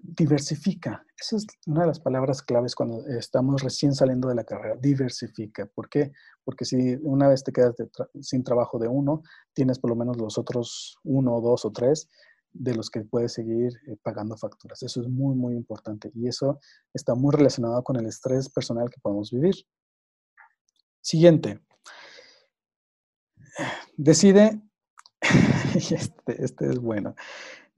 diversifica. 0.00 1.04
Esa 1.18 1.36
es 1.36 1.46
una 1.66 1.82
de 1.82 1.88
las 1.88 1.98
palabras 1.98 2.42
claves 2.42 2.74
cuando 2.74 3.04
estamos 3.06 3.62
recién 3.62 3.92
saliendo 3.92 4.28
de 4.28 4.36
la 4.36 4.44
carrera. 4.44 4.76
Diversifica. 4.76 5.66
¿Por 5.66 5.88
qué? 5.88 6.12
Porque 6.44 6.64
si 6.64 6.96
una 7.02 7.28
vez 7.28 7.42
te 7.42 7.52
quedas 7.52 7.74
sin 8.20 8.44
trabajo 8.44 8.78
de 8.78 8.88
uno, 8.88 9.22
tienes 9.52 9.78
por 9.78 9.90
lo 9.90 9.96
menos 9.96 10.16
los 10.16 10.38
otros 10.38 10.96
uno, 11.02 11.40
dos 11.40 11.64
o 11.64 11.72
tres 11.72 12.08
de 12.52 12.74
los 12.74 12.88
que 12.88 13.00
puedes 13.00 13.32
seguir 13.32 13.72
eh, 13.88 13.96
pagando 14.00 14.36
facturas. 14.36 14.82
Eso 14.82 15.00
es 15.00 15.08
muy, 15.08 15.34
muy 15.34 15.54
importante. 15.54 16.12
Y 16.14 16.28
eso 16.28 16.60
está 16.92 17.16
muy 17.16 17.34
relacionado 17.34 17.82
con 17.82 17.96
el 17.96 18.06
estrés 18.06 18.48
personal 18.48 18.88
que 18.90 19.00
podemos 19.00 19.32
vivir. 19.32 19.54
Siguiente. 21.00 21.60
Decide, 23.96 24.62
este, 25.74 26.44
este 26.44 26.66
es 26.66 26.78
bueno 26.78 27.14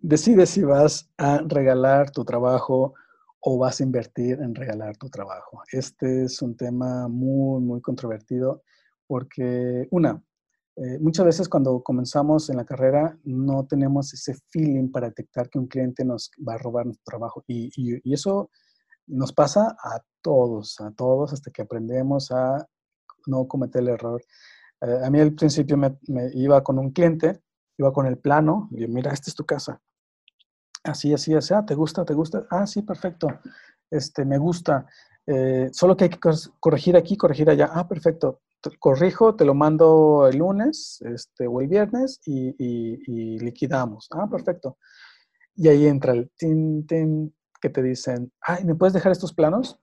decide 0.00 0.46
si 0.46 0.62
vas 0.62 1.10
a 1.16 1.38
regalar 1.38 2.10
tu 2.10 2.24
trabajo 2.24 2.94
o 3.40 3.58
vas 3.58 3.80
a 3.80 3.84
invertir 3.84 4.40
en 4.40 4.54
regalar 4.54 4.96
tu 4.96 5.08
trabajo. 5.08 5.62
Este 5.72 6.24
es 6.24 6.42
un 6.42 6.56
tema 6.56 7.08
muy, 7.08 7.60
muy 7.60 7.80
controvertido 7.80 8.62
porque, 9.06 9.86
una, 9.90 10.22
eh, 10.76 10.98
muchas 11.00 11.26
veces 11.26 11.48
cuando 11.48 11.82
comenzamos 11.82 12.50
en 12.50 12.56
la 12.56 12.64
carrera 12.64 13.18
no 13.24 13.66
tenemos 13.66 14.12
ese 14.12 14.34
feeling 14.50 14.90
para 14.90 15.08
detectar 15.08 15.48
que 15.48 15.58
un 15.58 15.68
cliente 15.68 16.04
nos 16.04 16.30
va 16.46 16.54
a 16.54 16.58
robar 16.58 16.86
nuestro 16.86 17.04
trabajo 17.04 17.44
y, 17.46 17.70
y, 17.76 18.12
eso 18.12 18.50
nos 19.06 19.32
pasa 19.32 19.76
a 19.82 20.02
todos, 20.20 20.80
a 20.80 20.90
todos 20.90 21.32
hasta 21.32 21.50
que 21.50 21.62
aprendemos 21.62 22.30
a 22.32 22.66
no 23.26 23.46
cometer 23.46 23.82
el 23.82 23.88
error. 23.88 24.22
Eh, 24.80 25.00
a 25.04 25.10
mí 25.10 25.20
al 25.20 25.32
principio 25.32 25.76
me, 25.76 25.96
iba 26.34 26.62
con 26.62 26.78
un 26.78 26.90
cliente, 26.90 27.40
iba 27.78 27.92
con 27.92 28.06
el 28.06 28.18
plano, 28.18 28.68
y 28.72 28.86
mira, 28.86 29.12
esta 29.12 29.30
es 29.30 29.34
tu 29.34 29.44
casa, 29.44 29.80
Así, 30.84 31.12
así, 31.12 31.34
así. 31.34 31.52
Ah, 31.52 31.66
¿te 31.66 31.74
gusta? 31.74 32.04
¿Te 32.04 32.14
gusta? 32.14 32.46
Ah, 32.48 32.64
sí, 32.64 32.82
perfecto. 32.82 33.28
Este, 33.90 34.24
me 34.24 34.38
gusta. 34.38 34.86
Eh, 35.26 35.68
solo 35.72 35.96
que 35.96 36.04
hay 36.04 36.10
que 36.10 36.20
corregir 36.60 36.96
aquí, 36.96 37.16
corregir 37.16 37.50
allá. 37.50 37.70
Ah, 37.72 37.88
perfecto. 37.88 38.42
corrijo, 38.78 39.34
te 39.34 39.44
lo 39.44 39.54
mando 39.54 40.28
el 40.28 40.38
lunes 40.38 41.00
este, 41.02 41.46
o 41.46 41.60
el 41.60 41.68
viernes 41.68 42.20
y, 42.24 43.38
liquidamos. 43.38 44.08
Ah, 44.12 44.28
perfecto. 44.30 44.78
Y 45.56 45.68
ahí 45.68 45.86
entra 45.86 46.12
el 46.12 46.30
tin, 46.36 46.86
tin, 46.86 47.34
que 47.60 47.70
te 47.70 47.82
dicen, 47.82 48.32
ay, 48.40 48.64
¿me 48.64 48.74
puedes 48.76 48.92
dejar 48.94 49.12
estos 49.12 49.32
planos? 49.34 49.80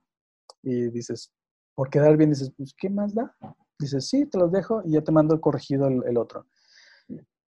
Y 0.62 0.90
dices, 0.90 1.34
por 1.76 1.90
quedar 1.90 2.16
bien, 2.18 2.30
dices, 2.30 2.52
pues, 2.56 2.74
¿qué 2.78 2.90
más 2.90 3.14
da? 3.14 3.36
Dices, 3.80 4.08
sí, 4.08 4.26
te 4.26 4.38
los 4.38 4.52
dejo 4.52 4.82
y 4.86 4.94
ya 4.94 5.02
te 5.02 5.12
mando 5.12 5.40
corregido 5.42 5.88
el 5.88 6.18
otro. 6.18 6.48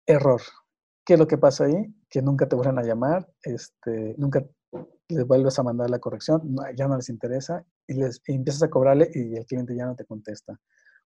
Error. 0.06 0.42
¿Qué 1.06 1.14
es 1.14 1.20
lo 1.20 1.28
que 1.28 1.38
pasa 1.38 1.66
ahí? 1.66 1.94
Que 2.10 2.22
nunca 2.22 2.48
te 2.48 2.56
vuelven 2.56 2.80
a 2.80 2.84
llamar, 2.84 3.28
este, 3.44 4.16
nunca 4.18 4.44
les 5.08 5.28
vuelves 5.28 5.60
a 5.60 5.64
mandar 5.64 5.90
la 5.90 6.00
corrección, 6.00 6.56
ya 6.76 6.88
no 6.88 6.96
les 6.96 7.10
interesa 7.10 7.64
y, 7.88 7.94
les, 7.94 8.22
empiezas 8.26 8.64
a 8.64 8.70
cobrarle 8.70 9.10
y 9.14 9.36
el 9.36 9.46
cliente 9.46 9.76
ya 9.76 9.86
no 9.86 9.96
te 9.96 10.06
contesta. 10.06 10.60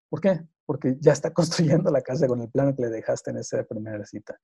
¿Por 0.09 0.21
qué? 0.21 0.41
Porque 0.65 0.97
ya 0.99 1.13
está 1.13 1.31
construyendo 1.33 1.91
la 1.91 2.01
casa 2.01 2.27
con 2.27 2.41
el 2.41 2.49
plano 2.49 2.75
que 2.75 2.83
le 2.83 2.89
dejaste 2.89 3.31
en 3.31 3.37
esa 3.37 3.63
primera 3.63 4.05
cita. 4.05 4.37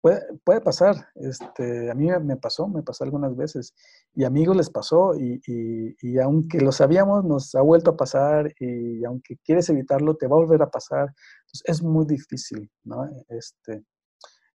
Puede, 0.00 0.20
puede 0.42 0.60
pasar, 0.60 0.96
este, 1.14 1.88
a 1.88 1.94
mí 1.94 2.08
me 2.24 2.36
pasó, 2.36 2.66
me 2.66 2.82
pasó 2.82 3.04
algunas 3.04 3.36
veces 3.36 3.72
y 4.14 4.24
amigos 4.24 4.56
les 4.56 4.68
pasó 4.68 5.14
y, 5.14 5.40
y, 5.46 5.94
y, 6.00 6.18
aunque 6.18 6.60
lo 6.60 6.72
sabíamos, 6.72 7.24
nos 7.24 7.54
ha 7.54 7.60
vuelto 7.60 7.92
a 7.92 7.96
pasar 7.96 8.52
y 8.58 9.04
aunque 9.04 9.36
quieres 9.44 9.68
evitarlo, 9.68 10.16
te 10.16 10.26
va 10.26 10.34
a 10.34 10.40
volver 10.40 10.60
a 10.62 10.70
pasar. 10.70 11.14
Entonces 11.42 11.62
es 11.66 11.82
muy 11.84 12.04
difícil, 12.04 12.68
¿no? 12.82 13.08
Este, 13.28 13.84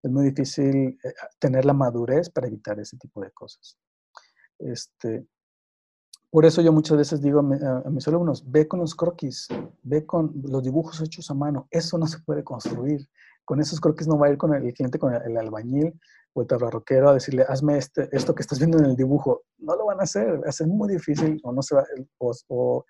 es 0.03 0.11
muy 0.11 0.25
difícil 0.25 0.99
eh, 1.03 1.13
tener 1.39 1.63
la 1.63 1.73
madurez 1.73 2.29
para 2.29 2.47
evitar 2.47 2.77
ese 2.79 2.97
tipo 2.97 3.21
de 3.21 3.31
cosas. 3.31 3.77
Este, 4.59 5.27
por 6.37 6.45
eso 6.45 6.61
yo 6.61 6.71
muchas 6.71 6.95
veces 6.95 7.19
digo 7.19 7.39
a, 7.39 7.89
mis 7.89 8.07
alumnos, 8.07 8.43
ve 8.45 8.67
con 8.67 8.79
los 8.79 8.93
croquis, 8.93 9.47
ve 9.81 10.05
con 10.05 10.31
los 10.43 10.61
dibujos 10.61 11.01
hechos 11.01 11.31
a 11.31 11.33
mano, 11.33 11.67
eso 11.71 11.97
no 11.97 12.05
se 12.05 12.19
puede 12.19 12.43
construir. 12.43 13.09
Con 13.43 13.59
esos 13.59 13.81
croquis 13.81 14.07
no 14.07 14.19
va 14.19 14.27
a 14.27 14.29
ir 14.29 14.37
con 14.37 14.53
el, 14.53 14.71
cliente, 14.71 14.99
con 14.99 15.15
el, 15.15 15.35
albañil 15.35 15.99
o 16.33 16.41
el 16.41 16.47
tabarroquero 16.47 17.09
a 17.09 17.15
decirle, 17.15 17.43
hazme 17.49 17.79
este, 17.79 18.07
esto 18.11 18.35
que 18.35 18.43
estás 18.43 18.59
viendo 18.59 18.77
en 18.77 18.85
el 18.85 18.95
dibujo. 18.95 19.45
No 19.57 19.75
lo 19.75 19.87
van 19.87 19.99
a 19.99 20.03
hacer, 20.03 20.43
va 20.43 20.49
a 20.49 20.51
ser 20.51 20.67
muy 20.67 20.87
difícil 20.89 21.41
o, 21.41 21.51
no 21.51 21.63
se 21.63 21.73
va, 21.73 21.83
o, 22.19 22.85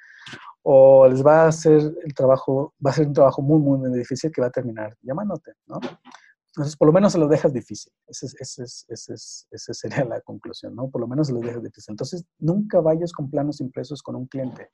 o 0.63 1.07
les 1.07 1.25
va 1.25 1.43
a 1.43 1.47
hacer 1.47 1.89
el 2.03 2.13
trabajo, 2.13 2.73
va 2.85 2.91
a 2.91 2.95
ser 2.95 3.07
un 3.07 3.13
trabajo 3.13 3.41
muy, 3.41 3.61
muy 3.61 3.97
difícil 3.97 4.29
que 4.29 4.41
va 4.41 4.47
a 4.47 4.51
terminar 4.51 4.93
llamándote, 5.01 5.53
¿no? 5.67 5.79
Entonces, 6.57 6.75
por 6.75 6.87
lo 6.87 6.91
menos 6.91 7.11
se 7.11 7.19
lo 7.19 7.27
dejas 7.27 7.53
difícil. 7.53 7.93
Esa 8.07 9.73
sería 9.75 10.03
la 10.05 10.21
conclusión, 10.21 10.75
¿no? 10.75 10.89
Por 10.89 11.01
lo 11.01 11.07
menos 11.07 11.27
se 11.27 11.33
lo 11.33 11.39
dejas 11.39 11.61
difícil. 11.61 11.91
Entonces, 11.91 12.25
nunca 12.39 12.81
vayas 12.81 13.13
con 13.13 13.29
planos 13.29 13.61
impresos 13.61 14.01
con 14.01 14.15
un 14.15 14.25
cliente. 14.25 14.71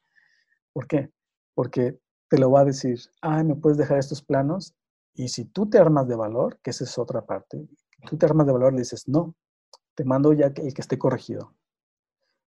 ¿Por 0.72 0.88
qué? 0.88 1.12
Porque 1.54 2.00
te 2.30 2.38
lo 2.38 2.50
va 2.52 2.62
a 2.62 2.66
decir, 2.66 3.02
ay, 3.20 3.44
¿me 3.44 3.56
puedes 3.56 3.78
dejar 3.78 3.98
estos 3.98 4.22
planos? 4.22 4.74
Y 5.14 5.28
si 5.28 5.44
tú 5.44 5.70
te 5.70 5.78
armas 5.78 6.08
de 6.08 6.16
valor, 6.16 6.58
que 6.64 6.70
esa 6.70 6.86
es 6.86 6.98
otra 6.98 7.26
parte, 7.26 7.68
tú 8.08 8.18
te 8.18 8.26
armas 8.26 8.48
de 8.48 8.54
valor, 8.54 8.72
le 8.72 8.80
dices, 8.80 9.10
no, 9.10 9.36
te 9.94 10.06
mando 10.06 10.32
ya 10.32 10.54
el 10.56 10.74
que 10.74 10.82
esté 10.82 10.98
corregido. 10.98 11.54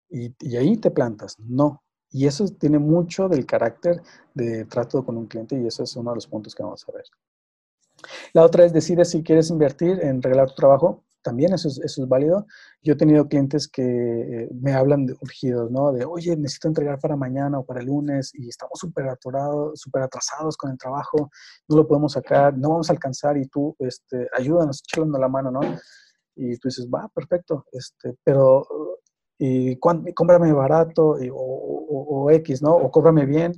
y, 0.10 0.56
ahí 0.56 0.78
te 0.78 0.92
plantas. 0.92 1.38
No. 1.40 1.84
Y 2.10 2.26
eso 2.26 2.48
tiene 2.48 2.80
mucho 2.80 3.28
del 3.28 3.46
carácter 3.46 4.02
de 4.34 4.64
trato 4.64 5.04
con 5.04 5.18
un 5.18 5.28
cliente 5.28 5.60
y 5.60 5.68
eso 5.68 5.84
es 5.84 5.94
uno 5.98 6.12
de 6.12 6.16
los 6.16 6.28
puntos 6.28 6.56
que 6.56 6.64
vamos 6.64 6.86
a 6.88 6.94
ver. 6.94 7.04
La 8.34 8.44
otra 8.44 8.66
es, 8.66 8.74
decide 8.74 9.06
si 9.06 9.24
quieres 9.24 9.50
invertir 9.50 10.00
en 10.02 10.22
regalar 10.22 10.50
tu 10.50 10.56
trabajo. 10.56 11.04
También 11.22 11.54
eso 11.54 11.68
es, 11.68 12.08
válido. 12.08 12.46
Yo 12.84 12.94
he 12.94 12.96
tenido 12.96 13.28
clientes 13.28 13.68
que 13.68 13.82
eh, 13.82 14.50
me 14.54 14.74
hablan 14.74 15.08
de 15.08 15.14
urgidos, 15.22 15.72
¿no? 15.72 15.92
De, 15.92 16.06
oye, 16.06 16.36
necesito 16.38 16.68
entregar 16.68 17.00
para 17.00 17.16
mañana 17.16 17.58
o 17.60 17.66
para 17.66 17.80
el 17.80 17.88
lunes 17.88 18.32
y 18.36 18.48
estamos 18.48 18.78
súper 18.78 19.10
atorados, 19.10 19.80
súper 19.80 20.04
atrasados 20.04 20.56
con 20.56 20.70
el 20.70 20.78
trabajo, 20.78 21.32
no 21.68 21.78
lo 21.78 21.88
podemos 21.88 22.14
sacar, 22.14 22.56
no 22.56 22.70
vamos 22.70 22.90
a 22.90 22.94
alcanzar 22.94 23.38
y 23.38 23.48
tú, 23.48 23.76
este, 23.80 24.28
ayúdanos, 24.38 24.84
echando 24.88 25.18
la 25.18 25.28
mano, 25.28 25.50
¿no? 25.50 25.62
Y 26.36 26.58
tú 26.58 26.68
dices, 26.68 26.88
va, 26.94 27.10
perfecto, 27.10 27.66
este, 27.72 28.14
pero 28.24 28.68
y 29.38 29.78
cómprame 29.78 30.54
barato 30.54 31.18
o, 31.34 32.32
X, 32.32 32.62
¿no? 32.62 32.76
O 32.76 32.92
cóbrame 32.92 33.26
bien. 33.26 33.54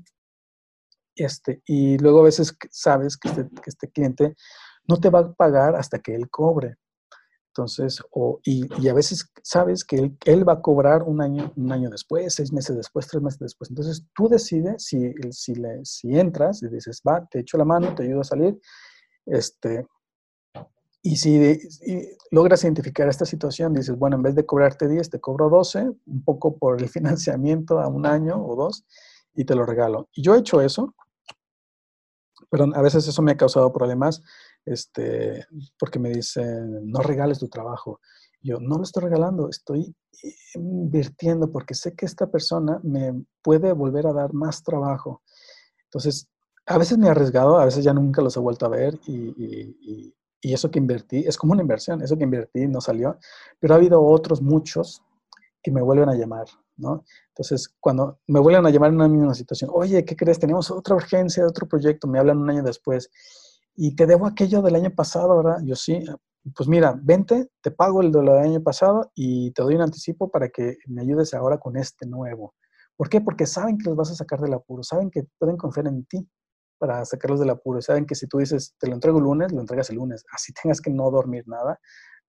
Este, 1.17 1.61
y 1.65 1.97
luego 1.97 2.19
a 2.21 2.25
veces 2.25 2.55
sabes 2.69 3.17
que 3.17 3.29
este, 3.29 3.43
que 3.49 3.69
este, 3.69 3.89
cliente 3.89 4.35
no 4.87 4.97
te 4.97 5.09
va 5.09 5.19
a 5.19 5.33
pagar 5.33 5.75
hasta 5.75 5.99
que 5.99 6.15
él 6.15 6.29
cobre. 6.29 6.75
Entonces, 7.49 8.01
o, 8.11 8.39
y, 8.43 8.67
y, 8.79 8.87
a 8.87 8.93
veces 8.93 9.31
sabes 9.41 9.83
que 9.83 9.95
él, 9.95 10.17
él, 10.25 10.47
va 10.47 10.53
a 10.53 10.61
cobrar 10.61 11.01
un 11.01 11.21
año, 11.21 11.51
un 11.55 11.71
año 11.71 11.89
después, 11.89 12.35
seis 12.35 12.53
meses 12.53 12.75
después, 12.75 13.07
tres 13.07 13.23
meses 13.23 13.39
después. 13.39 13.71
Entonces, 13.71 14.05
tú 14.13 14.29
decides 14.29 14.85
si, 14.85 15.11
si, 15.31 15.55
le, 15.55 15.83
si 15.83 16.19
entras 16.19 16.61
y 16.61 16.67
dices, 16.67 17.01
va, 17.07 17.25
te 17.25 17.39
echo 17.39 17.57
la 17.57 17.65
mano, 17.65 17.95
te 17.95 18.03
ayudo 18.03 18.21
a 18.21 18.25
salir, 18.25 18.59
este, 19.25 19.87
y 21.07 21.15
si 21.15 21.57
logras 22.31 22.63
identificar 22.63 23.07
esta 23.07 23.25
situación, 23.25 23.73
dices, 23.73 23.97
bueno, 23.97 24.17
en 24.17 24.23
vez 24.23 24.35
de 24.35 24.45
cobrarte 24.45 24.89
10, 24.89 25.09
te 25.09 25.19
cobro 25.21 25.49
12, 25.49 25.89
un 26.05 26.23
poco 26.25 26.57
por 26.57 26.81
el 26.81 26.89
financiamiento 26.89 27.79
a 27.79 27.87
un 27.87 28.05
año 28.05 28.35
o 28.45 28.55
dos, 28.55 28.85
y 29.33 29.45
te 29.45 29.55
lo 29.55 29.65
regalo. 29.65 30.09
Y 30.13 30.21
yo 30.21 30.35
he 30.35 30.39
hecho 30.39 30.61
eso, 30.61 30.93
pero 32.49 32.65
a 32.73 32.81
veces 32.81 33.07
eso 33.07 33.21
me 33.21 33.31
ha 33.33 33.37
causado 33.37 33.71
problemas, 33.71 34.21
este, 34.65 35.45
porque 35.79 35.99
me 35.99 36.09
dicen, 36.09 36.89
no 36.89 36.99
regales 36.99 37.39
tu 37.39 37.47
trabajo. 37.47 37.99
Yo 38.41 38.59
no 38.59 38.77
lo 38.77 38.83
estoy 38.83 39.03
regalando, 39.03 39.49
estoy 39.49 39.95
invirtiendo 40.55 41.51
porque 41.51 41.73
sé 41.73 41.95
que 41.95 42.05
esta 42.05 42.27
persona 42.27 42.79
me 42.83 43.25
puede 43.41 43.73
volver 43.73 44.07
a 44.07 44.13
dar 44.13 44.33
más 44.33 44.63
trabajo. 44.63 45.21
Entonces, 45.85 46.27
a 46.65 46.77
veces 46.77 46.97
me 46.97 47.07
he 47.07 47.09
arriesgado, 47.09 47.57
a 47.57 47.65
veces 47.65 47.83
ya 47.83 47.93
nunca 47.93 48.21
los 48.21 48.35
he 48.37 48.39
vuelto 48.39 48.65
a 48.65 48.69
ver 48.69 48.99
y 49.07 50.13
y 50.41 50.53
eso 50.53 50.69
que 50.69 50.79
invertí, 50.79 51.25
es 51.27 51.37
como 51.37 51.53
una 51.53 51.61
inversión, 51.61 52.01
eso 52.01 52.17
que 52.17 52.23
invertí 52.23 52.67
no 52.67 52.81
salió, 52.81 53.17
pero 53.59 53.73
ha 53.73 53.77
habido 53.77 54.01
otros 54.03 54.41
muchos 54.41 55.01
que 55.61 55.71
me 55.71 55.81
vuelven 55.81 56.09
a 56.09 56.15
llamar, 56.15 56.47
¿no? 56.77 57.03
Entonces, 57.29 57.75
cuando 57.79 58.19
me 58.27 58.39
vuelven 58.39 58.65
a 58.65 58.69
llamar 58.69 58.89
en 58.89 58.95
una 58.95 59.07
misma 59.07 59.33
situación, 59.33 59.69
oye, 59.73 60.05
¿qué 60.05 60.15
crees? 60.15 60.39
Tenemos 60.39 60.71
otra 60.71 60.95
urgencia 60.95 61.45
otro 61.45 61.67
proyecto, 61.67 62.07
me 62.07 62.19
hablan 62.19 62.37
un 62.39 62.49
año 62.49 62.63
después, 62.63 63.09
y 63.75 63.95
te 63.95 64.05
debo 64.05 64.25
aquello 64.25 64.61
del 64.61 64.75
año 64.75 64.91
pasado, 64.91 65.37
¿verdad? 65.37 65.59
Yo 65.63 65.75
sí, 65.75 66.03
pues 66.55 66.67
mira, 66.69 66.97
vente, 67.01 67.49
te 67.61 67.71
pago 67.71 68.01
el 68.01 68.11
de 68.11 68.19
del 68.19 68.29
año 68.29 68.63
pasado 68.63 69.11
y 69.15 69.51
te 69.51 69.61
doy 69.61 69.75
un 69.75 69.81
anticipo 69.81 70.29
para 70.29 70.49
que 70.49 70.77
me 70.87 71.01
ayudes 71.01 71.33
ahora 71.33 71.59
con 71.59 71.77
este 71.77 72.05
nuevo. 72.05 72.55
¿Por 72.95 73.09
qué? 73.09 73.21
Porque 73.21 73.45
saben 73.45 73.77
que 73.77 73.89
los 73.89 73.95
vas 73.95 74.11
a 74.11 74.15
sacar 74.15 74.39
del 74.41 74.53
apuro, 74.53 74.83
saben 74.83 75.11
que 75.11 75.27
pueden 75.37 75.57
confiar 75.57 75.87
en 75.87 76.05
ti 76.05 76.27
para 76.77 77.03
sacarlos 77.05 77.39
del 77.39 77.49
apuro. 77.49 77.81
Saben 77.81 78.05
que 78.05 78.15
si 78.15 78.27
tú 78.27 78.37
dices, 78.37 78.75
te 78.79 78.87
lo 78.87 78.93
entrego 78.93 79.17
el 79.17 79.25
lunes, 79.25 79.51
lo 79.51 79.61
entregas 79.61 79.89
el 79.89 79.97
lunes. 79.97 80.23
Así 80.31 80.53
tengas 80.61 80.81
que 80.81 80.89
no 80.89 81.09
dormir 81.11 81.43
nada. 81.47 81.79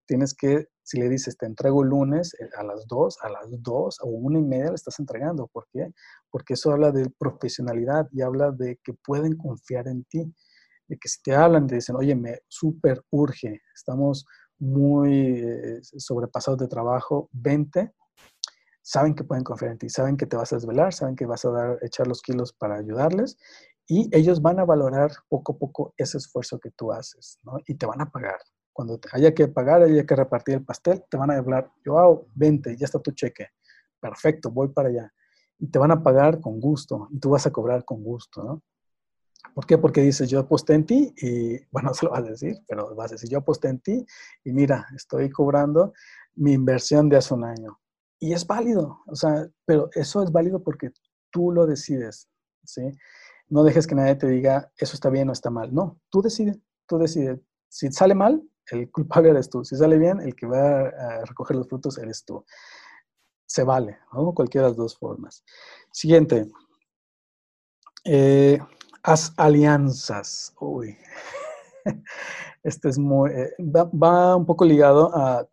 Tienes 0.08 0.34
que, 0.34 0.68
si 0.82 0.98
le 0.98 1.08
dices, 1.10 1.36
te 1.36 1.44
entrego 1.44 1.82
el 1.82 1.90
lunes 1.90 2.34
eh, 2.40 2.48
a 2.56 2.64
las 2.64 2.86
2, 2.88 3.18
a 3.22 3.28
las 3.28 3.62
2 3.62 3.98
o 4.02 4.08
una 4.08 4.38
y 4.38 4.42
media 4.42 4.70
le 4.70 4.74
estás 4.74 4.98
entregando. 4.98 5.46
¿Por 5.48 5.68
qué? 5.70 5.92
Porque 6.30 6.54
eso 6.54 6.72
habla 6.72 6.90
de 6.90 7.10
profesionalidad 7.18 8.08
y 8.10 8.22
habla 8.22 8.50
de 8.50 8.80
que 8.82 8.94
pueden 8.94 9.36
confiar 9.36 9.86
en 9.86 10.04
ti. 10.04 10.34
De 10.88 10.96
que 10.96 11.08
si 11.10 11.20
te 11.22 11.34
hablan, 11.34 11.66
te 11.66 11.74
dicen, 11.74 11.94
oye, 11.96 12.16
me 12.16 12.40
súper 12.48 13.04
urge, 13.10 13.60
estamos 13.74 14.24
muy 14.58 15.40
eh, 15.40 15.80
sobrepasados 15.82 16.58
de 16.58 16.68
trabajo, 16.68 17.28
vente, 17.30 17.92
saben 18.80 19.14
que 19.14 19.24
pueden 19.24 19.44
confiar 19.44 19.72
en 19.72 19.78
ti, 19.78 19.90
saben 19.90 20.16
que 20.16 20.24
te 20.24 20.36
vas 20.36 20.50
a 20.54 20.56
desvelar, 20.56 20.94
saben 20.94 21.14
que 21.14 21.26
vas 21.26 21.44
a 21.44 21.50
dar, 21.50 21.78
echar 21.82 22.06
los 22.06 22.22
kilos 22.22 22.54
para 22.54 22.76
ayudarles 22.78 23.36
y 23.86 24.08
ellos 24.16 24.40
van 24.40 24.58
a 24.58 24.64
valorar 24.64 25.10
poco 25.28 25.52
a 25.52 25.58
poco 25.58 25.94
ese 25.98 26.16
esfuerzo 26.16 26.58
que 26.58 26.70
tú 26.70 26.92
haces, 26.92 27.38
¿no? 27.42 27.58
Y 27.66 27.74
te 27.74 27.84
van 27.84 28.00
a 28.00 28.10
pagar. 28.10 28.38
Cuando 28.78 29.00
haya 29.10 29.34
que 29.34 29.48
pagar, 29.48 29.82
haya 29.82 30.06
que 30.06 30.14
repartir 30.14 30.54
el 30.54 30.64
pastel, 30.64 31.02
te 31.10 31.16
van 31.16 31.32
a 31.32 31.36
hablar, 31.36 31.68
hago 31.84 32.28
20, 32.36 32.76
ya 32.76 32.84
está 32.84 33.00
tu 33.00 33.10
cheque. 33.10 33.48
Perfecto, 33.98 34.52
voy 34.52 34.68
para 34.68 34.88
allá. 34.88 35.12
Y 35.58 35.66
te 35.66 35.80
van 35.80 35.90
a 35.90 36.00
pagar 36.00 36.40
con 36.40 36.60
gusto 36.60 37.08
y 37.10 37.18
tú 37.18 37.30
vas 37.30 37.44
a 37.44 37.50
cobrar 37.50 37.84
con 37.84 38.04
gusto, 38.04 38.44
¿no? 38.44 38.62
¿Por 39.52 39.66
qué? 39.66 39.78
Porque 39.78 40.00
dices, 40.00 40.30
yo 40.30 40.38
aposté 40.38 40.74
en 40.74 40.86
ti 40.86 41.12
y, 41.20 41.58
bueno, 41.72 41.92
se 41.92 42.06
lo 42.06 42.12
vas 42.12 42.20
a 42.20 42.30
decir, 42.30 42.56
pero 42.68 42.94
vas 42.94 43.10
a 43.10 43.14
decir, 43.14 43.28
yo 43.28 43.38
aposté 43.38 43.66
en 43.66 43.80
ti 43.80 44.06
y 44.44 44.52
mira, 44.52 44.86
estoy 44.94 45.28
cobrando 45.28 45.92
mi 46.36 46.52
inversión 46.52 47.08
de 47.08 47.16
hace 47.16 47.34
un 47.34 47.42
año. 47.42 47.80
Y 48.20 48.32
es 48.32 48.46
válido, 48.46 49.00
o 49.08 49.16
sea, 49.16 49.44
pero 49.64 49.90
eso 49.92 50.22
es 50.22 50.30
válido 50.30 50.62
porque 50.62 50.92
tú 51.32 51.50
lo 51.50 51.66
decides, 51.66 52.28
¿sí? 52.62 52.92
No 53.48 53.64
dejes 53.64 53.88
que 53.88 53.96
nadie 53.96 54.14
te 54.14 54.28
diga, 54.28 54.70
eso 54.76 54.94
está 54.94 55.10
bien 55.10 55.30
o 55.30 55.32
está 55.32 55.50
mal. 55.50 55.74
No, 55.74 55.98
tú 56.10 56.22
decides, 56.22 56.60
tú 56.86 56.96
decides. 56.96 57.40
Si 57.68 57.90
sale 57.90 58.14
mal, 58.14 58.40
el 58.70 58.90
culpable 58.90 59.30
eres 59.30 59.50
tú. 59.50 59.64
Si 59.64 59.76
sale 59.76 59.98
bien, 59.98 60.20
el 60.20 60.34
que 60.34 60.46
va 60.46 60.80
a 60.88 61.24
recoger 61.24 61.56
los 61.56 61.68
frutos 61.68 61.98
eres 61.98 62.24
tú. 62.24 62.44
Se 63.46 63.64
vale, 63.64 63.98
¿no? 64.12 64.32
Cualquiera 64.34 64.66
de 64.66 64.70
las 64.72 64.76
dos 64.76 64.98
formas. 64.98 65.44
Siguiente. 65.92 66.46
Eh, 68.04 68.58
haz 69.02 69.32
alianzas. 69.36 70.54
Uy. 70.60 70.96
Este 72.64 72.88
es 72.88 72.98
muy, 72.98 73.30
eh, 73.30 73.54
va, 73.60 74.36
un 74.36 74.44
poco 74.44 74.64
ligado 74.64 75.10
a, 75.14 75.46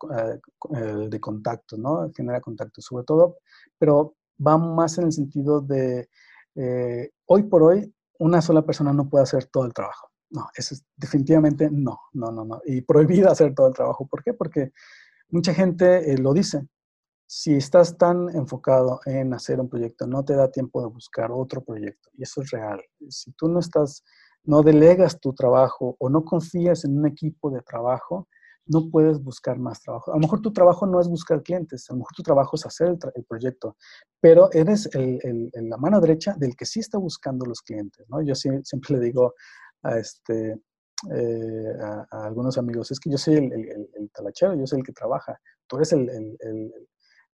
el 0.74 1.08
de 1.08 1.20
contacto, 1.20 1.76
¿no? 1.76 2.10
Genera 2.14 2.40
contacto, 2.40 2.82
sobre 2.82 3.04
todo, 3.04 3.38
pero 3.78 4.16
va 4.44 4.58
más 4.58 4.98
en 4.98 5.04
el 5.04 5.12
sentido 5.12 5.60
de 5.60 6.08
eh, 6.56 7.10
hoy 7.26 7.44
por 7.44 7.62
hoy 7.62 7.94
una 8.18 8.42
sola 8.42 8.62
persona 8.62 8.92
no 8.92 9.08
puede 9.08 9.22
hacer 9.22 9.46
todo 9.46 9.64
el 9.64 9.72
trabajo. 9.72 10.10
No, 10.30 10.48
eso 10.56 10.74
es 10.74 10.84
definitivamente 10.96 11.68
no, 11.70 12.00
no, 12.12 12.32
no, 12.32 12.44
no. 12.44 12.60
Y 12.64 12.82
prohibido 12.82 13.30
hacer 13.30 13.54
todo 13.54 13.68
el 13.68 13.74
trabajo. 13.74 14.06
¿Por 14.06 14.22
qué? 14.22 14.34
Porque 14.34 14.72
mucha 15.28 15.54
gente 15.54 16.12
eh, 16.12 16.18
lo 16.18 16.32
dice. 16.32 16.66
Si 17.28 17.54
estás 17.56 17.98
tan 17.98 18.28
enfocado 18.36 19.00
en 19.04 19.34
hacer 19.34 19.58
un 19.58 19.68
proyecto, 19.68 20.06
no 20.06 20.24
te 20.24 20.34
da 20.34 20.50
tiempo 20.50 20.80
de 20.80 20.88
buscar 20.88 21.32
otro 21.32 21.62
proyecto. 21.64 22.08
Y 22.14 22.22
eso 22.22 22.42
es 22.42 22.50
real. 22.50 22.80
Si 23.08 23.32
tú 23.32 23.48
no 23.48 23.58
estás, 23.58 24.04
no 24.44 24.62
delegas 24.62 25.18
tu 25.20 25.34
trabajo 25.34 25.96
o 25.98 26.08
no 26.08 26.24
confías 26.24 26.84
en 26.84 26.98
un 26.98 27.06
equipo 27.06 27.50
de 27.50 27.62
trabajo, 27.62 28.28
no 28.66 28.90
puedes 28.90 29.22
buscar 29.22 29.58
más 29.58 29.80
trabajo. 29.80 30.12
A 30.12 30.14
lo 30.14 30.20
mejor 30.20 30.40
tu 30.40 30.52
trabajo 30.52 30.86
no 30.86 31.00
es 31.00 31.08
buscar 31.08 31.42
clientes, 31.42 31.88
a 31.88 31.92
lo 31.92 31.98
mejor 31.98 32.12
tu 32.16 32.22
trabajo 32.22 32.56
es 32.56 32.66
hacer 32.66 32.96
el, 33.14 33.24
proyecto, 33.24 33.76
pero 34.20 34.50
eres 34.52 34.88
el, 34.94 35.50
la 35.52 35.76
mano 35.76 36.00
derecha 36.00 36.34
del 36.36 36.56
que 36.56 36.66
sí 36.66 36.80
está 36.80 36.98
buscando 36.98 37.46
los 37.46 37.60
clientes, 37.60 38.06
¿no? 38.08 38.22
Yo 38.22 38.34
siempre 38.34 38.96
le 38.96 39.00
digo 39.00 39.34
a, 39.86 39.98
este, 39.98 40.60
eh, 41.14 41.72
a, 41.82 42.26
algunos 42.26 42.58
amigos, 42.58 42.90
es 42.90 43.00
que 43.00 43.10
yo 43.10 43.18
soy 43.18 43.36
el, 43.36 44.10
talachero, 44.12 44.54
yo 44.54 44.66
soy 44.66 44.80
el 44.80 44.86
que 44.86 44.92
trabaja, 44.92 45.38
tú 45.66 45.76
eres 45.76 45.92
el, 45.92 46.08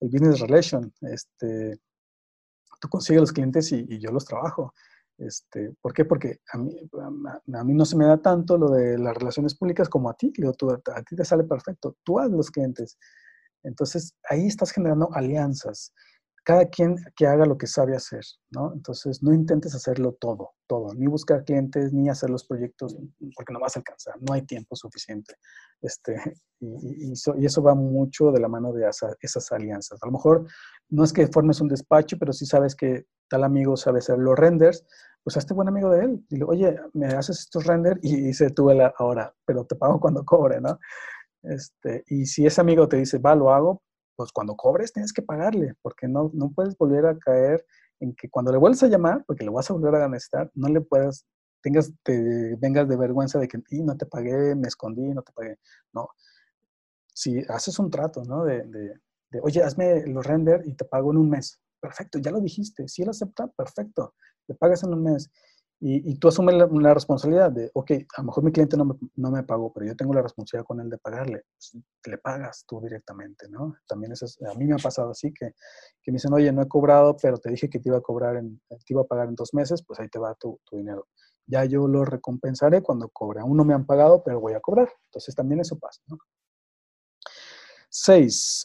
business 0.01 0.41
relation, 0.41 0.93
este, 1.03 1.79
tú 2.81 2.89
consigues 2.89 3.21
los 3.21 3.33
clientes 3.33 3.71
y 3.73 3.99
yo 4.01 4.11
los 4.11 4.25
trabajo. 4.25 4.73
Este, 5.19 5.73
¿Por 5.81 5.93
qué? 5.93 6.05
Porque 6.05 6.41
a 6.53 6.59
mí, 6.59 6.77
a 7.55 7.65
mí 7.65 7.75
no 7.75 7.85
se 7.85 7.97
me 7.97 8.07
da 8.07 8.21
tanto 8.21 8.59
lo 8.59 8.71
de 8.71 8.99
las 8.99 9.17
relaciones 9.17 9.55
públicas 9.55 9.89
como 9.89 10.11
a 10.11 10.15
ti. 10.15 10.33
Digo, 10.37 10.53
tú, 10.53 10.71
a 10.71 11.03
ti 11.03 11.17
te 11.17 11.25
sale 11.25 11.45
perfecto. 11.45 11.97
Tú 12.03 12.19
haz 12.19 12.31
los 12.31 12.51
clientes. 12.51 12.99
Entonces, 13.63 14.15
ahí 14.29 14.47
estás 14.47 14.73
generando 14.73 15.09
alianzas 15.13 15.93
cada 16.45 16.67
quien 16.67 16.97
que 17.17 17.27
haga 17.27 17.47
lo 17.47 17.57
que 17.57 17.67
sabe 17.67 17.95
hacer, 17.95 18.25
¿no? 18.51 18.73
Entonces, 18.73 19.23
no 19.23 19.33
intentes 19.33 19.75
hacerlo 19.75 20.17
todo, 20.21 20.51
todo, 20.67 20.93
ni 20.95 21.07
buscar 21.07 21.45
clientes, 21.45 21.93
ni 21.93 22.09
hacer 22.09 22.31
los 22.31 22.45
proyectos, 22.45 22.97
porque 23.37 23.53
no 23.53 23.61
vas 23.61 23.77
a 23.77 23.81
alcanzar, 23.81 24.15
no 24.21 24.35
hay 24.35 24.43
tiempo 24.43 24.75
suficiente. 24.75 25.37
Este, 25.81 26.17
y, 26.61 27.13
eso, 27.13 27.63
va 27.63 27.75
mucho 27.75 28.33
de 28.33 28.41
la 28.41 28.49
mano 28.49 28.73
de 28.73 28.89
esas 29.21 29.53
alianzas. 29.53 30.03
A 30.03 30.07
lo 30.07 30.13
mejor 30.13 30.47
no 30.89 31.05
es 31.05 31.13
que 31.13 31.27
formes 31.29 31.61
un 31.61 31.69
despacho, 31.69 32.17
pero 32.19 32.33
si 32.33 32.47
sabes 32.47 32.75
que 32.75 33.07
tal 33.29 33.45
amigo 33.45 33.77
sabe 33.77 33.99
hacer 33.99 34.19
los 34.19 34.37
renders, 34.37 34.85
pues 35.23 35.37
hazte 35.37 35.55
buen 35.55 35.69
amigo 35.69 35.91
de 35.91 36.05
él. 36.05 36.27
Dile, 36.29 36.45
oye, 36.45 36.81
me 36.95 37.07
haces 37.07 37.41
estos 37.41 37.67
renders 37.67 38.01
y, 38.03 38.29
y 38.29 38.35
se 38.35 38.51
tuve 38.51 38.77
ahora, 38.97 39.33
pero 39.45 39.65
te 39.65 39.77
pago 39.77 40.01
cuando 40.01 40.25
cobre, 40.25 40.61
¿no? 40.61 40.79
Este, 41.43 42.05
y 42.09 42.27
si 42.27 42.47
ese 42.47 42.61
amigo 42.61 42.89
te 42.89 42.97
dice, 42.97 43.19
va, 43.19 43.35
lo 43.35 43.53
hago, 43.53 43.83
pues 44.17 44.33
cuando 44.33 44.57
cobres 44.57 44.93
tienes 44.93 45.13
que 45.13 45.23
pagarle, 45.23 45.75
porque 45.83 46.09
no, 46.09 46.31
no 46.35 46.51
puedes 46.51 46.77
volver 46.77 47.07
a 47.07 47.19
caer 47.19 47.65
en 48.01 48.15
que 48.15 48.29
cuando 48.29 48.53
le 48.53 48.59
vuelves 48.59 48.83
a 48.83 48.89
llamar, 48.89 49.25
porque 49.27 49.45
le 49.45 49.51
vas 49.51 49.71
a 49.71 49.75
volver 49.75 49.95
a 49.95 50.09
necesitar, 50.09 50.51
no 50.55 50.69
le 50.69 50.81
puedas, 50.81 51.27
tengas, 51.63 51.93
te 52.03 52.57
vengas 52.57 52.89
de 52.89 52.97
vergüenza 52.97 53.39
de 53.39 53.49
que 53.49 53.63
y 53.71 53.83
no 53.83 53.97
te 53.97 54.07
pagué, 54.07 54.55
me 54.55 54.69
escondí, 54.69 55.03
no 55.15 55.23
te 55.23 55.33
pagué. 55.33 55.59
No. 55.93 56.09
Si 57.15 57.39
haces 57.49 57.79
un 57.79 57.91
trato, 57.91 58.25
¿no? 58.25 58.45
De, 58.45 58.65
de, 58.65 59.41
oye, 59.43 59.63
hazme 59.63 60.07
los 60.07 60.27
render 60.27 60.63
y 60.67 60.75
te 60.75 60.85
pago 60.85 61.13
en 61.13 61.19
un 61.19 61.31
mes. 61.31 61.61
Perfecto, 61.81 62.19
ya 62.19 62.31
lo 62.31 62.41
dijiste. 62.41 62.89
Si 62.89 63.03
él 63.03 63.09
acepta, 63.09 63.47
perfecto, 63.49 64.15
te 64.47 64.55
pagas 64.55 64.83
en 64.83 64.93
un 64.95 65.03
mes. 65.03 65.31
Y, 65.85 66.15
tú 66.15 66.29
asumes 66.29 66.55
la, 66.55 66.95
responsabilidad 66.95 67.51
de, 67.51 67.69
ok, 67.75 67.91
a 68.17 68.21
lo 68.21 68.27
mejor 68.27 68.45
mi 68.45 68.53
cliente 68.53 68.77
no 68.77 68.85
me, 68.85 68.95
no 69.17 69.33
me 69.33 69.43
pagó, 69.43 69.73
pero 69.73 69.85
yo 69.85 69.97
tengo 69.97 70.15
la 70.15 70.23
responsabilidad 70.23 70.65
con 70.65 70.79
él 70.79 70.89
de 70.89 70.97
pagarle. 70.97 71.43
Pues, 71.57 71.83
le 72.07 72.19
pagas 72.19 72.65
tú 72.69 72.81
directamente, 72.81 73.49
¿no? 73.49 73.75
También 73.89 74.13
eso 74.13 74.27
a 74.49 74.55
mí 74.55 74.65
me 74.65 74.75
ha 74.75 74.79
pasado 74.79 75.11
así, 75.11 75.35
que, 75.35 75.57
que, 76.01 76.13
me 76.13 76.19
dicen, 76.19 76.33
oye, 76.33 76.53
no 76.53 76.63
he 76.63 76.69
cobrado, 76.69 77.17
pero 77.21 77.37
te 77.37 77.51
dije 77.51 77.69
que 77.69 77.81
te 77.81 77.89
iba 77.89 77.99
a 77.99 78.01
cobrar, 78.01 78.37
en, 78.37 78.61
te 78.69 78.77
iba 78.91 79.03
a 79.03 79.07
pagar 79.07 79.27
en 79.27 79.35
dos 79.35 79.55
meses, 79.55 79.83
pues 79.85 79.99
ahí 79.99 80.09
te 80.09 80.21
va 80.21 80.37
tu, 80.37 80.61
tu 80.65 80.77
dinero. 80.77 81.09
Ya 81.47 81.65
yo 81.65 81.89
lo 81.89 82.05
recompensaré 82.05 82.81
cuando 82.81 83.09
cobre. 83.09 83.41
Aún 83.41 83.57
no 83.57 83.65
me 83.65 83.75
han 83.75 83.85
pagado, 83.85 84.23
pero 84.23 84.39
voy 84.39 84.53
a 84.53 84.61
cobrar. 84.61 84.89
Entonces 85.07 85.35
también 85.35 85.63
eso 85.63 85.81
pasa, 85.81 86.01
¿no? 86.07 86.17
Seis, 87.91 88.65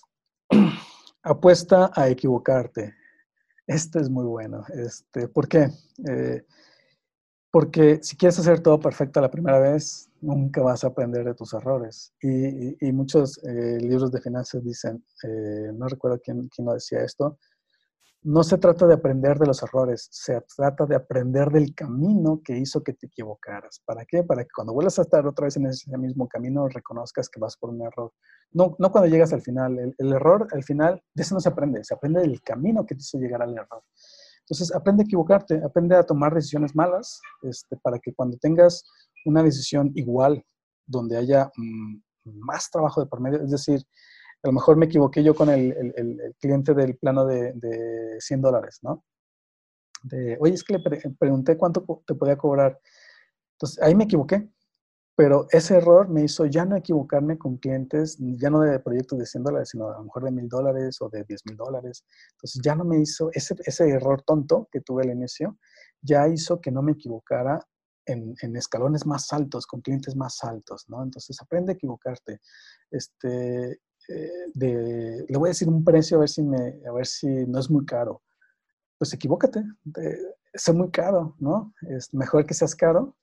apuesta 1.23 1.91
a 1.95 2.09
equivocarte. 2.09 2.93
Este 3.65 4.01
es 4.01 4.09
muy 4.11 4.25
bueno. 4.25 4.63
Este, 4.69 5.27
¿Por 5.27 5.47
qué? 5.47 5.71
Eh, 6.07 6.45
porque 7.51 7.99
si 8.01 8.17
quieres 8.17 8.37
hacer 8.39 8.61
todo 8.61 8.79
perfecto 8.79 9.21
la 9.21 9.31
primera 9.31 9.59
vez, 9.59 10.09
nunca 10.21 10.61
vas 10.61 10.83
a 10.83 10.87
aprender 10.87 11.23
de 11.23 11.33
tus 11.33 11.53
errores. 11.53 12.13
Y, 12.21 12.91
muchos 12.91 13.39
eh, 13.43 13.77
libros 13.79 14.11
de 14.11 14.21
finanzas 14.21 14.63
dicen, 14.63 15.03
eh, 15.23 15.71
no 15.73 15.87
recuerdo 15.87 16.19
quién, 16.23 16.49
quién 16.49 16.65
lo 16.65 16.73
decía 16.73 17.03
esto, 17.03 17.37
no 18.23 18.43
se 18.43 18.57
trata 18.57 18.87
de 18.87 18.95
aprender 18.95 19.37
de 19.37 19.45
los 19.45 19.63
errores, 19.63 20.09
se 20.11 20.41
trata 20.55 20.85
de 20.85 20.95
aprender 20.95 21.49
del 21.49 21.73
camino 21.73 22.41
que 22.43 22.57
hizo 22.57 22.83
que 22.83 22.93
te 22.93 23.07
equivocaras. 23.07 23.81
¿Para 23.85 24.03
qué? 24.05 24.23
Para 24.23 24.43
que 24.43 24.49
cuando 24.53 24.73
vuelvas 24.73 24.99
a 24.99 25.03
estar 25.03 25.25
otra 25.25 25.45
vez 25.45 25.55
en 25.55 25.67
ese 25.67 25.97
mismo 25.97 26.27
camino, 26.27 26.67
reconozcas 26.67 27.29
que 27.29 27.39
vas 27.39 27.55
por 27.55 27.69
un 27.69 27.81
error. 27.83 28.11
No, 28.51 28.75
no 28.79 28.91
cuando 28.91 29.09
llegas 29.09 29.31
al 29.31 29.41
final. 29.41 29.79
El, 29.79 29.95
el 29.97 30.11
error, 30.11 30.47
al 30.51 30.63
final, 30.63 31.01
de 31.13 31.23
eso 31.23 31.35
no 31.35 31.39
se 31.39 31.49
aprende, 31.49 31.83
se 31.83 31.93
aprende 31.93 32.21
del 32.21 32.41
camino 32.41 32.85
que 32.85 32.95
te 32.95 33.01
hizo 33.01 33.17
llegar 33.17 33.41
al 33.41 33.53
error. 33.53 33.83
Entonces, 34.49 34.73
aprende 34.73 35.03
a 35.03 35.05
equivocarte, 35.05 35.61
aprende 35.61 35.95
a 35.95 36.03
tomar 36.03 36.33
decisiones 36.33 36.73
malas 36.73 37.19
este, 37.41 37.75
para 37.77 37.99
que 37.99 38.13
cuando 38.13 38.37
tengas 38.37 38.85
una 39.25 39.43
decisión 39.43 39.91
igual, 39.93 40.41
donde 40.85 41.17
haya 41.17 41.51
mm, 41.57 41.97
más 42.23 42.71
trabajo 42.71 43.01
de 43.01 43.07
por 43.07 43.19
medio, 43.19 43.43
es 43.43 43.51
decir, 43.51 43.81
a 44.43 44.47
lo 44.47 44.53
mejor 44.53 44.77
me 44.77 44.85
equivoqué 44.85 45.21
yo 45.21 45.35
con 45.35 45.49
el, 45.49 45.73
el, 45.97 46.35
cliente 46.39 46.73
del 46.73 46.97
plano 46.97 47.25
de, 47.25 47.51
de, 47.55 48.21
100 48.21 48.41
dólares, 48.41 48.79
¿no? 48.83 49.03
De, 50.03 50.37
oye, 50.39 50.53
es 50.53 50.63
que 50.63 50.77
le 50.77 51.13
pregunté 51.19 51.57
cuánto 51.57 52.03
te 52.05 52.15
podía 52.15 52.37
cobrar. 52.37 52.79
Entonces, 53.55 53.81
ahí 53.83 53.95
me 53.95 54.05
equivoqué, 54.05 54.49
pero 55.17 55.47
ese 55.49 55.77
error 55.77 56.07
me 56.09 56.23
hizo 56.23 56.45
ya 56.45 56.63
no 56.63 56.75
equivocarme 56.75 57.39
con 57.39 57.57
clientes, 57.57 58.19
ya 58.19 58.51
no 58.51 58.61
de 58.61 58.79
proyectos 58.79 59.17
de 59.17 59.25
100 59.25 59.43
dólares, 59.45 59.69
sino 59.69 59.89
a 59.89 59.97
lo 59.97 60.03
mejor 60.03 60.23
de 60.23 60.31
1000 60.31 60.47
dólares 60.47 61.01
o 61.01 61.09
de 61.09 61.23
10 61.23 61.41
mil 61.47 61.57
dólares. 61.57 62.05
Entonces, 62.33 62.61
ya 62.63 62.75
no 62.75 62.85
me 62.85 62.99
hizo, 62.99 63.31
ese, 63.33 63.55
ese 63.65 63.89
error 63.89 64.21
tonto 64.21 64.69
que 64.71 64.81
tuve 64.81 65.01
al 65.01 65.09
inicio, 65.09 65.57
ya 66.03 66.27
hizo 66.27 66.61
que 66.61 66.69
no 66.69 66.83
me 66.83 66.91
equivocara 66.91 67.59
en, 68.05 68.35
escalones 68.55 69.07
más 69.07 69.33
altos, 69.33 69.65
con 69.65 69.81
clientes 69.81 70.15
más 70.15 70.43
altos, 70.43 70.85
¿no? 70.87 71.01
Entonces, 71.01 71.41
aprende 71.41 71.71
a 71.71 71.75
equivocarte. 71.75 72.39
Este, 72.91 73.71
eh, 73.71 74.31
de, 74.53 75.25
le 75.27 75.37
voy 75.39 75.47
a 75.47 75.53
decir 75.53 75.67
un 75.67 75.83
precio 75.83 76.17
a 76.17 76.19
ver 76.19 76.29
si, 76.29 76.43
me, 76.43 76.79
a 76.87 76.91
ver 76.91 77.07
si 77.07 77.25
no 77.25 77.57
es 77.57 77.71
muy 77.71 77.87
caro. 77.87 78.21
Pues 78.99 79.11
equivócate, 79.13 79.63
es 80.53 80.73
muy 80.75 80.91
caro, 80.91 81.35
¿no? 81.39 81.73
Es 81.89 82.13
mejor 82.13 82.45
que 82.45 82.53
seas 82.53 82.75
caro, 82.75 83.15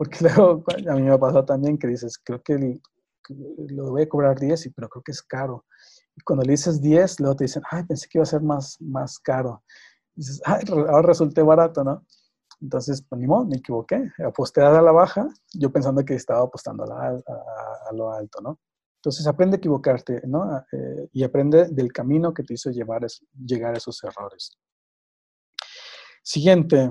porque 0.00 0.16
luego 0.34 0.64
a 0.88 0.94
mí 0.94 1.02
me 1.02 1.18
pasado 1.18 1.44
también 1.44 1.76
que 1.76 1.86
dices, 1.86 2.16
creo 2.24 2.40
que, 2.42 2.80
lo 3.68 3.90
voy 3.90 4.02
a 4.04 4.08
cobrar 4.08 4.40
10, 4.40 4.70
pero 4.74 4.88
creo 4.88 5.02
que 5.02 5.12
es 5.12 5.22
caro. 5.22 5.66
Y 6.16 6.22
cuando 6.22 6.42
le 6.42 6.52
dices 6.52 6.80
10, 6.80 7.20
luego 7.20 7.36
te 7.36 7.44
dicen, 7.44 7.62
ay, 7.70 7.84
pensé 7.84 8.08
que 8.08 8.16
iba 8.16 8.22
a 8.22 8.26
ser 8.26 8.40
más, 8.40 8.80
más 8.80 9.18
caro. 9.18 9.62
Y 10.16 10.20
dices, 10.20 10.40
ay, 10.46 10.64
ahora 10.70 11.02
resulté 11.02 11.42
barato, 11.42 11.84
¿no? 11.84 12.06
Entonces, 12.62 13.04
pues 13.06 13.20
ni 13.20 13.26
modo, 13.26 13.44
me 13.44 13.58
equivoqué. 13.58 14.10
Aposté 14.26 14.62
a 14.62 14.80
la 14.80 14.90
baja, 14.90 15.28
yo 15.52 15.70
pensando 15.70 16.02
que 16.02 16.14
estaba 16.14 16.44
apostando 16.44 16.82
a, 16.90 17.08
a 17.08 17.92
lo 17.92 18.10
alto, 18.10 18.40
¿no? 18.40 18.58
Entonces 19.00 19.26
aprende 19.26 19.56
a 19.56 19.58
equivocarte, 19.58 20.22
¿no? 20.26 20.64
Eh, 20.72 21.10
y 21.12 21.24
aprende 21.24 21.68
del 21.68 21.92
camino 21.92 22.32
que 22.32 22.42
te 22.42 22.54
hizo 22.54 22.70
llevar 22.70 23.02
llegar 23.34 23.74
a 23.74 23.76
esos 23.76 24.02
errores. 24.02 24.58
Siguiente. 26.22 26.90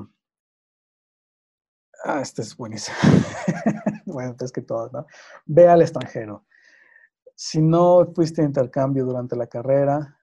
Ah, 2.04 2.22
este 2.22 2.42
es 2.42 2.56
buenísimo. 2.56 2.98
bueno, 4.06 4.36
es 4.40 4.52
que 4.52 4.62
todo, 4.62 4.90
¿no? 4.92 5.06
Ve 5.46 5.68
al 5.68 5.82
extranjero. 5.82 6.46
Si 7.36 7.62
no 7.62 8.12
fuiste 8.14 8.42
a 8.42 8.46
intercambio 8.46 9.06
durante 9.06 9.36
la 9.36 9.48
carrera, 9.48 10.18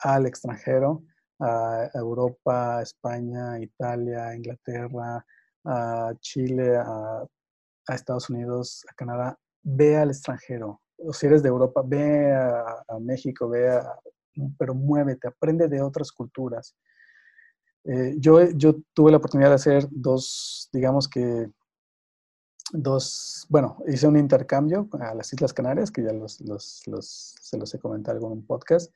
al 0.00 0.26
extranjero, 0.26 1.04
a 1.40 1.90
Europa, 1.94 2.78
a 2.78 2.82
España, 2.82 3.58
Italia, 3.58 4.34
Inglaterra, 4.34 5.24
a 5.64 6.12
Chile, 6.20 6.76
a 6.76 7.26
Estados 7.88 8.30
Unidos, 8.30 8.84
a 8.90 8.94
Canadá, 8.94 9.38
ve 9.62 9.96
al 9.96 10.10
extranjero 10.10 10.80
o 10.98 11.12
si 11.12 11.26
eres 11.26 11.42
de 11.42 11.48
Europa, 11.48 11.82
ve 11.84 12.32
a, 12.32 12.98
México, 13.00 13.48
ve 13.48 13.70
a, 13.70 13.98
pero 14.58 14.74
muévete, 14.74 15.28
aprende 15.28 15.68
de 15.68 15.82
otras 15.82 16.12
culturas. 16.12 16.74
Eh, 17.84 18.14
yo, 18.18 18.42
yo 18.50 18.76
tuve 18.94 19.10
la 19.10 19.18
oportunidad 19.18 19.50
de 19.50 19.56
hacer 19.56 19.86
dos, 19.90 20.68
digamos 20.72 21.08
que, 21.08 21.50
dos, 22.72 23.46
bueno, 23.50 23.82
hice 23.86 24.06
un 24.06 24.16
intercambio 24.16 24.88
a 24.92 25.14
las 25.14 25.32
Islas 25.32 25.52
Canarias, 25.52 25.90
que 25.90 26.02
ya 26.02 26.12
los, 26.12 26.40
los, 26.40 26.82
los, 26.86 27.36
se 27.40 27.58
los 27.58 27.74
he 27.74 27.78
comentado 27.78 28.18
en 28.18 28.24
un 28.24 28.46
podcast. 28.46 28.92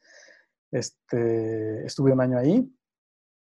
Este, 0.70 1.84
estuve 1.84 2.12
un 2.12 2.20
año 2.20 2.38
ahí, 2.38 2.70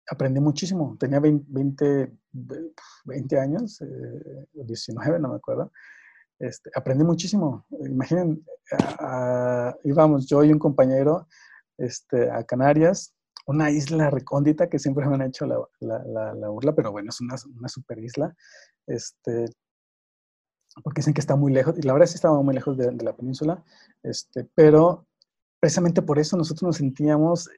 aprendí 0.09 0.39
muchísimo. 0.39 0.95
Tenía 0.99 1.19
20, 1.19 2.11
20, 3.05 3.39
años, 3.39 3.83
19, 4.53 5.17
eh, 5.17 5.19
no 5.19 5.29
me 5.29 5.35
acuerdo. 5.35 5.71
Este, 6.39 6.69
aprendí 6.75 7.03
muchísimo. 7.03 7.65
Imaginen, 7.69 8.45
íbamos 9.83 10.27
yo 10.27 10.43
y 10.43 10.51
un 10.51 10.59
compañero 10.59 11.27
este, 11.77 12.29
a 12.31 12.43
Canarias, 12.43 13.13
una 13.45 13.71
isla 13.71 14.09
recóndita 14.09 14.69
que 14.69 14.79
siempre 14.79 15.05
me 15.07 15.15
han 15.15 15.23
hecho 15.23 15.45
la, 15.45 15.57
la, 15.79 16.49
burla, 16.49 16.73
pero 16.73 16.91
bueno, 16.91 17.09
es 17.09 17.21
una, 17.21 17.35
una, 17.57 17.67
super 17.67 17.99
isla. 17.99 18.33
Este, 18.87 19.45
porque 20.83 20.99
dicen 20.99 21.13
que 21.13 21.21
está 21.21 21.35
muy 21.35 21.51
lejos, 21.51 21.77
y 21.77 21.81
la 21.83 21.93
verdad 21.93 22.07
sí 22.07 22.15
estaba 22.15 22.41
muy 22.41 22.55
lejos 22.55 22.77
de, 22.77 22.91
la 22.91 23.15
península, 23.15 23.63
este, 24.01 24.49
pero 24.55 25.07
precisamente 25.59 26.01
por 26.01 26.19
eso 26.19 26.35
nosotros 26.35 26.63
nos 26.63 26.77
sentíamos 26.77 27.49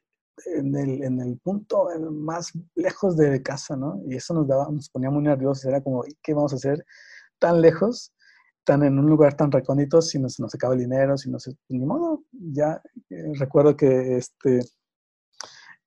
en 0.57 0.75
el, 0.75 1.03
en 1.03 1.21
el 1.21 1.39
punto 1.39 1.88
más 2.11 2.51
lejos 2.75 3.15
de 3.15 3.41
casa, 3.41 3.77
¿no? 3.77 4.01
Y 4.05 4.15
eso 4.15 4.33
nos, 4.33 4.47
daba, 4.47 4.69
nos 4.69 4.89
ponía 4.89 5.09
muy 5.09 5.23
nerviosos, 5.23 5.65
era 5.65 5.81
como, 5.81 6.03
¿qué 6.21 6.33
vamos 6.33 6.53
a 6.53 6.57
hacer 6.57 6.86
tan 7.39 7.61
lejos? 7.61 8.11
están 8.65 8.81
en 8.81 8.97
un 8.97 9.05
lugar 9.05 9.38
tan 9.38 9.51
recóndito, 9.51 10.01
si 10.01 10.17
no 10.17 10.27
se 10.27 10.41
nos 10.41 10.55
acaba 10.55 10.73
el 10.73 10.79
dinero, 10.79 11.19
si 11.19 11.29
no 11.29 11.38
se, 11.38 11.55
ni 11.69 11.86
modo, 11.86 12.23
ya 12.31 12.81
eh, 13.11 13.31
recuerdo 13.36 13.77
que 13.77 14.17
este 14.17 14.61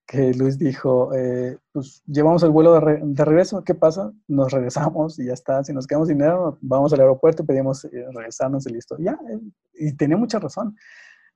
que 0.08 0.32
Luis 0.32 0.58
dijo, 0.58 1.14
eh, 1.14 1.58
pues 1.70 2.02
llevamos 2.06 2.42
el 2.42 2.48
vuelo 2.48 2.72
de, 2.72 3.24
regreso, 3.24 3.62
¿qué 3.62 3.74
pasa? 3.74 4.10
Nos 4.26 4.50
regresamos 4.50 5.18
y 5.18 5.26
ya 5.26 5.34
está, 5.34 5.62
si 5.62 5.74
nos 5.74 5.86
quedamos 5.86 6.08
dinero, 6.08 6.56
vamos 6.62 6.94
al 6.94 7.00
aeropuerto 7.00 7.42
y 7.42 7.46
pedimos 7.46 7.84
eh, 7.84 8.06
regresarnos 8.14 8.66
y 8.66 8.72
listo. 8.72 8.96
Ya, 8.98 9.18
y 9.74 9.94
tenía 9.96 10.16
mucha 10.16 10.38
razón. 10.38 10.74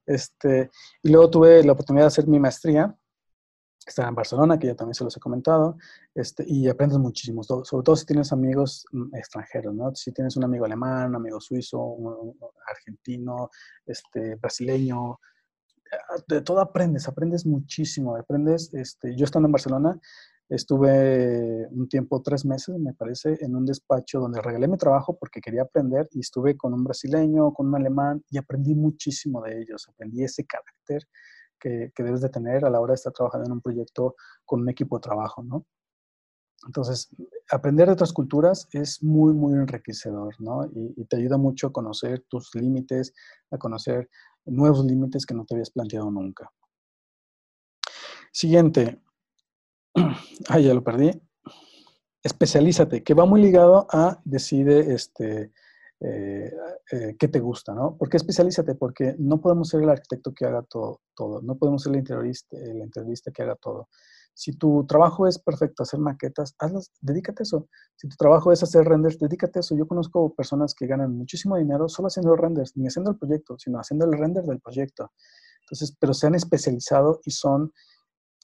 Este, 0.06 0.70
y 1.02 1.10
luego 1.10 1.30
tuve 1.30 1.62
la 1.62 1.72
oportunidad 1.72 2.04
de 2.04 2.08
hacer 2.08 2.26
mi 2.26 2.40
maestría 2.40 2.96
está 3.86 4.08
en 4.08 4.14
Barcelona, 4.14 4.58
que 4.58 4.68
ya 4.68 4.74
también 4.74 4.94
se 4.94 5.04
los 5.04 5.16
he 5.16 5.20
comentado, 5.20 5.76
este, 6.14 6.44
y 6.46 6.68
aprendes 6.68 6.98
muchísimo, 6.98 7.42
sobre 7.42 7.84
todo 7.84 7.96
si 7.96 8.06
tienes 8.06 8.32
amigos 8.32 8.86
mm, 8.92 9.14
extranjeros, 9.16 9.74
¿no? 9.74 9.94
Si 9.94 10.12
tienes 10.12 10.36
un 10.36 10.44
amigo 10.44 10.64
alemán, 10.64 11.10
un 11.10 11.16
amigo 11.16 11.40
suizo, 11.40 11.78
un, 11.80 12.36
argentino, 12.66 13.50
este, 13.86 14.36
brasileño, 14.36 15.18
de 16.28 16.40
todo 16.40 16.60
aprendes, 16.60 17.08
aprendes 17.08 17.46
muchísimo, 17.46 18.16
aprendes, 18.16 18.72
este, 18.74 19.16
yo 19.16 19.24
estando 19.24 19.48
en 19.48 19.52
Barcelona, 19.52 20.00
estuve 20.48 21.66
un 21.70 21.88
tiempo, 21.88 22.22
tres 22.22 22.44
meses, 22.44 22.78
me 22.78 22.92
parece, 22.94 23.38
en 23.40 23.56
un 23.56 23.64
despacho 23.64 24.20
donde 24.20 24.40
regalé 24.40 24.68
mi 24.68 24.76
trabajo 24.76 25.16
porque 25.18 25.40
quería 25.40 25.62
aprender 25.62 26.08
y 26.12 26.20
estuve 26.20 26.56
con 26.56 26.74
un 26.74 26.84
brasileño, 26.84 27.52
con 27.54 27.68
un 27.68 27.76
alemán 27.76 28.22
y 28.30 28.38
aprendí 28.38 28.74
muchísimo 28.74 29.42
de 29.42 29.62
ellos, 29.62 29.88
aprendí 29.88 30.24
ese 30.24 30.44
carácter, 30.44 31.06
que, 31.58 31.92
debes 31.96 32.20
de 32.20 32.28
tener 32.28 32.64
a 32.64 32.70
la 32.70 32.80
hora 32.80 32.92
de 32.92 32.96
estar 32.96 33.12
trabajando 33.12 33.46
en 33.46 33.52
un 33.52 33.60
proyecto 33.60 34.16
con 34.44 34.62
un 34.62 34.68
equipo 34.68 34.98
de 34.98 35.02
trabajo, 35.02 35.42
¿no? 35.42 35.64
Entonces, 36.66 37.08
aprender 37.50 37.86
de 37.86 37.94
otras 37.94 38.12
culturas 38.12 38.68
es 38.72 39.02
muy, 39.02 39.32
muy 39.32 39.54
enriquecedor, 39.54 40.34
¿no? 40.40 40.64
Y, 40.74 41.04
te 41.06 41.16
ayuda 41.16 41.36
mucho 41.36 41.68
a 41.68 41.72
conocer 41.72 42.24
tus 42.28 42.54
límites, 42.54 43.12
a 43.50 43.58
conocer 43.58 44.08
nuevos 44.44 44.84
límites 44.84 45.26
que 45.26 45.34
no 45.34 45.44
te 45.44 45.54
habías 45.54 45.70
planteado 45.70 46.10
nunca. 46.10 46.50
Siguiente. 48.32 49.00
Ah, 50.48 50.58
ya 50.58 50.74
lo 50.74 50.82
perdí. 50.82 51.10
Especialízate, 52.22 53.04
que 53.04 53.14
va 53.14 53.26
muy 53.26 53.40
ligado 53.40 53.86
a 53.90 54.20
decide 54.24 54.92
este, 54.92 55.52
eh, 56.00 56.52
eh, 56.90 57.16
qué 57.16 57.28
te 57.28 57.38
gusta, 57.38 57.74
¿no? 57.74 57.96
¿Por 57.96 58.08
qué 58.08 58.16
especialízate? 58.16 58.74
Porque 58.74 59.14
no 59.18 59.40
podemos 59.40 59.68
ser 59.68 59.82
el 59.82 59.90
arquitecto 59.90 60.34
que 60.34 60.46
haga 60.46 60.62
todo. 60.62 61.00
todo. 61.14 61.42
No 61.42 61.56
podemos 61.56 61.82
ser 61.82 61.92
el 61.92 62.00
interiorista, 62.00 62.56
el 62.56 62.78
interiorista 62.78 63.30
que 63.30 63.42
haga 63.42 63.54
todo. 63.54 63.88
Si 64.34 64.52
tu 64.56 64.86
trabajo 64.86 65.26
es 65.26 65.38
perfecto, 65.38 65.82
hacer 65.82 66.00
maquetas, 66.00 66.54
hazlas, 66.58 66.90
dedícate 67.00 67.42
a 67.42 67.44
eso. 67.44 67.68
Si 67.96 68.08
tu 68.08 68.16
trabajo 68.16 68.50
es 68.52 68.62
hacer 68.62 68.84
renders, 68.84 69.18
dedícate 69.18 69.58
a 69.58 69.60
eso. 69.60 69.76
Yo 69.76 69.86
conozco 69.86 70.34
personas 70.34 70.74
que 70.74 70.86
ganan 70.86 71.16
muchísimo 71.16 71.56
dinero 71.56 71.88
solo 71.88 72.08
haciendo 72.08 72.34
renders, 72.36 72.76
ni 72.76 72.86
haciendo 72.86 73.10
el 73.10 73.18
proyecto, 73.18 73.58
sino 73.58 73.78
haciendo 73.78 74.06
el 74.06 74.18
render 74.18 74.44
del 74.44 74.60
proyecto. 74.60 75.12
Entonces, 75.62 75.96
pero 75.98 76.14
se 76.14 76.26
han 76.26 76.34
especializado 76.34 77.20
y 77.24 77.30
son 77.30 77.72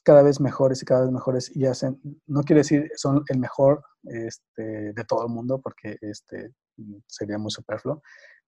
cada 0.03 0.23
vez 0.23 0.39
mejores 0.39 0.81
y 0.81 0.85
cada 0.85 1.01
vez 1.01 1.11
mejores 1.11 1.55
y 1.55 1.65
hacen, 1.65 1.99
no 2.25 2.43
quiere 2.43 2.61
decir 2.61 2.89
son 2.95 3.23
el 3.27 3.39
mejor 3.39 3.83
este, 4.03 4.93
de 4.93 5.03
todo 5.07 5.25
el 5.25 5.33
mundo 5.33 5.59
porque 5.61 5.97
este, 6.01 6.53
sería 7.05 7.37
muy 7.37 7.51
superfluo, 7.51 8.01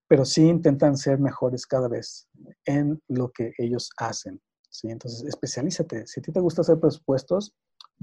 pero 0.08 0.26
sí 0.26 0.48
intentan 0.48 0.98
ser 0.98 1.20
mejores 1.20 1.66
cada 1.66 1.88
vez 1.88 2.28
en 2.66 3.02
lo 3.08 3.32
que 3.32 3.54
ellos 3.58 3.90
hacen. 3.98 4.42
¿Sí? 4.72 4.90
Entonces, 4.90 5.24
especialízate. 5.26 6.08
Si 6.08 6.20
a 6.20 6.24
ti 6.24 6.32
te 6.32 6.40
gusta 6.40 6.62
hacer 6.62 6.80
presupuestos, 6.80 7.54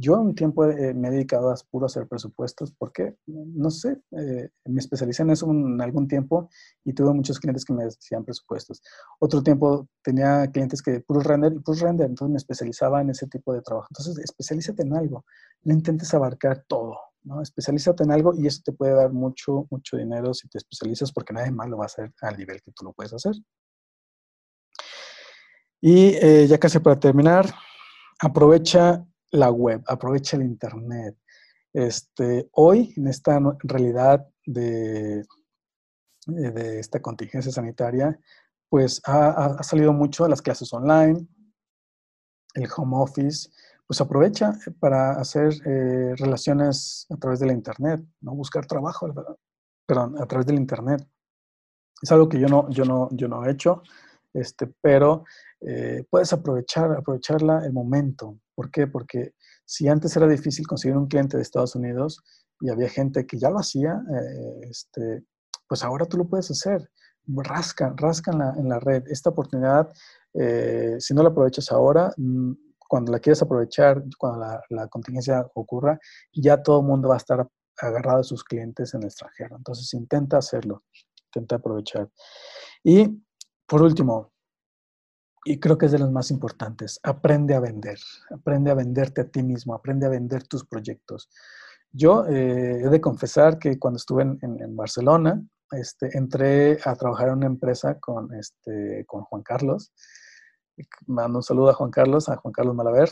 yo 0.00 0.20
un 0.20 0.36
tiempo 0.36 0.64
eh, 0.64 0.94
me 0.94 1.08
he 1.08 1.10
dedicado 1.10 1.50
a 1.50 1.56
puro 1.70 1.86
hacer 1.86 2.06
presupuestos 2.06 2.72
porque, 2.78 3.16
no 3.26 3.68
sé, 3.68 4.00
eh, 4.12 4.48
me 4.66 4.78
especialicé 4.78 5.22
en 5.24 5.30
eso 5.30 5.50
en 5.50 5.80
algún 5.80 6.06
tiempo 6.06 6.48
y 6.84 6.92
tuve 6.92 7.12
muchos 7.12 7.40
clientes 7.40 7.64
que 7.64 7.72
me 7.72 7.84
hacían 7.84 8.24
presupuestos. 8.24 8.80
Otro 9.18 9.42
tiempo 9.42 9.88
tenía 10.04 10.48
clientes 10.52 10.82
que 10.82 11.00
puro 11.00 11.20
render 11.20 11.52
y 11.52 11.58
puro 11.58 11.78
render, 11.80 12.06
entonces 12.06 12.30
me 12.30 12.36
especializaba 12.38 13.00
en 13.00 13.10
ese 13.10 13.26
tipo 13.26 13.52
de 13.52 13.60
trabajo. 13.60 13.88
Entonces, 13.90 14.18
especialízate 14.22 14.82
en 14.82 14.94
algo, 14.94 15.24
no 15.64 15.74
intentes 15.74 16.14
abarcar 16.14 16.64
todo, 16.68 16.96
¿no? 17.24 17.42
Especialízate 17.42 18.04
en 18.04 18.12
algo 18.12 18.34
y 18.36 18.46
eso 18.46 18.62
te 18.64 18.72
puede 18.72 18.94
dar 18.94 19.12
mucho, 19.12 19.66
mucho 19.68 19.96
dinero 19.96 20.32
si 20.32 20.48
te 20.48 20.58
especializas 20.58 21.10
porque 21.10 21.32
nadie 21.32 21.50
más 21.50 21.68
lo 21.68 21.78
va 21.78 21.84
a 21.84 21.86
hacer 21.86 22.12
al 22.20 22.36
nivel 22.36 22.62
que 22.62 22.70
tú 22.70 22.84
lo 22.84 22.92
puedes 22.92 23.14
hacer. 23.14 23.34
Y 25.80 26.14
eh, 26.14 26.46
ya 26.48 26.58
casi 26.58 26.78
para 26.80 26.98
terminar, 26.98 27.46
aprovecha 28.18 29.04
la 29.30 29.50
web, 29.50 29.82
aprovecha 29.86 30.36
el 30.36 30.42
Internet. 30.42 31.16
Este, 31.72 32.48
hoy, 32.52 32.92
en 32.96 33.06
esta 33.06 33.38
realidad 33.62 34.26
de, 34.44 35.20
eh, 35.20 35.24
de 36.26 36.80
esta 36.80 37.00
contingencia 37.00 37.52
sanitaria, 37.52 38.18
pues 38.68 39.00
ha, 39.06 39.62
salido 39.62 39.92
mucho 39.92 40.26
las 40.28 40.42
clases 40.42 40.72
online, 40.72 41.26
el 42.54 42.68
home 42.76 42.96
office, 42.96 43.50
pues 43.86 44.00
aprovecha 44.00 44.52
para 44.80 45.12
hacer 45.12 45.54
eh, 45.64 46.14
relaciones 46.16 47.06
a 47.10 47.16
través 47.16 47.40
de 47.40 47.46
la 47.46 47.52
Internet, 47.52 48.04
¿no? 48.20 48.34
buscar 48.34 48.66
trabajo, 48.66 49.08
perdón, 49.86 50.20
a 50.20 50.26
través 50.26 50.46
del 50.46 50.56
Internet. 50.56 51.06
Es 52.02 52.12
algo 52.12 52.28
que 52.28 52.38
yo 52.38 52.48
no, 52.48 52.68
yo 52.70 52.84
no, 52.84 53.08
yo 53.12 53.28
no 53.28 53.44
he 53.44 53.50
hecho, 53.50 53.82
este, 54.34 54.66
pero 54.82 55.24
eh, 55.60 56.04
puedes 56.10 56.32
aprovechar, 56.32 56.92
aprovecharla 56.92 57.64
el 57.64 57.72
momento. 57.72 58.38
¿Por 58.54 58.70
qué? 58.70 58.86
Porque 58.86 59.34
si 59.64 59.88
antes 59.88 60.16
era 60.16 60.26
difícil 60.26 60.66
conseguir 60.66 60.96
un 60.96 61.08
cliente 61.08 61.36
de 61.36 61.42
Estados 61.42 61.74
Unidos 61.74 62.22
y 62.60 62.70
había 62.70 62.88
gente 62.88 63.26
que 63.26 63.38
ya 63.38 63.50
lo 63.50 63.58
hacía, 63.58 64.00
eh, 64.14 64.60
este, 64.70 65.24
pues 65.68 65.82
ahora 65.82 66.06
tú 66.06 66.16
lo 66.16 66.28
puedes 66.28 66.50
hacer. 66.50 66.88
Rasca, 67.26 67.92
rasca 67.96 68.32
en 68.32 68.38
la, 68.38 68.54
en 68.56 68.68
la 68.68 68.80
red. 68.80 69.04
Esta 69.08 69.30
oportunidad, 69.30 69.92
eh, 70.34 70.96
si 70.98 71.12
no 71.12 71.22
la 71.22 71.28
aprovechas 71.28 71.70
ahora, 71.70 72.10
mm, 72.16 72.52
cuando 72.88 73.12
la 73.12 73.18
quieres 73.20 73.42
aprovechar, 73.42 74.02
cuando 74.18 74.60
la, 74.70 74.88
contingencia 74.88 75.46
ocurra, 75.54 75.98
ya 76.32 76.62
todo 76.62 76.80
el 76.80 76.86
mundo 76.86 77.10
va 77.10 77.14
a 77.14 77.18
estar 77.18 77.46
agarrado 77.80 78.20
a 78.20 78.24
sus 78.24 78.42
clientes 78.42 78.94
en 78.94 79.02
el 79.02 79.08
extranjero. 79.08 79.56
Entonces 79.56 79.92
intenta 79.92 80.38
hacerlo, 80.38 80.84
intenta 81.26 81.56
aprovechar. 81.56 82.08
Y 82.82 83.22
por 83.66 83.82
último, 83.82 84.32
y 85.44 85.58
creo 85.58 85.78
que 85.78 85.86
es 85.86 85.92
de 85.92 85.98
los 85.98 86.10
más 86.10 86.30
importantes, 86.30 87.00
aprende 87.02 87.54
a 87.54 87.60
vender, 87.60 87.98
aprende 88.30 88.70
a 88.70 88.74
venderte 88.74 89.22
a 89.22 89.28
ti 89.28 89.42
mismo, 89.42 89.74
aprende 89.74 90.06
a 90.06 90.10
vender 90.10 90.46
tus 90.46 90.64
proyectos. 90.64 91.30
Yo 91.90 92.26
eh, 92.26 92.82
he 92.82 92.88
de 92.88 93.00
confesar 93.00 93.58
que 93.58 93.78
cuando 93.78 93.96
estuve 93.96 94.22
en, 94.22 94.76
Barcelona, 94.76 95.42
este, 95.70 96.16
entré 96.16 96.78
a 96.84 96.94
trabajar 96.96 97.28
en 97.28 97.38
una 97.38 97.46
empresa 97.46 97.98
con, 97.98 98.32
este, 98.34 99.04
con 99.06 99.22
Juan 99.22 99.42
Carlos. 99.42 99.92
Mando 101.06 101.38
un 101.38 101.42
saludo 101.42 101.70
a 101.70 101.74
Juan 101.74 101.90
Carlos, 101.90 102.28
a 102.28 102.36
Juan 102.36 102.52
Carlos 102.52 102.74
Malaver, 102.74 103.10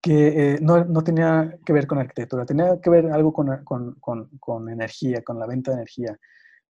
que 0.00 0.54
eh, 0.54 0.58
no, 0.60 0.84
no, 0.84 1.02
tenía 1.02 1.58
que 1.64 1.72
ver 1.72 1.86
con 1.86 1.98
arquitectura, 1.98 2.44
tenía 2.44 2.80
que 2.80 2.90
ver 2.90 3.06
algo 3.10 3.32
con, 3.32 3.64
con, 3.64 3.94
con, 3.94 4.28
con, 4.38 4.68
energía, 4.68 5.22
con 5.22 5.38
la 5.38 5.46
venta 5.46 5.70
de 5.70 5.78
energía. 5.78 6.18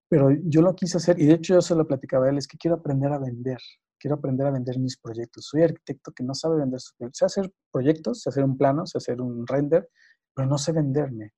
Pero 0.09 0.31
yo 0.31 0.63
lo 0.63 0.75
quise 0.75 0.99
hacer, 0.99 1.19
y 1.19 1.27
de 1.27 1.35
hecho 1.35 1.55
yo 1.55 1.63
se 1.63 1.75
lo 1.75 1.87
platicaba 1.87 2.27
a 2.27 2.29
él, 2.31 2.39
es 2.39 2.47
que 2.47 2.59
quiero 2.59 2.77
aprender 2.77 3.11
a 3.13 3.19
vender, 3.19 3.59
quiero 4.03 4.17
aprender 4.17 4.49
a 4.49 4.51
vender 4.51 4.81
mis 4.81 4.99
proyectos. 4.99 5.47
Soy 5.47 5.63
arquitecto 5.63 6.11
que 6.11 6.25
no 6.25 6.35
sabe 6.35 6.57
vender 6.57 6.81
sus 6.81 6.95
proyectos. 6.95 7.19
Sé 7.19 7.25
hacer 7.25 7.53
proyectos, 7.71 8.21
sé 8.21 8.31
hacer 8.31 8.43
un 8.43 8.59
plano, 8.59 8.85
sé 8.85 8.99
hacer 8.99 9.21
un 9.23 9.47
render, 9.47 9.89
pero 10.35 10.49
no 10.49 10.59
sé 10.59 10.73
venderme. 10.73 11.33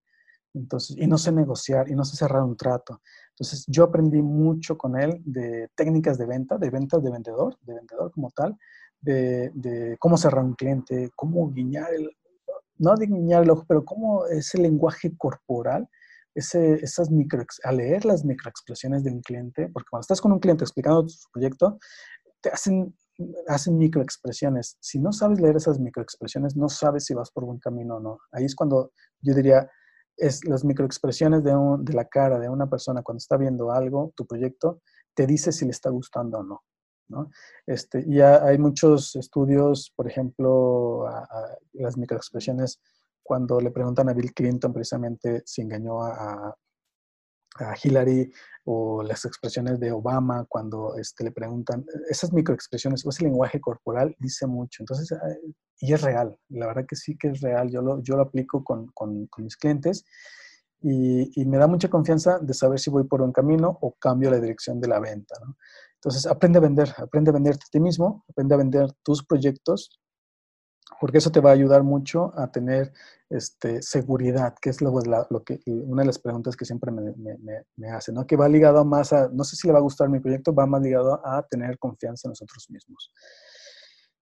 Entonces, 0.54 0.96
y 0.96 1.06
no 1.06 1.18
sé 1.18 1.30
negociar 1.30 1.90
y 1.90 1.94
no 1.94 2.04
sé 2.04 2.16
cerrar 2.16 2.42
un 2.42 2.56
trato. 2.56 3.02
Entonces, 3.32 3.64
yo 3.66 3.84
aprendí 3.84 4.22
mucho 4.22 4.78
con 4.78 4.98
él 4.98 5.20
de 5.26 5.68
técnicas 5.74 6.16
de 6.16 6.26
venta, 6.26 6.56
de 6.56 6.70
ventas 6.70 7.02
de 7.02 7.10
vendedor, 7.10 7.58
de 7.60 7.74
vendedor 7.74 8.10
como 8.12 8.30
tal, 8.30 8.56
de, 9.00 9.50
de 9.54 9.96
cómo 9.98 10.16
cerrar 10.16 10.44
un 10.44 10.54
cliente, 10.54 11.10
cómo 11.14 11.50
guiñar 11.50 11.92
el, 11.92 12.08
no 12.78 12.94
de 12.94 13.06
guiñar 13.06 13.42
el 13.42 13.50
ojo, 13.50 13.64
pero 13.68 13.84
cómo 13.84 14.26
ese 14.26 14.58
lenguaje 14.58 15.14
corporal, 15.18 15.86
ese, 16.34 16.74
esas 16.76 17.10
micro, 17.10 17.44
a 17.64 17.72
leer 17.72 18.06
las 18.06 18.24
microexpresiones 18.24 19.04
de 19.04 19.10
un 19.10 19.20
cliente, 19.20 19.68
porque 19.68 19.88
cuando 19.90 20.02
estás 20.02 20.20
con 20.20 20.32
un 20.32 20.38
cliente 20.38 20.64
explicando 20.64 21.06
su 21.08 21.28
proyecto, 21.30 21.78
te 22.44 22.50
hacen, 22.50 22.94
hacen 23.48 23.78
microexpresiones. 23.78 24.76
Si 24.80 24.98
no 24.98 25.12
sabes 25.12 25.40
leer 25.40 25.56
esas 25.56 25.80
microexpresiones, 25.80 26.56
no 26.56 26.68
sabes 26.68 27.06
si 27.06 27.14
vas 27.14 27.30
por 27.30 27.46
buen 27.46 27.58
camino 27.58 27.96
o 27.96 28.00
no. 28.00 28.18
Ahí 28.32 28.44
es 28.44 28.54
cuando 28.54 28.92
yo 29.22 29.34
diría, 29.34 29.70
es 30.18 30.44
las 30.44 30.62
microexpresiones 30.62 31.42
de, 31.42 31.54
de 31.80 31.92
la 31.94 32.04
cara 32.04 32.38
de 32.38 32.50
una 32.50 32.68
persona 32.68 33.02
cuando 33.02 33.18
está 33.18 33.38
viendo 33.38 33.72
algo, 33.72 34.12
tu 34.14 34.26
proyecto, 34.26 34.82
te 35.14 35.26
dice 35.26 35.52
si 35.52 35.64
le 35.64 35.70
está 35.70 35.88
gustando 35.88 36.40
o 36.40 36.42
no. 36.42 36.62
¿no? 37.08 37.30
Este, 37.66 38.04
y 38.06 38.20
hay 38.20 38.58
muchos 38.58 39.16
estudios, 39.16 39.90
por 39.96 40.06
ejemplo, 40.06 41.06
las 41.72 41.96
microexpresiones, 41.96 42.78
cuando 43.22 43.58
le 43.58 43.70
preguntan 43.70 44.10
a 44.10 44.12
Bill 44.12 44.34
Clinton 44.34 44.72
precisamente 44.72 45.42
si 45.46 45.62
engañó 45.62 46.02
a, 46.02 46.54
a 47.56 47.74
Hillary 47.82 48.32
o 48.64 49.02
las 49.02 49.24
expresiones 49.24 49.78
de 49.78 49.92
Obama 49.92 50.46
cuando 50.48 50.96
este, 50.96 51.24
le 51.24 51.32
preguntan, 51.32 51.84
esas 52.08 52.32
microexpresiones 52.32 53.04
o 53.04 53.10
ese 53.10 53.24
lenguaje 53.24 53.60
corporal 53.60 54.14
dice 54.18 54.46
mucho. 54.46 54.82
Entonces, 54.82 55.12
eh, 55.12 55.54
y 55.80 55.92
es 55.92 56.00
real, 56.02 56.38
la 56.48 56.66
verdad 56.66 56.86
que 56.88 56.96
sí 56.96 57.16
que 57.16 57.28
es 57.28 57.40
real. 57.40 57.70
Yo 57.70 57.82
lo, 57.82 58.02
yo 58.02 58.16
lo 58.16 58.22
aplico 58.22 58.64
con, 58.64 58.88
con, 58.94 59.28
mis 59.38 59.56
clientes 59.56 60.04
y, 60.80 61.30
y, 61.40 61.44
me 61.46 61.58
da 61.58 61.66
mucha 61.66 61.88
confianza 61.88 62.38
de 62.38 62.54
saber 62.54 62.78
si 62.78 62.90
voy 62.90 63.04
por 63.04 63.22
un 63.22 63.32
camino 63.32 63.78
o 63.80 63.94
cambio 63.94 64.30
la 64.30 64.40
dirección 64.40 64.80
de 64.80 64.88
la 64.88 64.98
venta. 64.98 65.34
¿no? 65.44 65.56
Entonces, 65.96 66.26
aprende 66.26 66.58
a 66.58 66.62
vender, 66.62 66.92
aprende 66.98 67.30
a 67.30 67.34
venderte 67.34 67.64
a 67.66 67.70
ti 67.70 67.80
mismo, 67.80 68.24
aprende 68.28 68.54
a 68.54 68.58
vender 68.58 68.92
tus 69.02 69.24
proyectos 69.24 70.00
porque 71.00 71.18
eso 71.18 71.32
te 71.32 71.40
va 71.40 71.50
a 71.50 71.54
ayudar 71.54 71.82
mucho 71.82 72.32
a 72.38 72.50
tener 72.50 72.92
este, 73.30 73.82
seguridad, 73.82 74.54
que 74.60 74.70
es 74.70 74.80
lo, 74.80 74.92
lo 75.30 75.44
que, 75.44 75.60
una 75.66 76.02
de 76.02 76.06
las 76.06 76.18
preguntas 76.18 76.56
que 76.56 76.64
siempre 76.64 76.90
me, 76.92 77.12
me, 77.16 77.64
me, 77.76 77.90
hacen, 77.90 78.14
¿no? 78.14 78.26
que 78.26 78.36
va 78.36 78.48
ligado 78.48 78.84
más 78.84 79.12
a, 79.12 79.28
no 79.32 79.44
sé 79.44 79.56
si 79.56 79.66
le 79.66 79.72
va 79.72 79.78
a 79.78 79.82
gustar 79.82 80.08
mi 80.08 80.20
proyecto, 80.20 80.54
va 80.54 80.66
más 80.66 80.82
ligado 80.82 81.20
a 81.26 81.42
tener 81.42 81.78
confianza 81.78 82.28
en 82.28 82.30
nosotros 82.30 82.66
mismos. 82.70 83.12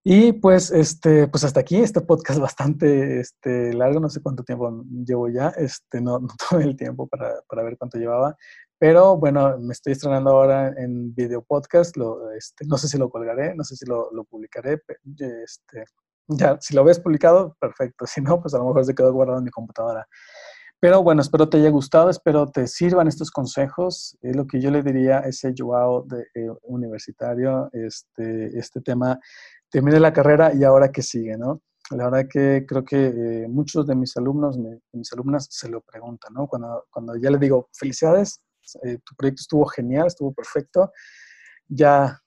Y 0.04 0.32
pues, 0.32 0.72
este, 0.72 1.28
pues 1.28 1.44
hasta 1.44 1.60
aquí, 1.60 1.76
este 1.76 2.00
podcast 2.00 2.40
bastante 2.40 3.20
este, 3.20 3.72
largo, 3.72 4.00
no 4.00 4.08
sé 4.08 4.20
cuánto 4.20 4.42
tiempo 4.42 4.84
llevo 5.06 5.28
ya, 5.28 5.48
este, 5.50 6.00
no, 6.00 6.18
no 6.20 6.28
tuve 6.48 6.64
el 6.64 6.76
tiempo 6.76 7.06
para, 7.06 7.34
para, 7.48 7.62
ver 7.62 7.76
cuánto 7.78 7.98
llevaba, 7.98 8.36
pero 8.78 9.16
bueno, 9.16 9.58
me 9.58 9.72
estoy 9.72 9.92
estrenando 9.92 10.30
ahora 10.30 10.74
en 10.76 11.14
video 11.14 11.42
podcast, 11.42 11.96
lo, 11.96 12.32
este, 12.32 12.64
no 12.66 12.76
sé 12.78 12.88
si 12.88 12.98
lo 12.98 13.10
colgaré, 13.10 13.54
no 13.54 13.62
sé 13.62 13.76
si 13.76 13.86
lo, 13.86 14.10
lo 14.12 14.24
publicaré, 14.24 14.82
este, 15.44 15.84
ya, 16.28 16.58
si 16.60 16.74
lo 16.74 16.84
ves 16.84 17.00
publicado, 17.00 17.56
perfecto. 17.60 18.06
Si 18.06 18.20
no, 18.20 18.40
pues 18.40 18.54
a 18.54 18.58
lo 18.58 18.66
mejor 18.66 18.84
se 18.84 18.94
quedó 18.94 19.12
guardado 19.12 19.38
en 19.38 19.44
mi 19.44 19.50
computadora. 19.50 20.06
Pero 20.82 21.00
bueno, 21.00 21.22
espero 21.22 21.48
te 21.48 21.58
haya 21.58 21.70
gustado, 21.70 22.10
espero 22.10 22.50
te 22.50 22.66
sirvan 22.66 23.06
estos 23.06 23.30
consejos. 23.30 24.18
Es 24.20 24.34
lo 24.34 24.48
que 24.48 24.60
yo 24.60 24.70
le 24.72 24.82
diría 24.82 25.18
a 25.20 25.28
ese 25.28 25.54
Joao 25.56 26.02
de, 26.02 26.22
eh, 26.34 26.50
universitario, 26.62 27.70
este, 27.72 28.58
este 28.58 28.80
tema, 28.80 29.16
termine 29.70 30.00
la 30.00 30.12
carrera 30.12 30.52
y 30.52 30.64
ahora 30.64 30.90
qué 30.90 31.02
sigue, 31.02 31.38
¿no? 31.38 31.62
La 31.90 32.06
verdad 32.06 32.26
que 32.28 32.64
creo 32.66 32.84
que 32.84 33.06
eh, 33.06 33.48
muchos 33.48 33.86
de 33.86 33.94
mis 33.94 34.16
alumnos, 34.16 34.60
de 34.60 34.80
mis 34.92 35.12
alumnas 35.12 35.46
se 35.50 35.68
lo 35.68 35.82
preguntan, 35.82 36.34
¿no? 36.34 36.48
Cuando, 36.48 36.84
cuando 36.90 37.14
ya 37.14 37.30
le 37.30 37.38
digo, 37.38 37.68
felicidades, 37.72 38.42
eh, 38.82 38.98
tu 39.04 39.14
proyecto 39.14 39.42
estuvo 39.42 39.64
genial, 39.66 40.08
estuvo 40.08 40.32
perfecto, 40.32 40.90
ya 41.68 42.18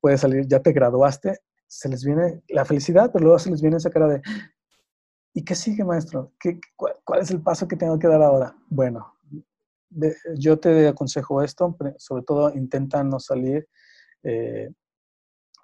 puedes 0.00 0.20
salir, 0.20 0.46
ya 0.46 0.60
te 0.60 0.72
graduaste, 0.72 1.38
se 1.74 1.88
les 1.88 2.04
viene 2.04 2.40
la 2.48 2.64
felicidad, 2.64 3.10
pero 3.12 3.24
luego 3.24 3.38
se 3.38 3.50
les 3.50 3.60
viene 3.60 3.78
esa 3.78 3.90
cara 3.90 4.06
de, 4.06 4.22
¿y 5.34 5.44
qué 5.44 5.56
sigue, 5.56 5.84
maestro? 5.84 6.32
¿Qué, 6.38 6.60
cuál, 6.76 7.20
es 7.20 7.32
el 7.32 7.42
paso 7.42 7.66
que 7.66 7.76
tengo 7.76 7.98
que 7.98 8.06
dar 8.06 8.22
ahora? 8.22 8.56
Bueno, 8.68 9.18
yo 10.36 10.58
te 10.60 10.86
aconsejo 10.86 11.42
esto, 11.42 11.76
sobre 11.98 12.22
todo 12.22 12.54
intenta 12.54 13.02
no 13.02 13.18
salir, 13.18 13.68
eh, 14.22 14.70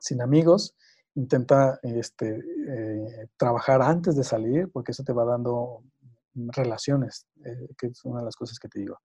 sin 0.00 0.20
amigos, 0.20 0.74
intenta 1.14 1.78
este, 1.82 2.38
eh, 2.38 3.28
trabajar 3.36 3.80
antes 3.80 4.16
de 4.16 4.24
salir, 4.24 4.68
porque 4.72 4.90
eso 4.90 5.04
te 5.04 5.12
va 5.12 5.24
dando 5.24 5.84
relaciones, 6.34 7.28
eh, 7.44 7.68
que 7.78 7.88
es 7.88 8.04
una 8.04 8.18
de 8.18 8.24
las 8.24 8.36
cosas 8.36 8.58
que 8.58 8.68
te 8.68 8.80
digo. 8.80 8.98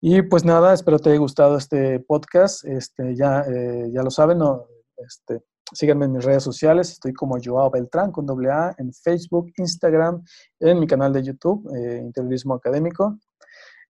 Y 0.00 0.22
pues 0.22 0.44
nada, 0.44 0.74
espero 0.74 0.98
te 0.98 1.10
haya 1.10 1.20
gustado 1.20 1.56
este 1.56 2.00
podcast. 2.00 2.64
Este, 2.64 3.14
ya, 3.14 3.46
ya 3.46 4.02
lo 4.02 4.10
saben, 4.10 4.38
no, 4.38 4.66
este, 4.96 5.44
síganme 5.72 6.06
en 6.06 6.12
mis 6.12 6.24
redes 6.24 6.42
sociales. 6.42 6.90
Estoy 6.90 7.12
como 7.12 7.38
Joao 7.42 7.70
Beltrán 7.70 8.12
con 8.12 8.26
doble 8.26 8.50
A 8.50 8.74
en 8.78 8.92
Facebook, 8.92 9.52
Instagram, 9.56 10.24
en 10.60 10.78
mi 10.78 10.86
canal 10.86 11.12
de 11.12 11.22
YouTube, 11.22 11.68
Interiorismo 12.00 12.54
Académico. 12.54 13.18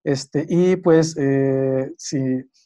Este, 0.03 0.45
y 0.49 0.75
pues, 0.75 1.15
si 1.97 2.19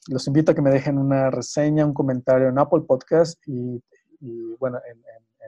los 0.08 0.28
invito 0.28 0.52
a 0.52 0.56
que 0.56 0.62
me 0.62 0.72
dejen 0.72 0.98
una 0.98 1.30
reseña, 1.30 1.86
un 1.86 1.94
comentario 1.94 2.50
en 2.50 2.58
Apple 2.58 2.82
Podcast 2.88 3.40
y 3.48 3.82
bueno, 4.60 4.80
en, 4.90 4.98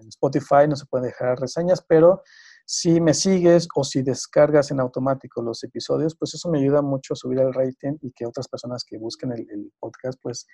Spotify 0.08 0.66
no 0.66 0.78
se 0.78 0.86
pueden 0.86 1.08
dejar 1.08 1.38
reseñas, 1.38 1.84
pero 1.86 2.24
si 2.72 3.02
me 3.02 3.16
sigues 3.16 3.68
o 3.74 3.84
si 3.84 4.04
descargas 4.04 4.70
en 4.70 4.80
automático 4.80 5.42
los 5.42 5.64
episodios, 5.64 6.16
pues 6.16 6.36
eso 6.36 6.52
me 6.52 6.60
ayuda 6.60 6.84
mucho 6.84 7.14
a 7.14 7.16
subir 7.16 7.40
el 7.40 7.52
rating 7.52 7.98
y 8.04 8.12
que 8.12 8.28
otras 8.28 8.48
personas 8.48 8.84
que 8.84 9.00
busquen 9.00 9.32
el, 9.32 9.74
podcast, 9.80 10.20
pues 10.22 10.46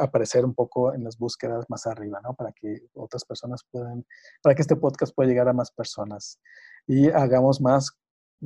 aparecer 0.00 0.46
un 0.46 0.54
poco 0.54 0.94
en 0.94 1.04
las 1.04 1.18
búsquedas 1.18 1.66
más 1.68 1.86
arriba, 1.86 2.20
¿no? 2.22 2.32
Para 2.32 2.52
que 2.52 2.86
otras 2.94 3.26
personas 3.26 3.66
puedan, 3.70 4.02
para 4.42 4.54
que 4.54 4.62
este 4.62 4.76
podcast 4.76 5.14
pueda 5.14 5.28
llegar 5.28 5.46
a 5.46 5.52
más 5.52 5.70
personas 5.70 6.40
y 6.86 7.10
hagamos 7.10 7.60
más, 7.60 7.98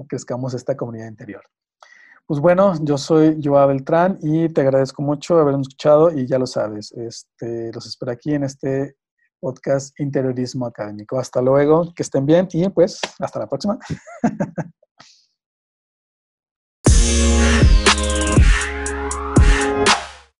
crezcamos 0.08 0.54
esta 0.54 0.76
comunidad 0.76 1.06
interior. 1.06 1.44
Pues 2.26 2.40
bueno, 2.40 2.74
yo 2.82 2.98
soy 2.98 3.40
Joa 3.40 3.66
Beltrán 3.66 4.18
y 4.20 4.48
te 4.48 4.62
agradezco 4.62 5.02
mucho 5.02 5.38
haberme 5.38 5.62
escuchado 5.62 6.10
y 6.10 6.26
ya 6.26 6.40
lo 6.40 6.48
sabes, 6.48 6.90
este, 6.90 7.70
los 7.72 7.86
espero 7.86 8.10
aquí 8.10 8.34
en 8.34 8.42
este 8.42 8.96
podcast 9.46 10.00
Interiorismo 10.00 10.66
Académico. 10.66 11.20
Hasta 11.20 11.40
luego, 11.40 11.92
que 11.94 12.02
estén 12.02 12.26
bien 12.26 12.48
y 12.50 12.68
pues 12.68 12.98
hasta 13.20 13.38
la 13.38 13.46
próxima. 13.46 13.78